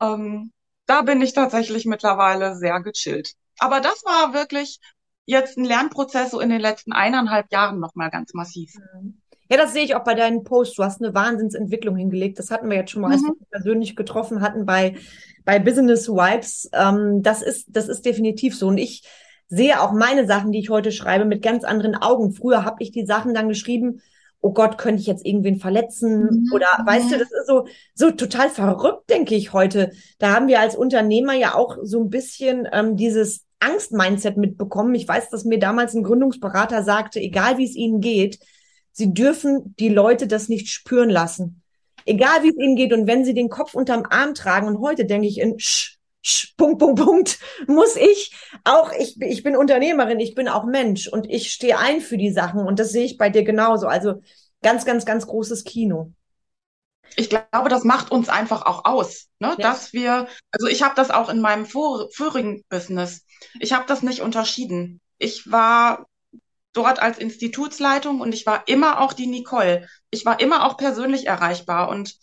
ähm, 0.00 0.52
da 0.86 1.02
bin 1.02 1.20
ich 1.20 1.32
tatsächlich 1.32 1.84
mittlerweile 1.84 2.56
sehr 2.56 2.80
gechillt. 2.80 3.34
Aber 3.58 3.80
das 3.80 4.04
war 4.04 4.34
wirklich 4.34 4.78
jetzt 5.26 5.58
ein 5.58 5.64
Lernprozess 5.64 6.30
so 6.30 6.40
in 6.40 6.48
den 6.48 6.60
letzten 6.60 6.92
eineinhalb 6.92 7.52
Jahren 7.52 7.80
nochmal 7.80 8.10
ganz 8.10 8.34
massiv. 8.34 8.72
Ja, 9.50 9.56
das 9.56 9.72
sehe 9.72 9.84
ich 9.84 9.94
auch 9.96 10.04
bei 10.04 10.14
deinen 10.14 10.44
Posts. 10.44 10.76
Du 10.76 10.84
hast 10.84 11.02
eine 11.02 11.14
Wahnsinnsentwicklung 11.14 11.96
hingelegt. 11.96 12.38
Das 12.38 12.50
hatten 12.50 12.70
wir 12.70 12.76
jetzt 12.76 12.92
schon 12.92 13.02
mal, 13.02 13.10
als 13.12 13.22
wir 13.22 13.32
Mhm. 13.32 13.38
uns 13.40 13.48
persönlich 13.50 13.96
getroffen 13.96 14.42
hatten 14.42 14.64
bei, 14.64 14.96
bei 15.44 15.58
Business 15.58 16.08
Vibes. 16.08 16.70
Ähm, 16.72 17.22
das 17.22 17.42
ist, 17.42 17.66
das 17.68 17.88
ist 17.88 18.04
definitiv 18.04 18.56
so. 18.56 18.68
Und 18.68 18.78
ich 18.78 19.02
sehe 19.48 19.80
auch 19.80 19.92
meine 19.92 20.26
Sachen, 20.26 20.52
die 20.52 20.60
ich 20.60 20.70
heute 20.70 20.92
schreibe, 20.92 21.24
mit 21.24 21.42
ganz 21.42 21.64
anderen 21.64 21.94
Augen. 21.94 22.32
Früher 22.32 22.64
habe 22.64 22.82
ich 22.82 22.92
die 22.92 23.06
Sachen 23.06 23.34
dann 23.34 23.48
geschrieben, 23.48 24.02
oh 24.40 24.52
Gott, 24.52 24.78
könnte 24.78 25.00
ich 25.00 25.06
jetzt 25.06 25.26
irgendwen 25.26 25.58
verletzen? 25.58 26.24
Mhm. 26.24 26.50
Oder 26.52 26.66
weißt 26.84 27.10
du, 27.10 27.18
das 27.18 27.30
ist 27.32 27.46
so, 27.46 27.66
so 27.94 28.10
total 28.10 28.50
verrückt, 28.50 29.10
denke 29.10 29.34
ich 29.34 29.52
heute. 29.52 29.90
Da 30.18 30.34
haben 30.34 30.48
wir 30.48 30.60
als 30.60 30.76
Unternehmer 30.76 31.34
ja 31.34 31.54
auch 31.54 31.78
so 31.82 32.00
ein 32.00 32.10
bisschen 32.10 32.68
ähm, 32.72 32.96
dieses 32.96 33.44
Angst-Mindset 33.60 34.36
mitbekommen. 34.36 34.94
Ich 34.94 35.08
weiß, 35.08 35.30
dass 35.30 35.44
mir 35.44 35.58
damals 35.58 35.94
ein 35.94 36.04
Gründungsberater 36.04 36.82
sagte, 36.82 37.20
egal 37.20 37.58
wie 37.58 37.64
es 37.64 37.74
ihnen 37.74 38.00
geht, 38.00 38.38
sie 38.92 39.12
dürfen 39.12 39.74
die 39.78 39.88
Leute 39.88 40.26
das 40.26 40.48
nicht 40.48 40.68
spüren 40.68 41.10
lassen. 41.10 41.62
Egal 42.04 42.42
wie 42.42 42.50
es 42.50 42.56
ihnen 42.56 42.76
geht 42.76 42.92
und 42.92 43.06
wenn 43.06 43.24
sie 43.24 43.34
den 43.34 43.48
Kopf 43.48 43.74
unterm 43.74 44.04
Arm 44.08 44.34
tragen. 44.34 44.68
Und 44.68 44.80
heute 44.80 45.04
denke 45.04 45.26
ich 45.26 45.38
in 45.40 45.58
sch, 45.58 45.66
sch, 45.66 45.97
Punkt, 46.56 46.78
Punkt, 46.78 47.00
Punkt, 47.00 47.38
muss 47.66 47.96
ich 47.96 48.34
auch, 48.64 48.92
ich, 48.92 49.20
ich 49.20 49.42
bin 49.42 49.56
Unternehmerin, 49.56 50.20
ich 50.20 50.34
bin 50.34 50.48
auch 50.48 50.64
Mensch 50.64 51.08
und 51.08 51.30
ich 51.30 51.52
stehe 51.52 51.78
ein 51.78 52.00
für 52.00 52.18
die 52.18 52.32
Sachen 52.32 52.66
und 52.66 52.78
das 52.78 52.90
sehe 52.90 53.04
ich 53.04 53.16
bei 53.18 53.30
dir 53.30 53.44
genauso. 53.44 53.86
Also 53.86 54.20
ganz, 54.62 54.84
ganz, 54.84 55.06
ganz 55.06 55.26
großes 55.26 55.64
Kino. 55.64 56.12
Ich 57.16 57.30
glaube, 57.30 57.68
das 57.68 57.84
macht 57.84 58.10
uns 58.10 58.28
einfach 58.28 58.66
auch 58.66 58.84
aus, 58.84 59.28
ne? 59.38 59.48
Ja. 59.48 59.56
Dass 59.56 59.92
wir, 59.92 60.28
also 60.50 60.66
ich 60.66 60.82
habe 60.82 60.94
das 60.94 61.10
auch 61.10 61.28
in 61.30 61.40
meinem 61.40 61.64
vor, 61.64 62.08
vorigen 62.12 62.64
Business. 62.68 63.24
Ich 63.60 63.72
habe 63.72 63.84
das 63.86 64.02
nicht 64.02 64.20
unterschieden. 64.20 65.00
Ich 65.18 65.50
war 65.50 66.06
dort 66.72 67.00
als 67.00 67.18
Institutsleitung 67.18 68.20
und 68.20 68.34
ich 68.34 68.46
war 68.46 68.64
immer 68.66 69.00
auch 69.00 69.12
die 69.12 69.26
Nicole. 69.26 69.88
Ich 70.10 70.26
war 70.26 70.40
immer 70.40 70.66
auch 70.66 70.76
persönlich 70.76 71.26
erreichbar 71.26 71.88
und 71.88 72.16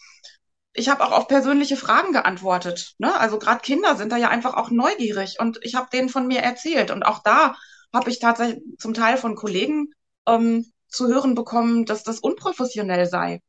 ich 0.76 0.89
habe 0.89 1.03
auch 1.05 1.11
auf 1.11 1.28
persönliche 1.28 1.78
Fragen 1.78 2.11
geantwortet. 2.11 2.95
Ne? 2.97 3.17
Also 3.17 3.39
gerade 3.39 3.61
Kinder 3.61 3.95
sind 3.95 4.11
da 4.11 4.17
ja 4.17 4.30
einfach 4.30 4.55
auch 4.55 4.69
neugierig 4.69 5.38
und 5.39 5.57
ich 5.63 5.76
habe 5.76 5.89
denen 5.91 6.09
von 6.09 6.28
mir 6.28 6.41
erzählt 6.41 6.91
und 6.91 7.03
auch 7.03 7.19
da 7.23 7.55
habe 7.93 8.09
ich 8.09 8.19
tatsächlich 8.19 8.61
zum 8.78 8.93
Teil 8.93 9.17
von 9.17 9.36
Kollegen 9.36 9.93
ähm, 10.28 10.65
zu 10.89 11.07
hören 11.07 11.34
bekommen, 11.34 11.86
dass 11.86 12.03
das 12.03 12.19
unprofessionell 12.19 13.07
sei. 13.07 13.39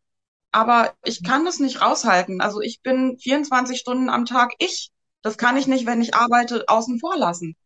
Aber 0.52 0.94
ich 1.04 1.24
kann 1.24 1.44
das 1.44 1.58
nicht 1.58 1.80
raushalten. 1.82 2.40
Also 2.40 2.60
ich 2.60 2.80
bin 2.82 3.18
24 3.18 3.78
Stunden 3.78 4.08
am 4.08 4.24
Tag 4.24 4.54
ich. 4.58 4.90
Das 5.22 5.36
kann 5.36 5.56
ich 5.56 5.66
nicht, 5.66 5.84
wenn 5.84 6.00
ich 6.00 6.14
arbeite, 6.14 6.64
außen 6.68 7.00
vor 7.00 7.16
lassen. 7.16 7.56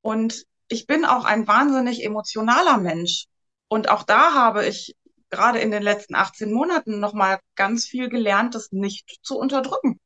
Und 0.00 0.44
ich 0.68 0.86
bin 0.86 1.04
auch 1.04 1.24
ein 1.24 1.46
wahnsinnig 1.46 2.02
emotionaler 2.02 2.78
Mensch. 2.78 3.26
Und 3.68 3.90
auch 3.90 4.02
da 4.02 4.32
habe 4.32 4.66
ich 4.66 4.96
gerade 5.36 5.58
in 5.58 5.70
den 5.70 5.82
letzten 5.82 6.14
18 6.14 6.52
Monaten 6.52 6.98
nochmal 6.98 7.38
ganz 7.54 7.84
viel 7.86 8.08
gelernt, 8.08 8.54
das 8.54 8.72
nicht 8.72 9.18
zu 9.22 9.38
unterdrücken. 9.38 10.00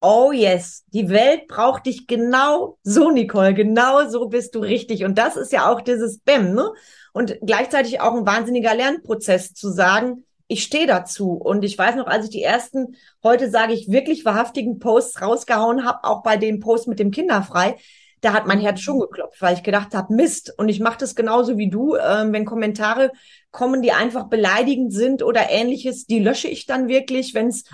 Oh 0.00 0.32
yes, 0.32 0.84
die 0.88 1.08
Welt 1.08 1.48
braucht 1.48 1.86
dich 1.86 2.06
genau 2.06 2.78
so, 2.82 3.10
Nicole. 3.10 3.54
Genau 3.54 4.06
so 4.08 4.28
bist 4.28 4.54
du 4.54 4.58
richtig. 4.60 5.04
Und 5.04 5.16
das 5.16 5.36
ist 5.36 5.50
ja 5.50 5.70
auch 5.70 5.80
dieses 5.80 6.18
BEM, 6.18 6.52
ne? 6.54 6.70
Und 7.12 7.38
gleichzeitig 7.40 8.00
auch 8.00 8.14
ein 8.14 8.26
wahnsinniger 8.26 8.74
Lernprozess 8.74 9.54
zu 9.54 9.70
sagen, 9.70 10.24
ich 10.46 10.62
stehe 10.62 10.86
dazu. 10.86 11.32
Und 11.32 11.64
ich 11.64 11.78
weiß 11.78 11.96
noch, 11.96 12.06
als 12.06 12.26
ich 12.26 12.30
die 12.30 12.42
ersten, 12.42 12.96
heute 13.22 13.48
sage 13.50 13.72
ich, 13.72 13.90
wirklich 13.90 14.26
wahrhaftigen 14.26 14.78
Posts 14.78 15.22
rausgehauen 15.22 15.86
habe, 15.86 16.04
auch 16.04 16.22
bei 16.22 16.36
dem 16.36 16.60
Post 16.60 16.86
mit 16.86 16.98
dem 16.98 17.10
Kinderfrei, 17.10 17.76
da 18.24 18.32
hat 18.32 18.46
mein 18.46 18.60
Herz 18.60 18.80
schon 18.80 19.00
geklopft, 19.00 19.42
weil 19.42 19.54
ich 19.54 19.62
gedacht 19.62 19.94
habe, 19.94 20.14
Mist. 20.14 20.54
Und 20.56 20.68
ich 20.68 20.80
mache 20.80 20.98
das 20.98 21.14
genauso 21.14 21.58
wie 21.58 21.68
du. 21.68 21.96
Ähm, 21.96 22.32
wenn 22.32 22.44
Kommentare 22.44 23.12
kommen, 23.50 23.82
die 23.82 23.92
einfach 23.92 24.28
beleidigend 24.28 24.92
sind 24.92 25.22
oder 25.22 25.50
ähnliches, 25.50 26.06
die 26.06 26.20
lösche 26.20 26.48
ich 26.48 26.66
dann 26.66 26.88
wirklich. 26.88 27.34
Wenn 27.34 27.48
es 27.48 27.64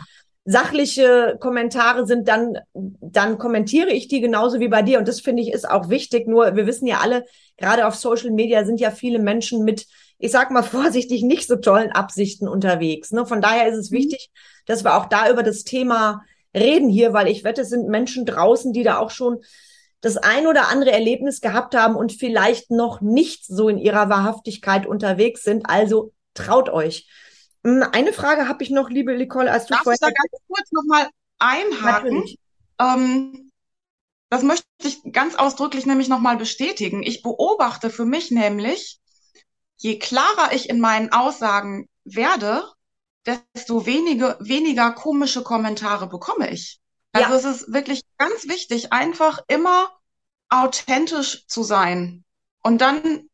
sachliche 0.45 1.37
Kommentare 1.39 2.07
sind, 2.07 2.27
dann, 2.27 2.59
dann 2.75 3.39
kommentiere 3.39 3.91
ich 3.91 4.09
die 4.09 4.21
genauso 4.21 4.59
wie 4.59 4.69
bei 4.69 4.83
dir. 4.83 4.99
Und 4.99 5.07
das 5.07 5.21
finde 5.21 5.43
ich 5.43 5.53
ist 5.53 5.69
auch 5.69 5.89
wichtig. 5.89 6.27
Nur 6.27 6.57
wir 6.57 6.67
wissen 6.67 6.87
ja 6.87 6.99
alle, 6.99 7.25
gerade 7.57 7.87
auf 7.87 7.95
Social 7.95 8.31
Media 8.31 8.65
sind 8.65 8.81
ja 8.81 8.91
viele 8.91 9.21
Menschen 9.21 9.65
mit, 9.65 9.87
ich 10.19 10.33
sag 10.33 10.51
mal 10.51 10.63
vorsichtig, 10.65 11.23
nicht 11.23 11.47
so 11.47 11.57
tollen 11.57 11.93
Absichten 11.93 12.49
unterwegs. 12.49 13.13
Ne? 13.13 13.25
Von 13.25 13.41
daher 13.41 13.69
ist 13.69 13.77
es 13.77 13.91
Mhm. 13.91 13.97
wichtig, 13.97 14.31
dass 14.67 14.83
wir 14.85 14.97
auch 14.97 15.07
da 15.07 15.31
über 15.31 15.45
das 15.45 15.63
Thema 15.63 16.23
reden 16.55 16.89
hier, 16.89 17.13
weil 17.13 17.29
ich 17.29 17.45
wette, 17.45 17.61
es 17.61 17.69
sind 17.69 17.89
Menschen 17.89 18.27
draußen, 18.27 18.73
die 18.73 18.83
da 18.83 18.99
auch 18.99 19.11
schon 19.11 19.39
das 20.01 20.17
ein 20.17 20.47
oder 20.47 20.69
andere 20.69 20.93
Erlebnis 20.93 21.41
gehabt 21.41 21.75
haben 21.75 21.95
und 21.95 22.13
vielleicht 22.13 22.71
noch 22.71 23.01
nicht 23.01 23.47
so 23.47 23.69
in 23.69 23.79
ihrer 23.79 24.09
Wahrhaftigkeit 24.09 24.87
unterwegs 24.87 25.43
sind. 25.43 25.69
Also 25.69 26.13
traut 26.35 26.71
euch. 26.71 27.09
Hm, 27.65 27.85
Eine 27.93 28.13
Frage 28.13 28.49
habe 28.49 28.63
ich 28.63 28.71
noch, 28.71 28.89
liebe 28.89 29.17
Nicole, 29.17 29.51
als 29.51 29.67
du 29.67 29.75
Darf 29.75 29.81
ich 29.81 29.85
vorhin 29.85 29.99
da 30.01 30.09
ganz 30.09 30.43
kurz 30.49 30.73
nochmal 30.73 31.09
einhaken? 31.39 32.25
Ähm, 32.81 33.51
das 34.31 34.43
möchte 34.43 34.65
ich 34.85 35.03
ganz 35.13 35.35
ausdrücklich 35.35 35.87
nämlich 35.87 36.09
nochmal 36.09 36.37
bestätigen. 36.37 37.03
Ich 37.03 37.23
beobachte 37.23 37.91
für 37.91 38.05
mich 38.05 38.31
nämlich, 38.31 39.01
je 39.77 39.99
klarer 39.99 40.53
ich 40.53 40.71
in 40.71 40.81
meinen 40.81 41.13
Aussagen 41.13 41.89
werde, 42.05 42.63
desto 43.27 43.87
wenige, 43.87 44.37
weniger 44.41 44.93
komische 44.93 45.43
Kommentare 45.43 46.07
bekomme 46.09 46.51
ich. 46.51 46.81
Also 47.13 47.31
Ja. 47.31 47.37
es 47.37 47.45
ist 47.45 47.73
wirklich 47.73 48.03
ganz 48.19 48.49
wichtig, 48.49 48.93
einfach 48.93 49.41
immer 49.49 49.91
authentisch 50.49 51.47
zu 51.47 51.63
sein. 51.63 52.25
Und 52.63 52.81
dann 52.81 53.29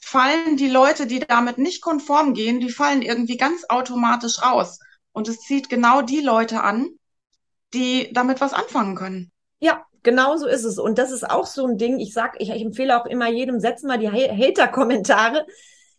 fallen 0.00 0.56
die 0.56 0.68
Leute, 0.68 1.06
die 1.06 1.20
damit 1.20 1.58
nicht 1.58 1.82
konform 1.82 2.34
gehen, 2.34 2.60
die 2.60 2.70
fallen 2.70 3.02
irgendwie 3.02 3.36
ganz 3.36 3.64
automatisch 3.68 4.42
raus. 4.42 4.78
Und 5.12 5.28
es 5.28 5.40
zieht 5.40 5.68
genau 5.68 6.02
die 6.02 6.20
Leute 6.20 6.62
an, 6.62 6.88
die 7.74 8.10
damit 8.12 8.40
was 8.40 8.52
anfangen 8.52 8.96
können. 8.96 9.32
Ja, 9.60 9.84
genau 10.02 10.36
so 10.36 10.46
ist 10.46 10.64
es. 10.64 10.78
Und 10.78 10.98
das 10.98 11.10
ist 11.10 11.28
auch 11.28 11.46
so 11.46 11.66
ein 11.66 11.78
Ding. 11.78 11.98
Ich 11.98 12.12
sag, 12.12 12.40
ich, 12.40 12.50
ich 12.50 12.62
empfehle 12.62 13.00
auch 13.00 13.06
immer 13.06 13.28
jedem, 13.30 13.60
setz 13.60 13.82
mal 13.82 13.98
die 13.98 14.08
Ha- 14.10 14.36
Hater-Kommentare 14.36 15.46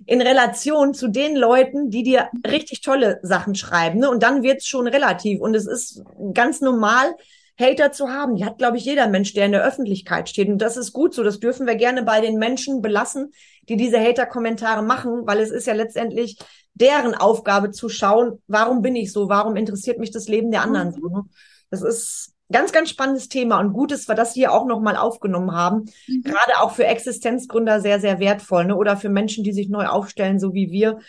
in 0.06 0.22
Relation 0.22 0.93
zu 0.93 1.08
den 1.08 1.36
Leuten, 1.36 1.89
die 1.89 2.04
dir 2.04 2.30
richtig 2.46 2.82
tolle 2.82 3.20
Sachen 3.24 3.56
schreiben. 3.56 4.00
Ne? 4.00 4.10
Und 4.10 4.24
dann 4.24 4.43
wird's 4.43 4.68
schon 4.68 4.88
relativ. 4.88 5.39
Und 5.41 5.56
es 5.56 5.66
ist 5.66 6.04
ganz 6.34 6.62
normal, 6.62 7.16
Hater 7.60 7.91
zu 7.91 8.10
haben. 8.10 8.36
Die 8.36 8.46
hat, 8.46 8.58
glaube 8.58 8.78
ich, 8.78 8.86
jeder 8.86 9.08
Mensch, 9.08 9.34
der 9.34 9.46
in 9.46 9.54
der 9.54 9.64
Öffentlichkeit 9.64 10.30
steht. 10.30 10.50
Und 10.50 10.60
das 10.60 10.78
ist 10.78 10.93
gut 10.93 11.14
so. 11.14 11.24
Das 11.24 11.39
dürfen 11.39 11.66
wir 11.66 11.76
gerne 11.76 12.04
bei 12.04 12.22
den 12.22 12.38
Menschen 12.38 12.82
belassen, 12.82 13.32
die 13.70 13.78
diese 13.78 14.00
Hater-Kommentare 14.00 14.84
machen, 14.84 15.26
weil 15.26 15.39
es 15.39 15.52
ist 15.52 15.68
ja 15.68 15.74
letztendlich 15.74 16.38
deren 16.74 17.16
Aufgabe 17.16 17.72
zu 17.72 17.88
schauen, 17.88 18.41
warum 18.48 18.82
bin 18.82 18.96
ich 18.96 19.12
so? 19.12 19.30
Warum 19.30 19.56
interessiert 19.56 19.98
mich 19.98 20.12
das 20.12 20.28
Leben 20.28 20.52
der 20.52 20.62
anderen 20.62 20.91
so? 20.91 21.08
Ne? 21.08 21.24
Das 21.70 21.82
ist 21.82 22.35
ganz, 22.52 22.72
ganz 22.72 22.89
spannendes 22.89 23.30
Thema 23.30 23.60
und 23.60 23.74
gut, 23.74 23.91
dass 23.91 24.08
wir 24.08 24.16
das 24.16 24.34
hier 24.34 24.52
auch 24.52 24.66
nochmal 24.66 24.96
aufgenommen 24.96 25.52
haben. 25.52 25.86
Mhm. 26.08 26.24
Gerade 26.24 26.60
auch 26.60 26.72
für 26.72 26.86
Existenzgründer 26.86 27.82
sehr, 27.82 28.00
sehr 28.00 28.20
wertvoll, 28.20 28.66
ne? 28.66 28.76
Oder 28.76 28.98
für 28.98 29.10
Menschen, 29.10 29.43
die 29.43 29.54
sich 29.54 29.70
neu 29.70 29.88
aufstellen, 29.88 30.39
so 30.39 30.54
wie 30.54 30.72
wir. 30.72 31.00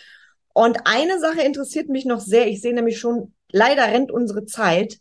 Und 0.53 0.87
eine 0.87 1.19
Sache 1.19 1.43
interessiert 1.43 1.89
mich 1.89 2.07
noch 2.07 2.21
sehr. 2.21 2.47
Ich 2.47 2.63
sehe 2.63 2.75
nämlich 2.75 2.99
schon, 2.99 3.35
leider 3.51 3.85
rennt 3.85 4.11
unsere 4.11 4.47
Zeit. 4.47 4.99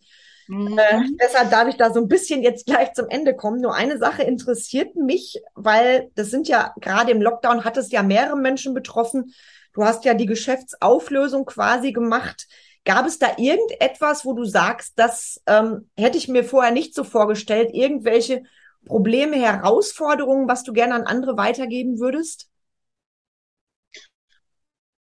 Mhm. 0.48 0.78
Äh, 0.78 1.02
deshalb 1.22 1.50
darf 1.50 1.68
ich 1.70 1.76
da 1.76 1.92
so 1.92 2.02
ein 2.02 2.08
bisschen 2.08 2.44
jetzt 2.44 2.66
gleich 2.66 2.94
zum 2.94 3.08
Ende 3.10 3.36
kommen. 3.36 3.62
Nur 3.62 3.74
eine 3.74 3.98
Sache 3.98 4.24
interessiert 4.24 4.96
mich, 4.96 5.42
weil 5.54 6.12
das 6.16 6.30
sind 6.30 6.48
ja 6.48 6.74
gerade 6.82 7.12
im 7.12 7.22
Lockdown 7.22 7.64
hat 7.64 7.78
es 7.78 7.92
ja 7.92 8.04
mehrere 8.04 8.38
Menschen 8.38 8.74
betroffen. 8.74 9.34
Du 9.74 9.84
hast 9.84 10.06
ja 10.06 10.14
die 10.14 10.26
Geschäftsauflösung 10.26 11.46
quasi 11.46 11.92
gemacht. 11.92 12.48
Gab 12.86 13.08
es 13.08 13.18
da 13.18 13.38
irgendetwas, 13.38 14.26
wo 14.26 14.34
du 14.34 14.46
sagst, 14.46 14.94
das 14.96 15.42
ähm, 15.48 15.90
hätte 15.98 16.18
ich 16.18 16.28
mir 16.28 16.44
vorher 16.44 16.72
nicht 16.72 16.94
so 16.94 17.04
vorgestellt, 17.04 17.72
irgendwelche 17.74 18.44
Probleme, 18.86 19.38
Herausforderungen, 19.38 20.48
was 20.48 20.64
du 20.64 20.72
gerne 20.72 20.94
an 20.94 21.04
andere 21.04 21.36
weitergeben 21.36 22.00
würdest? 22.00 22.50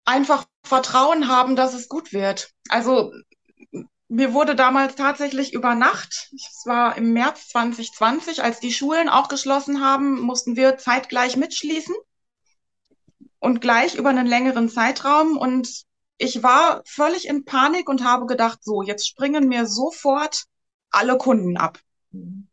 Einfach 0.07 0.47
Vertrauen 0.65 1.29
haben, 1.29 1.55
dass 1.55 1.75
es 1.75 1.89
gut 1.89 2.13
wird. 2.13 2.51
Also 2.71 3.13
mir 4.09 4.33
wurde 4.33 4.55
damals 4.55 4.95
tatsächlich 4.95 5.53
über 5.53 5.75
Nacht, 5.75 6.31
es 6.35 6.63
war 6.65 6.97
im 6.97 7.13
März 7.13 7.49
2020, 7.49 8.43
als 8.43 8.61
die 8.61 8.73
Schulen 8.73 9.09
auch 9.09 9.29
geschlossen 9.29 9.83
haben, 9.83 10.21
mussten 10.21 10.57
wir 10.57 10.79
zeitgleich 10.79 11.37
mitschließen 11.37 11.95
und 13.41 13.61
gleich 13.61 13.97
über 13.97 14.11
einen 14.11 14.27
längeren 14.27 14.69
Zeitraum. 14.69 15.37
Und 15.37 15.85
ich 16.19 16.43
war 16.43 16.83
völlig 16.87 17.29
in 17.29 17.45
Panik 17.45 17.89
und 17.89 18.05
habe 18.05 18.27
gedacht, 18.27 18.61
so, 18.63 18.83
jetzt 18.83 19.07
springen 19.07 19.49
mir 19.49 19.67
sofort 19.67 20.45
alle 20.91 21.19
Kunden 21.19 21.57
ab. 21.57 21.79
Mhm. 22.11 22.49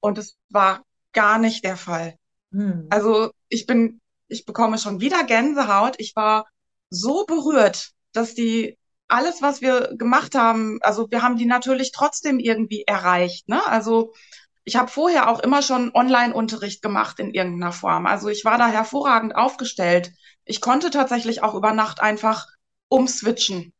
Und 0.00 0.18
es 0.18 0.36
war 0.48 0.84
gar 1.12 1.38
nicht 1.38 1.64
der 1.64 1.76
Fall. 1.76 2.16
Mhm. 2.50 2.86
Also 2.90 3.30
ich 3.48 3.66
bin, 3.66 4.00
ich 4.28 4.44
bekomme 4.44 4.78
schon 4.78 5.00
wieder 5.00 5.24
Gänsehaut. 5.24 5.96
Ich 5.98 6.16
war 6.16 6.46
so 6.90 7.24
berührt, 7.26 7.90
dass 8.12 8.34
die 8.34 8.78
alles, 9.08 9.42
was 9.42 9.60
wir 9.60 9.94
gemacht 9.96 10.34
haben, 10.34 10.78
also 10.82 11.10
wir 11.10 11.22
haben 11.22 11.36
die 11.36 11.46
natürlich 11.46 11.92
trotzdem 11.92 12.38
irgendwie 12.38 12.84
erreicht. 12.86 13.48
Ne? 13.48 13.64
Also 13.66 14.12
ich 14.64 14.76
habe 14.76 14.90
vorher 14.90 15.28
auch 15.28 15.40
immer 15.40 15.60
schon 15.60 15.94
Online-Unterricht 15.94 16.80
gemacht 16.80 17.20
in 17.20 17.34
irgendeiner 17.34 17.72
Form. 17.72 18.06
Also 18.06 18.28
ich 18.28 18.44
war 18.46 18.56
da 18.56 18.68
hervorragend 18.68 19.36
aufgestellt. 19.36 20.12
Ich 20.44 20.62
konnte 20.62 20.90
tatsächlich 20.90 21.42
auch 21.42 21.54
über 21.54 21.72
Nacht 21.72 22.00
einfach 22.00 22.46
umswitchen. 22.94 23.72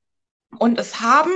Und 0.59 0.79
es 0.79 1.01
haben 1.01 1.33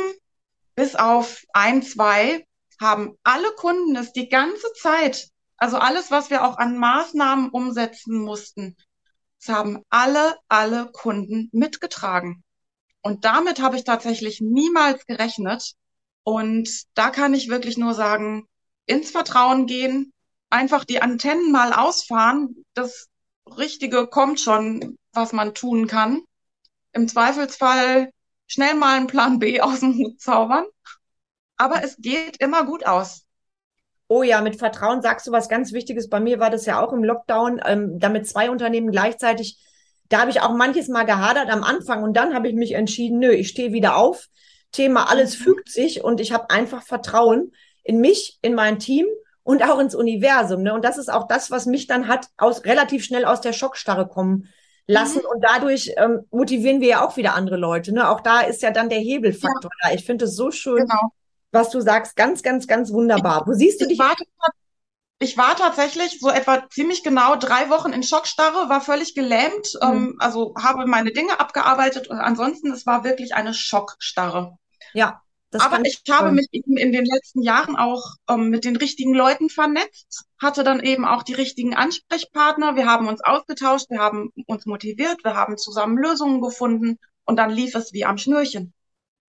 bis 0.75 0.97
auf 0.97 1.45
ein, 1.53 1.83
zwei, 1.83 2.45
haben 2.81 3.17
alle 3.23 3.51
Kunden 3.53 3.97
es 3.97 4.13
die 4.13 4.29
ganze 4.29 4.73
Zeit, 4.75 5.29
also 5.57 5.79
alles, 5.79 6.11
was 6.11 6.31
wir 6.31 6.45
auch 6.45 6.59
an 6.59 6.77
Maßnahmen 6.77 7.51
umsetzen 7.51 8.19
mussten, 8.19 8.77
es 9.41 9.49
haben 9.49 9.85
alle, 9.91 10.37
alle 10.49 10.91
Kunden 10.91 11.49
mitgetragen. 11.53 12.43
Und 13.01 13.25
damit 13.25 13.61
habe 13.61 13.77
ich 13.77 13.85
tatsächlich 13.85 14.41
niemals 14.41 15.07
gerechnet. 15.07 15.75
Und 16.25 16.69
da 16.95 17.11
kann 17.11 17.35
ich 17.35 17.49
wirklich 17.49 17.79
nur 17.79 17.95
sagen, 17.95 18.47
ins 18.87 19.13
Vertrauen 19.13 19.67
gehen, 19.67 20.13
einfach 20.51 20.85
die 20.85 21.01
Antennen 21.01 21.53
mal 21.53 21.73
ausfahren. 21.73 22.65
Das 22.75 23.07
Richtige 23.57 24.09
kommt 24.09 24.41
schon, 24.41 24.97
was 25.13 25.33
man 25.33 25.55
tun 25.55 25.87
kann. 25.87 26.23
Im 26.99 27.07
Zweifelsfall 27.07 28.11
schnell 28.49 28.75
mal 28.75 28.97
einen 28.97 29.07
Plan 29.07 29.39
B 29.39 29.61
aus 29.63 29.81
dem 29.81 29.97
Hut 29.97 30.21
zaubern. 30.21 30.65
Aber 31.57 31.85
es 31.85 31.97
geht 31.99 32.39
immer 32.39 32.65
gut 32.65 32.85
aus. 32.87 33.25
Oh 34.09 34.25
ja, 34.25 34.41
mit 34.41 34.57
Vertrauen 34.57 35.01
sagst 35.01 35.29
du 35.29 35.33
was 35.33 35.49
ganz 35.49 35.73
Wichtiges. 35.73 36.09
Bei 36.09 36.19
mir 36.19 36.41
war 36.41 36.51
das 36.51 36.67
ja 36.67 36.81
auch 36.85 36.93
im 36.93 37.05
Lockdown, 37.05 37.61
ähm, 37.65 38.01
damit 38.01 38.27
zwei 38.27 38.51
Unternehmen 38.51 38.91
gleichzeitig. 38.91 39.59
Da 40.09 40.21
habe 40.21 40.31
ich 40.31 40.41
auch 40.41 40.53
manches 40.55 40.89
Mal 40.89 41.05
gehadert 41.05 41.51
am 41.51 41.63
Anfang 41.63 42.03
und 42.03 42.17
dann 42.17 42.35
habe 42.35 42.49
ich 42.49 42.55
mich 42.55 42.73
entschieden, 42.73 43.21
nö, 43.21 43.31
ich 43.31 43.49
stehe 43.49 43.73
wieder 43.73 43.97
auf. 43.97 44.27
Thema 44.73 45.09
alles 45.09 45.39
mhm. 45.39 45.45
fügt 45.45 45.71
sich 45.71 46.03
und 46.03 46.21
ich 46.21 46.33
habe 46.33 46.51
einfach 46.51 46.83
Vertrauen 46.83 47.53
in 47.85 48.01
mich, 48.01 48.39
in 48.43 48.55
mein 48.55 48.81
Team 48.81 49.07
und 49.45 49.63
auch 49.63 49.79
ins 49.79 49.95
Universum. 49.95 50.63
Ne? 50.63 50.75
Und 50.75 50.85
das 50.85 50.99
ist 50.99 51.13
auch 51.13 51.29
das, 51.29 51.53
was 51.53 51.67
mich 51.67 51.87
dann 51.87 52.09
hat 52.09 52.27
aus 52.39 52.65
relativ 52.65 53.05
schnell 53.05 53.25
aus 53.25 53.41
der 53.41 53.53
Schockstarre 53.53 54.09
kommen 54.09 54.49
lassen. 54.89 55.21
Mhm. 55.21 55.35
Und 55.35 55.45
dadurch 55.45 55.93
ähm, 55.97 56.27
motivieren 56.31 56.81
wir 56.81 56.89
ja 56.89 57.07
auch 57.07 57.17
wieder 57.17 57.35
andere 57.35 57.57
Leute. 57.57 57.93
Ne? 57.93 58.09
Auch 58.09 58.21
da 58.21 58.41
ist 58.41 58.63
ja 58.63 58.73
dann 58.73 58.89
der 58.89 58.99
Hebelfaktor 58.99 59.71
ja. 59.83 59.89
da. 59.91 59.95
Ich 59.95 60.05
finde 60.05 60.25
es 60.25 60.35
so 60.35 60.51
schön, 60.51 60.87
genau. 60.87 61.13
was 61.53 61.71
du 61.71 61.81
sagst. 61.81 62.17
Ganz, 62.17 62.43
ganz, 62.43 62.67
ganz 62.67 62.93
wunderbar. 62.93 63.45
Wo 63.47 63.53
siehst 63.53 63.81
du 63.81 63.85
ich 63.85 63.91
dich? 63.91 63.99
Warte, 64.01 64.25
ich 65.21 65.37
war 65.37 65.57
tatsächlich 65.57 66.21
so 66.21 66.31
etwa 66.31 66.69
ziemlich 66.71 67.03
genau 67.03 67.37
drei 67.37 67.71
Wochen 67.71 67.93
in 67.93 68.03
Schockstarre, 68.03 68.69
war 68.69 68.81
völlig 68.81 69.15
gelähmt, 69.15 69.75
mhm. 69.81 69.89
ähm, 69.89 70.17
also 70.19 70.55
habe 70.61 70.87
meine 70.87 71.13
Dinge 71.13 71.39
abgearbeitet 71.39 72.09
und 72.09 72.19
ansonsten, 72.19 72.73
es 72.73 72.87
war 72.87 73.05
wirklich 73.05 73.35
eine 73.35 73.53
Schockstarre. 73.53 74.57
Ja, 74.95 75.21
das 75.51 75.63
Aber 75.63 75.81
ich 75.85 76.03
habe 76.11 76.31
mich 76.33 76.49
eben 76.53 76.77
in 76.77 76.93
den 76.93 77.07
letzten 77.07 77.41
Jahren 77.41 77.77
auch 77.77 78.03
ähm, 78.29 78.51
mit 78.51 78.65
den 78.65 78.77
richtigen 78.77 79.15
Leuten 79.15 79.49
vernetzt, 79.49 80.25
hatte 80.39 80.63
dann 80.63 80.81
eben 80.81 81.07
auch 81.07 81.23
die 81.23 81.35
richtigen 81.35 81.75
Ansprechpartner. 81.75 82.77
Wir 82.77 82.87
haben 82.87 83.09
uns 83.09 83.23
ausgetauscht, 83.23 83.87
wir 83.89 83.99
haben 83.99 84.31
uns 84.47 84.67
motiviert, 84.67 85.25
wir 85.25 85.35
haben 85.35 85.57
zusammen 85.57 85.97
Lösungen 85.97 86.43
gefunden 86.43 86.99
und 87.25 87.37
dann 87.37 87.51
lief 87.51 87.75
es 87.75 87.93
wie 87.95 88.05
am 88.05 88.19
Schnürchen. 88.19 88.75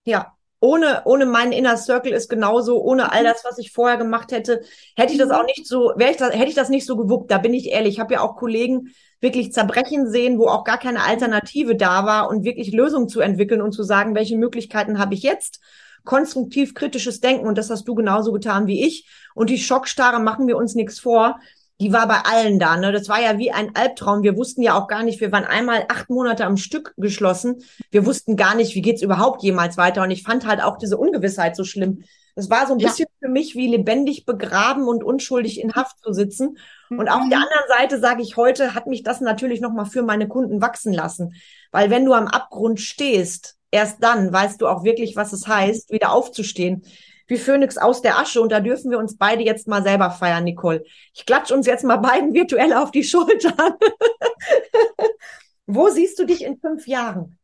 Ja, 0.04 0.34
ohne, 0.60 1.04
ohne 1.06 1.26
meinen 1.26 1.54
Inner 1.54 1.78
Circle 1.78 2.12
ist 2.12 2.30
genauso, 2.30 2.82
ohne 2.82 3.14
all 3.14 3.22
mhm. 3.22 3.28
das, 3.28 3.46
was 3.46 3.58
ich 3.58 3.72
vorher 3.72 3.98
gemacht 3.98 4.34
hätte, 4.34 4.62
hätte 4.98 5.14
ich 5.14 5.20
das 5.20 5.32
auch 5.32 5.46
nicht 5.46 5.66
so, 5.66 5.94
wäre 5.96 6.12
ich 6.12 6.18
das, 6.18 6.34
hätte 6.34 6.50
ich 6.50 6.56
das 6.56 6.70
nicht 6.70 6.86
so 6.86 6.98
gewuppt. 6.98 7.32
Da 7.32 7.38
bin 7.38 7.54
ich 7.54 7.70
ehrlich. 7.70 7.94
Ich 7.94 8.00
habe 8.00 8.16
ja 8.16 8.22
auch 8.22 8.36
Kollegen 8.36 8.90
wirklich 9.22 9.54
zerbrechen 9.54 10.10
sehen, 10.10 10.38
wo 10.38 10.48
auch 10.48 10.66
gar 10.66 10.78
keine 10.78 11.04
Alternative 11.04 11.76
da 11.76 12.06
war 12.06 12.30
und 12.30 12.44
wirklich 12.44 12.74
Lösungen 12.74 13.08
zu 13.08 13.22
entwickeln 13.22 13.62
und 13.62 13.72
zu 13.72 13.84
sagen, 13.84 14.16
welche 14.16 14.38
Möglichkeiten 14.38 15.00
habe 15.00 15.14
ich 15.14 15.24
jetzt? 15.24 15.62
Konstruktiv 16.04 16.74
kritisches 16.74 17.20
Denken 17.20 17.48
und 17.48 17.58
das 17.58 17.70
hast 17.70 17.88
du 17.88 17.96
genauso 17.96 18.32
getan 18.32 18.68
wie 18.68 18.86
ich. 18.86 19.08
Und 19.36 19.50
die 19.50 19.58
Schockstarre 19.58 20.20
machen 20.20 20.48
wir 20.48 20.58
uns 20.58 20.76
nichts 20.76 21.00
vor. 21.00 21.40
Die 21.82 21.94
war 21.94 22.08
bei 22.08 22.20
allen 22.26 22.60
da. 22.60 22.76
Ne? 22.76 22.92
Das 22.92 23.08
war 23.08 23.22
ja 23.22 23.38
wie 23.38 23.52
ein 23.52 23.74
Albtraum. 23.76 24.22
Wir 24.22 24.36
wussten 24.36 24.62
ja 24.62 24.78
auch 24.78 24.88
gar 24.88 25.04
nicht, 25.04 25.22
wir 25.22 25.32
waren 25.32 25.46
einmal 25.46 25.86
acht 25.88 26.10
Monate 26.10 26.46
am 26.46 26.58
Stück 26.58 26.94
geschlossen. 26.98 27.64
Wir 27.90 28.06
wussten 28.06 28.36
gar 28.36 28.56
nicht, 28.56 28.76
wie 28.76 28.82
geht's 28.82 29.02
überhaupt 29.02 29.44
jemals 29.44 29.78
weiter. 29.78 30.04
Und 30.04 30.12
ich 30.12 30.24
fand 30.24 30.46
halt 30.46 30.62
auch 30.62 30.78
diese 30.78 30.98
Ungewissheit 30.98 31.56
so 31.56 31.64
schlimm. 31.64 32.04
Das 32.36 32.50
war 32.50 32.68
so 32.68 32.74
ein 32.74 32.80
ja. 32.80 32.88
bisschen 32.88 33.08
für 33.20 33.28
mich 33.28 33.56
wie 33.56 33.68
lebendig 33.68 34.26
begraben 34.26 34.88
und 34.88 35.04
unschuldig 35.04 35.60
in 35.60 35.74
Haft 35.74 36.00
zu 36.00 36.14
sitzen. 36.14 36.58
Und 36.90 37.10
auf 37.10 37.22
der 37.30 37.38
mhm. 37.38 37.44
anderen 37.44 37.68
Seite 37.68 38.00
sage 38.00 38.22
ich 38.22 38.38
heute, 38.38 38.74
hat 38.74 38.88
mich 38.88 39.04
das 39.04 39.22
natürlich 39.22 39.62
nochmal 39.62 39.86
für 39.86 40.04
meine 40.04 40.28
Kunden 40.28 40.62
wachsen 40.62 40.94
lassen. 40.94 41.34
Weil 41.72 41.90
wenn 41.90 42.06
du 42.06 42.14
am 42.14 42.28
Abgrund 42.28 42.80
stehst, 42.80 43.59
erst 43.72 44.04
dann 44.04 44.32
weißt 44.32 44.62
du 44.62 44.68
auch 44.68 44.84
wirklich, 44.84 45.16
was 45.16 45.34
es 45.34 45.48
heißt, 45.48 45.92
wieder 45.92 46.12
aufzustehen. 46.12 46.84
Wie 47.28 47.38
Phönix 47.38 47.78
aus 47.78 48.02
der 48.02 48.18
Asche. 48.18 48.42
Und 48.42 48.52
da 48.52 48.60
dürfen 48.60 48.90
wir 48.90 48.98
uns 48.98 49.18
beide 49.18 49.44
jetzt 49.44 49.68
mal 49.68 49.84
selber 49.84 50.10
feiern, 50.10 50.44
Nicole. 50.44 50.84
Ich 51.14 51.26
klatsche 51.26 51.54
uns 51.54 51.68
jetzt 51.68 51.84
mal 51.84 51.98
beiden 51.98 52.34
virtuell 52.34 52.74
auf 52.74 52.92
die 52.92 53.04
Schultern. 53.04 53.74
Wo 55.68 55.90
siehst 55.90 56.18
du 56.18 56.26
dich 56.26 56.44
in 56.44 56.60
fünf 56.60 56.88
Jahren? 56.88 57.38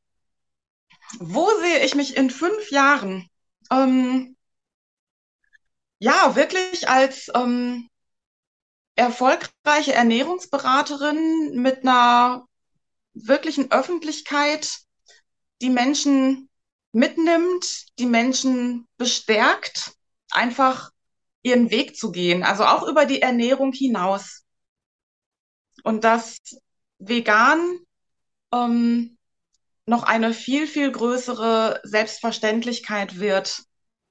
Wo 1.19 1.47
sehe 1.61 1.85
ich 1.85 1.93
mich 1.93 2.17
in 2.17 2.31
fünf 2.31 2.71
Jahren? 2.71 3.29
Ähm, 3.71 4.35
ja, 5.99 6.35
wirklich 6.35 6.89
als 6.89 7.31
ähm, 7.35 7.87
erfolgreiche 8.95 9.93
Ernährungsberaterin 9.93 11.51
mit 11.61 11.83
einer 11.83 12.47
wirklichen 13.13 13.71
Öffentlichkeit, 13.71 14.79
die 15.61 15.69
Menschen 15.69 16.49
mitnimmt, 16.91 17.85
die 17.99 18.05
Menschen 18.05 18.87
bestärkt, 18.97 19.93
einfach 20.31 20.91
ihren 21.43 21.69
Weg 21.69 21.95
zu 21.95 22.11
gehen, 22.11 22.43
also 22.43 22.65
auch 22.65 22.87
über 22.87 23.05
die 23.05 23.21
Ernährung 23.21 23.71
hinaus. 23.71 24.43
Und 25.83 26.03
dass 26.03 26.39
vegan 26.97 27.79
ähm, 28.51 29.17
noch 29.85 30.03
eine 30.03 30.33
viel, 30.33 30.67
viel 30.67 30.91
größere 30.91 31.81
Selbstverständlichkeit 31.83 33.19
wird. 33.19 33.63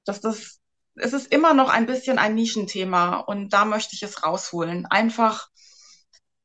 Dass 0.05 0.21
das, 0.21 0.59
es 0.95 1.13
ist 1.13 1.31
immer 1.33 1.53
noch 1.53 1.69
ein 1.69 1.85
bisschen 1.85 2.17
ein 2.17 2.35
Nischenthema 2.35 3.17
und 3.17 3.51
da 3.51 3.65
möchte 3.65 3.95
ich 3.95 4.03
es 4.03 4.23
rausholen. 4.23 4.85
Einfach, 4.85 5.49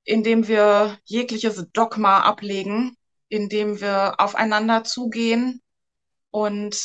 indem 0.04 0.48
wir 0.48 0.98
jegliches 1.04 1.66
Dogma 1.72 2.20
ablegen 2.20 2.96
indem 3.30 3.80
wir 3.80 4.16
aufeinander 4.18 4.84
zugehen 4.84 5.62
und 6.30 6.76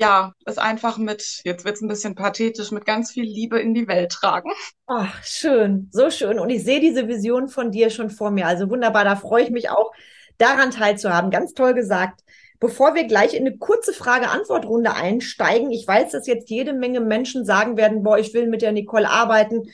ja, 0.00 0.32
es 0.46 0.58
einfach 0.58 0.96
mit, 0.96 1.42
jetzt 1.44 1.64
wird's 1.64 1.82
ein 1.82 1.88
bisschen 1.88 2.14
pathetisch, 2.14 2.70
mit 2.70 2.86
ganz 2.86 3.12
viel 3.12 3.24
Liebe 3.24 3.60
in 3.60 3.74
die 3.74 3.86
Welt 3.86 4.10
tragen. 4.10 4.50
Ach, 4.86 5.22
schön, 5.22 5.88
so 5.92 6.10
schön. 6.10 6.38
Und 6.38 6.48
ich 6.50 6.64
sehe 6.64 6.80
diese 6.80 7.06
Vision 7.06 7.48
von 7.48 7.70
dir 7.70 7.90
schon 7.90 8.10
vor 8.10 8.30
mir. 8.30 8.46
Also 8.46 8.70
wunderbar, 8.70 9.04
da 9.04 9.16
freue 9.16 9.44
ich 9.44 9.50
mich 9.50 9.68
auch, 9.68 9.92
daran 10.38 10.70
teilzuhaben. 10.70 11.30
Ganz 11.30 11.52
toll 11.52 11.74
gesagt. 11.74 12.22
Bevor 12.58 12.94
wir 12.94 13.04
gleich 13.04 13.34
in 13.34 13.46
eine 13.46 13.56
kurze 13.58 13.92
Frage-Antwort-Runde 13.92 14.94
einsteigen, 14.94 15.70
ich 15.70 15.86
weiß, 15.86 16.12
dass 16.12 16.26
jetzt 16.26 16.50
jede 16.50 16.72
Menge 16.72 17.00
Menschen 17.00 17.44
sagen 17.44 17.76
werden, 17.76 18.02
boah, 18.02 18.18
ich 18.18 18.34
will 18.34 18.48
mit 18.48 18.62
der 18.62 18.72
Nicole 18.72 19.08
arbeiten. 19.08 19.70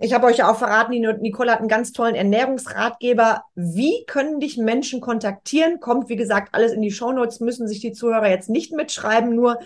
Ich 0.00 0.12
habe 0.12 0.26
euch 0.26 0.36
ja 0.38 0.50
auch 0.50 0.58
verraten, 0.58 0.92
Nicole 0.92 1.50
hat 1.50 1.58
einen 1.58 1.68
ganz 1.68 1.92
tollen 1.92 2.14
Ernährungsratgeber. 2.14 3.42
Wie 3.56 4.04
können 4.06 4.38
dich 4.38 4.56
Menschen 4.56 5.00
kontaktieren? 5.00 5.80
Kommt, 5.80 6.08
wie 6.08 6.16
gesagt, 6.16 6.54
alles 6.54 6.72
in 6.72 6.82
die 6.82 6.92
Shownotes, 6.92 7.40
müssen 7.40 7.66
sich 7.66 7.80
die 7.80 7.92
Zuhörer 7.92 8.28
jetzt 8.28 8.48
nicht 8.48 8.72
mitschreiben. 8.72 9.34
Nur, 9.34 9.58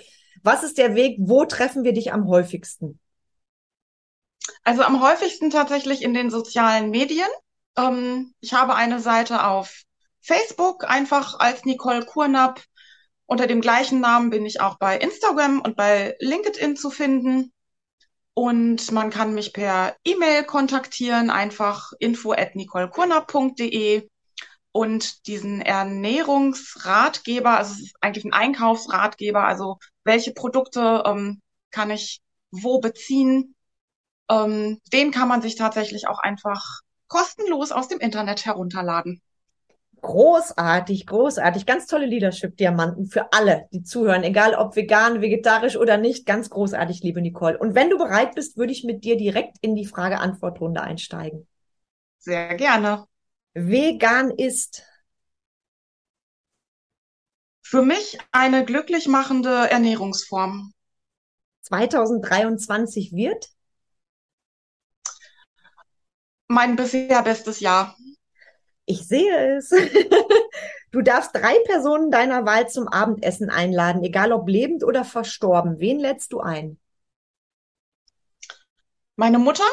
was 0.43 0.63
ist 0.63 0.79
der 0.79 0.95
Weg? 0.95 1.17
Wo 1.21 1.45
treffen 1.45 1.85
wir 1.85 1.93
dich 1.93 2.15
am 2.15 2.29
häufigsten? 2.29 2.99
Also 4.65 4.83
am 4.83 5.03
häufigsten 5.03 5.51
tatsächlich 5.51 6.03
in 6.03 6.15
den 6.15 6.31
sozialen 6.31 6.91
Medien. 6.91 7.29
Ähm, 7.77 8.33
ich 8.41 8.55
habe 8.55 8.75
eine 8.75 9.01
Seite 9.01 9.47
auf 9.47 9.83
Facebook, 10.23 10.89
einfach 10.89 11.39
als 11.41 11.65
Nicole 11.67 12.07
Kurnapp. 12.07 12.63
Unter 13.27 13.47
dem 13.47 13.61
gleichen 13.61 14.01
Namen 14.01 14.31
bin 14.31 14.47
ich 14.47 14.61
auch 14.63 14.79
bei 14.79 14.97
Instagram 14.97 15.61
und 15.61 15.77
bei 15.77 16.17
LinkedIn 16.21 16.77
zu 16.77 16.91
finden. 16.91 17.52
Und 18.35 18.91
man 18.93 19.11
kann 19.11 19.35
mich 19.35 19.53
per 19.53 19.95
E-Mail 20.05 20.45
kontaktieren, 20.45 21.31
einfach 21.31 21.93
info 21.99 22.33
at 22.33 22.57
nicolekurner.de 22.57 24.09
und 24.73 25.27
diesen 25.27 25.61
Ernährungsratgeber, 25.61 27.59
also 27.59 27.75
es 27.75 27.81
ist 27.81 27.97
eigentlich 28.01 28.25
ein 28.25 28.33
Einkaufsratgeber, 28.33 29.45
also 29.45 29.79
welche 30.05 30.33
Produkte 30.33 31.03
ähm, 31.07 31.43
kann 31.71 31.91
ich 31.91 32.21
wo 32.51 32.81
beziehen, 32.81 33.55
ähm, 34.31 34.81
den 34.93 35.11
kann 35.11 35.29
man 35.29 35.43
sich 35.43 35.57
tatsächlich 35.57 36.09
auch 36.09 36.19
einfach 36.19 36.81
kostenlos 37.09 37.73
aus 37.73 37.89
dem 37.89 38.01
Internet 38.01 38.47
herunterladen. 38.47 39.21
Großartig, 40.03 41.07
großartig. 41.07 41.65
Ganz 41.65 41.87
tolle 41.87 42.07
Leadership-Diamanten 42.07 43.07
für 43.07 43.33
alle, 43.33 43.69
die 43.73 43.85
zuhören, 43.85 44.25
egal 44.25 44.55
ob 44.55 44.75
vegan, 44.75 45.21
vegetarisch 45.21 45.77
oder 45.77 45.97
nicht. 45.97 46.27
Ganz 46.27 46.51
großartig, 46.51 47.03
liebe 47.03 47.23
Nicole. 47.23 47.57
Und 47.57 47.77
wenn 47.77 47.89
du 47.89 47.99
bereit 47.99 48.35
bist, 48.35 48.57
würde 48.57 48.73
ich 48.73 48.83
mit 48.83 49.05
dir 49.05 49.17
direkt 49.17 49.59
in 49.61 49.77
die 49.77 49.87
Frage-Antwort-Runde 49.87 50.83
einsteigen. 50.83 51.47
Sehr 52.19 52.57
gerne. 52.57 53.07
Vegan 53.55 54.33
ist 54.33 54.83
für 57.63 57.83
mich 57.83 58.19
eine 58.33 58.65
glücklich 58.65 59.07
machende 59.07 59.71
Ernährungsform. 59.71 60.73
2023 61.63 63.13
wird 63.13 63.51
mein 66.49 66.75
bisher 66.75 67.23
bestes 67.23 67.61
Jahr. 67.61 67.97
Ich 68.87 69.07
sehe 69.07 69.57
es. 69.57 69.71
Du 70.93 71.01
darfst 71.01 71.35
drei 71.35 71.59
Personen 71.61 72.11
deiner 72.11 72.45
Wahl 72.45 72.69
zum 72.69 72.87
Abendessen 72.87 73.49
einladen, 73.49 74.05
egal 74.05 74.31
ob 74.31 74.47
lebend 74.47 74.85
oder 74.85 75.07
verstorben. 75.07 75.81
Wen 75.81 75.99
lädst 75.99 76.35
du 76.35 76.41
ein? 76.41 76.79
Meine 79.17 79.39
Mutter, 79.39 79.65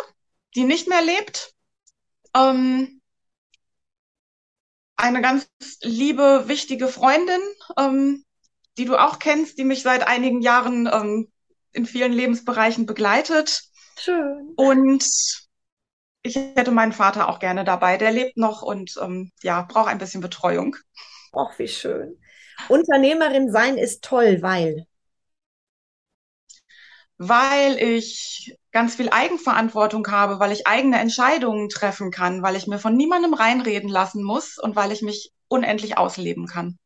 die 0.56 0.64
nicht 0.64 0.88
mehr 0.88 1.02
lebt. 1.02 1.54
Ähm, 2.34 3.02
eine 4.96 5.22
ganz 5.22 5.50
liebe, 5.82 6.48
wichtige 6.48 6.88
Freundin, 6.88 7.42
ähm, 7.78 8.24
die 8.78 8.86
du 8.86 8.96
auch 8.96 9.20
kennst, 9.20 9.58
die 9.58 9.66
mich 9.66 9.82
seit 9.82 10.08
einigen 10.08 10.42
Jahren 10.42 10.88
ähm, 10.88 11.30
in 11.74 11.86
vielen 11.86 12.14
Lebensbereichen 12.14 12.86
begleitet. 12.86 13.64
Schön. 13.98 14.54
Und 14.56 15.49
ich 16.22 16.36
hätte 16.36 16.72
meinen 16.72 16.92
Vater 16.92 17.30
auch 17.30 17.40
gerne 17.40 17.64
dabei. 17.64 17.98
Der 17.98 18.12
lebt 18.12 18.38
noch 18.38 18.62
und 18.62 18.96
ähm, 19.02 19.32
ja, 19.42 19.62
braucht 19.62 19.88
ein 19.90 19.98
bisschen 19.98 20.22
Betreuung. 20.22 20.76
Ach, 21.34 21.58
wie 21.58 21.68
schön. 21.68 22.18
Unternehmerin 22.68 23.52
sein 23.52 23.78
ist 23.78 24.04
toll, 24.04 24.42
weil? 24.42 24.86
Weil 27.18 27.78
ich 27.78 28.56
ganz 28.72 28.96
viel 28.96 29.10
Eigenverantwortung 29.10 30.08
habe, 30.10 30.40
weil 30.40 30.52
ich 30.52 30.68
eigene 30.68 31.00
Entscheidungen 31.00 31.70
treffen 31.70 32.12
kann, 32.12 32.42
weil 32.44 32.56
ich 32.56 32.68
mir 32.68 32.80
von 32.80 32.96
niemandem 32.96 33.34
reinreden 33.34 33.90
lassen 33.90 34.24
muss 34.24 34.58
und 34.58 34.76
weil 34.76 34.92
ich 34.92 35.02
mich 35.02 35.32
unendlich 35.48 35.98
ausleben 35.98 36.46
kann. 36.48 36.78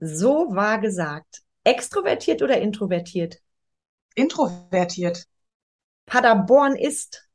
So 0.00 0.46
war 0.50 0.80
gesagt. 0.80 1.42
Extrovertiert 1.64 2.42
oder 2.42 2.60
introvertiert? 2.60 3.36
Introvertiert. 4.14 5.24
Paderborn 6.06 6.74
ist 6.76 7.27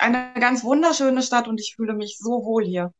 eine 0.00 0.32
ganz 0.34 0.64
wunderschöne 0.64 1.22
Stadt 1.22 1.48
und 1.48 1.60
ich 1.60 1.74
fühle 1.76 1.94
mich 1.94 2.18
so 2.18 2.44
wohl 2.44 2.64
hier. 2.64 2.92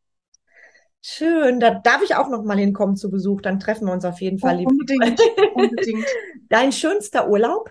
Schön, 1.00 1.60
da 1.60 1.70
darf 1.70 2.02
ich 2.02 2.16
auch 2.16 2.28
noch 2.28 2.42
mal 2.42 2.58
hinkommen 2.58 2.96
zu 2.96 3.10
Besuch. 3.10 3.40
Dann 3.40 3.60
treffen 3.60 3.86
wir 3.86 3.92
uns 3.92 4.04
auf 4.04 4.20
jeden 4.20 4.38
Fall. 4.38 4.58
Oh, 4.58 4.68
unbedingt, 4.68 5.20
unbedingt. 5.54 6.06
Dein 6.48 6.72
schönster 6.72 7.28
Urlaub? 7.28 7.70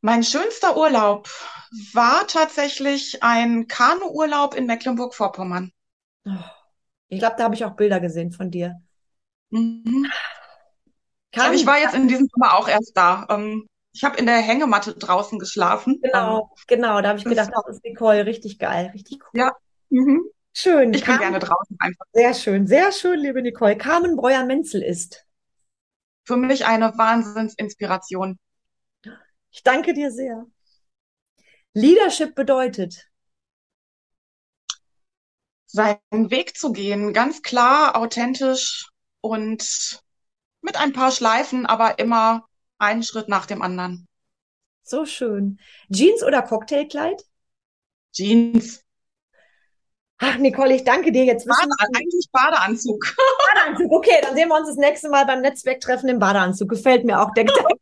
Mein 0.00 0.22
schönster 0.22 0.76
Urlaub 0.76 1.30
war 1.94 2.26
tatsächlich 2.26 3.22
ein 3.22 3.66
Kanuurlaub 3.66 4.54
in 4.54 4.66
Mecklenburg-Vorpommern. 4.66 5.72
Oh, 6.26 6.30
ich 7.08 7.18
glaube, 7.18 7.36
da 7.38 7.44
habe 7.44 7.54
ich 7.54 7.64
auch 7.64 7.74
Bilder 7.74 8.00
gesehen 8.00 8.30
von 8.30 8.50
dir. 8.50 8.74
Mhm. 9.48 10.06
ich 11.32 11.66
war 11.66 11.78
jetzt 11.78 11.94
in 11.94 12.08
diesem 12.08 12.28
Sommer 12.28 12.54
auch 12.58 12.68
erst 12.68 12.96
da. 12.96 13.26
Ähm, 13.30 13.66
ich 13.94 14.02
habe 14.02 14.18
in 14.18 14.26
der 14.26 14.38
Hängematte 14.38 14.92
draußen 14.94 15.38
geschlafen. 15.38 16.00
Genau, 16.02 16.40
um, 16.40 16.48
genau. 16.66 17.00
Da 17.00 17.10
habe 17.10 17.18
ich 17.20 17.24
gedacht, 17.24 17.50
das 17.54 17.76
ist 17.76 17.84
Nicole, 17.84 18.26
richtig 18.26 18.58
geil, 18.58 18.90
richtig 18.92 19.20
cool. 19.22 19.40
Ja. 19.40 19.52
Mhm. 19.88 20.24
Schön. 20.52 20.92
Ich 20.92 21.04
Carmen, 21.04 21.20
bin 21.20 21.30
gerne 21.30 21.38
draußen 21.38 21.76
einfach. 21.78 22.04
Sehr 22.12 22.34
schön, 22.34 22.66
sehr 22.66 22.90
schön, 22.90 23.20
liebe 23.20 23.40
Nicole. 23.40 23.78
Carmen 23.78 24.16
Breuer-Menzel 24.16 24.82
ist. 24.82 25.24
Für 26.24 26.36
mich 26.36 26.66
eine 26.66 26.98
Wahnsinnsinspiration. 26.98 28.38
Ich 29.52 29.62
danke 29.62 29.94
dir 29.94 30.10
sehr. 30.10 30.44
Leadership 31.72 32.34
bedeutet, 32.34 33.08
seinen 35.66 36.30
Weg 36.30 36.56
zu 36.56 36.72
gehen, 36.72 37.12
ganz 37.12 37.42
klar, 37.42 37.96
authentisch 37.96 38.88
und 39.20 40.00
mit 40.62 40.76
ein 40.76 40.92
paar 40.92 41.12
Schleifen, 41.12 41.66
aber 41.66 41.98
immer 42.00 42.48
einen 42.78 43.02
Schritt 43.02 43.28
nach 43.28 43.46
dem 43.46 43.62
anderen. 43.62 44.06
So 44.82 45.06
schön. 45.06 45.58
Jeans 45.90 46.22
oder 46.22 46.42
Cocktailkleid? 46.42 47.24
Jeans. 48.12 48.84
Ach, 50.18 50.38
Nicole, 50.38 50.74
ich 50.74 50.84
danke 50.84 51.10
dir 51.10 51.24
jetzt. 51.24 51.46
Bade, 51.46 51.70
eigentlich 51.96 52.28
Badeanzug. 52.30 53.16
Badeanzug, 53.48 53.90
okay, 53.92 54.18
dann 54.22 54.34
sehen 54.34 54.48
wir 54.48 54.56
uns 54.56 54.68
das 54.68 54.76
nächste 54.76 55.08
Mal 55.08 55.26
beim 55.26 55.40
Netzwerktreffen 55.40 56.08
im 56.08 56.18
Badeanzug. 56.18 56.68
Gefällt 56.68 57.04
mir 57.04 57.20
auch 57.20 57.32
der 57.34 57.44
Gedanke. 57.44 57.78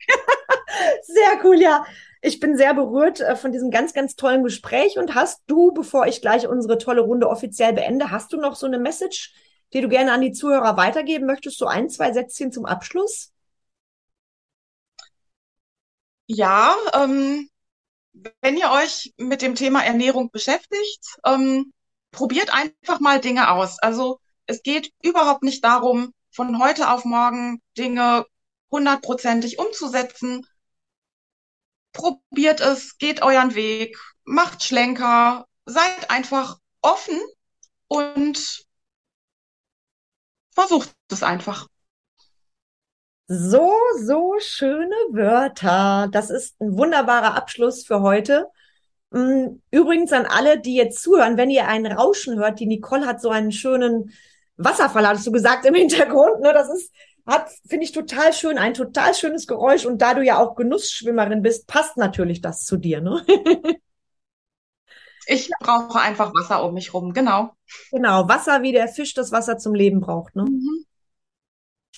sehr 1.03 1.45
cool, 1.45 1.61
ja. 1.61 1.85
Ich 2.23 2.39
bin 2.39 2.57
sehr 2.57 2.73
berührt 2.73 3.21
äh, 3.21 3.37
von 3.37 3.53
diesem 3.53 3.71
ganz, 3.71 3.93
ganz 3.93 4.15
tollen 4.15 4.45
Gespräch. 4.45 4.97
Und 4.97 5.15
hast 5.15 5.43
du, 5.49 5.73
bevor 5.73 6.07
ich 6.07 6.23
gleich 6.23 6.47
unsere 6.47 6.79
tolle 6.79 7.03
Runde 7.03 7.29
offiziell 7.29 7.73
beende, 7.73 8.11
hast 8.11 8.33
du 8.33 8.39
noch 8.39 8.55
so 8.55 8.67
eine 8.67 8.79
Message, 8.79 9.35
die 9.73 9.81
du 9.81 9.89
gerne 9.89 10.13
an 10.13 10.21
die 10.21 10.33
Zuhörer 10.33 10.77
weitergeben 10.77 11.27
möchtest? 11.27 11.59
So 11.59 11.67
ein, 11.67 11.91
zwei 11.91 12.13
Sätzchen 12.13 12.53
zum 12.53 12.65
Abschluss? 12.65 13.32
Ja, 16.35 16.75
ähm, 16.95 17.49
wenn 18.41 18.57
ihr 18.57 18.71
euch 18.71 19.13
mit 19.19 19.43
dem 19.43 19.55
Thema 19.55 19.85
Ernährung 19.85 20.31
beschäftigt, 20.31 21.05
ähm, 21.27 21.73
probiert 22.11 22.53
einfach 22.53 23.01
mal 23.01 23.21
Dinge 23.21 23.51
aus. 23.51 23.79
Also 23.81 24.19
es 24.47 24.63
geht 24.63 24.93
überhaupt 25.03 25.43
nicht 25.43 25.65
darum, 25.65 26.15
von 26.31 26.59
heute 26.59 26.91
auf 26.91 27.05
morgen 27.05 27.61
Dinge 27.77 28.27
hundertprozentig 28.71 29.59
umzusetzen. 29.59 30.47
Probiert 31.93 32.61
es, 32.61 32.97
geht 32.99 33.23
euren 33.23 33.55
Weg, 33.55 33.99
macht 34.25 34.63
Schlenker, 34.65 35.47
seid 35.67 36.11
einfach 36.11 36.59
offen 36.81 37.21
und 37.89 38.65
versucht 40.55 40.95
es 41.11 41.23
einfach. 41.23 41.69
So, 43.35 43.73
so 43.99 44.35
schöne 44.41 44.95
Wörter. 45.11 46.09
Das 46.13 46.29
ist 46.29 46.61
ein 46.61 46.77
wunderbarer 46.77 47.35
Abschluss 47.35 47.87
für 47.87 48.03
heute. 48.03 48.49
Mm, 49.11 49.61
übrigens 49.71 50.13
an 50.13 50.27
alle, 50.27 50.61
die 50.61 50.75
jetzt 50.75 51.03
zuhören, 51.03 51.39
wenn 51.39 51.49
ihr 51.49 51.67
ein 51.67 51.87
Rauschen 51.87 52.39
hört, 52.39 52.61
die 52.61 52.67
Nicole 52.67 53.07
hat 53.07 53.23
so 53.23 53.31
einen 53.31 53.51
schönen 53.51 54.13
Wasserfall, 54.59 55.09
hattest 55.09 55.27
du 55.27 55.33
gesagt, 55.33 55.65
im 55.65 55.75
Hintergrund. 55.75 56.41
Ne? 56.43 56.53
Das 56.53 56.69
ist, 56.69 56.93
hat, 57.25 57.49
finde 57.67 57.85
ich, 57.85 57.93
total 57.93 58.35
schön, 58.35 58.59
ein 58.59 58.75
total 58.75 59.15
schönes 59.15 59.47
Geräusch. 59.47 59.87
Und 59.87 60.03
da 60.03 60.13
du 60.13 60.23
ja 60.23 60.39
auch 60.39 60.55
Genussschwimmerin 60.55 61.41
bist, 61.41 61.67
passt 61.67 61.97
natürlich 61.97 62.43
das 62.43 62.67
zu 62.67 62.77
dir. 62.77 63.01
Ne? 63.01 63.25
Ich 65.29 65.49
brauche 65.61 66.01
einfach 66.01 66.35
Wasser 66.35 66.65
um 66.65 66.75
mich 66.75 66.93
rum, 66.93 67.13
genau. 67.13 67.53
Genau, 67.93 68.29
Wasser, 68.29 68.63
wie 68.63 68.73
der 68.73 68.89
Fisch 68.89 69.15
das 69.15 69.31
Wasser 69.31 69.57
zum 69.57 69.73
Leben 69.73 70.01
braucht. 70.01 70.35
Ne? 70.35 70.43
Mhm 70.43 70.85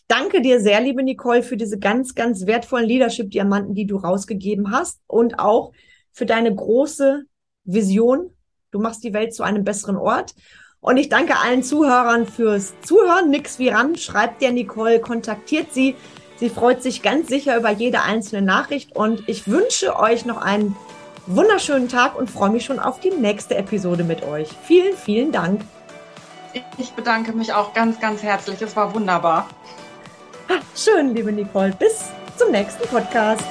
danke 0.08 0.42
dir 0.42 0.60
sehr, 0.60 0.80
liebe 0.80 1.02
Nicole, 1.02 1.42
für 1.42 1.56
diese 1.56 1.78
ganz, 1.78 2.14
ganz 2.14 2.46
wertvollen 2.46 2.86
Leadership-Diamanten, 2.86 3.74
die 3.74 3.86
du 3.86 3.96
rausgegeben 3.96 4.70
hast 4.70 5.00
und 5.06 5.38
auch 5.38 5.72
für 6.12 6.26
deine 6.26 6.54
große 6.54 7.24
Vision. 7.64 8.30
Du 8.70 8.80
machst 8.80 9.04
die 9.04 9.12
Welt 9.12 9.34
zu 9.34 9.42
einem 9.42 9.64
besseren 9.64 9.96
Ort. 9.96 10.34
Und 10.80 10.98
ich 10.98 11.08
danke 11.08 11.38
allen 11.38 11.62
Zuhörern 11.62 12.26
fürs 12.26 12.74
Zuhören. 12.82 13.30
Nix 13.30 13.58
wie 13.58 13.70
ran. 13.70 13.96
Schreibt 13.96 14.42
der 14.42 14.52
Nicole, 14.52 15.00
kontaktiert 15.00 15.72
sie. 15.72 15.96
Sie 16.36 16.50
freut 16.50 16.82
sich 16.82 17.00
ganz 17.00 17.28
sicher 17.28 17.56
über 17.56 17.70
jede 17.70 18.02
einzelne 18.02 18.42
Nachricht. 18.42 18.94
Und 18.94 19.26
ich 19.28 19.48
wünsche 19.48 19.98
euch 19.98 20.26
noch 20.26 20.36
einen 20.36 20.76
wunderschönen 21.26 21.88
Tag 21.88 22.18
und 22.18 22.30
freue 22.30 22.50
mich 22.50 22.64
schon 22.66 22.78
auf 22.78 23.00
die 23.00 23.10
nächste 23.10 23.56
Episode 23.56 24.04
mit 24.04 24.24
euch. 24.24 24.48
Vielen, 24.64 24.94
vielen 24.94 25.32
Dank. 25.32 25.62
Ich 26.76 26.90
bedanke 26.92 27.32
mich 27.32 27.52
auch 27.52 27.72
ganz, 27.72 27.98
ganz 27.98 28.22
herzlich. 28.22 28.60
Es 28.60 28.76
war 28.76 28.94
wunderbar. 28.94 29.48
Schön, 30.76 31.14
liebe 31.14 31.32
Nicole. 31.32 31.72
Bis 31.78 32.10
zum 32.36 32.50
nächsten 32.50 32.86
Podcast. 32.88 33.44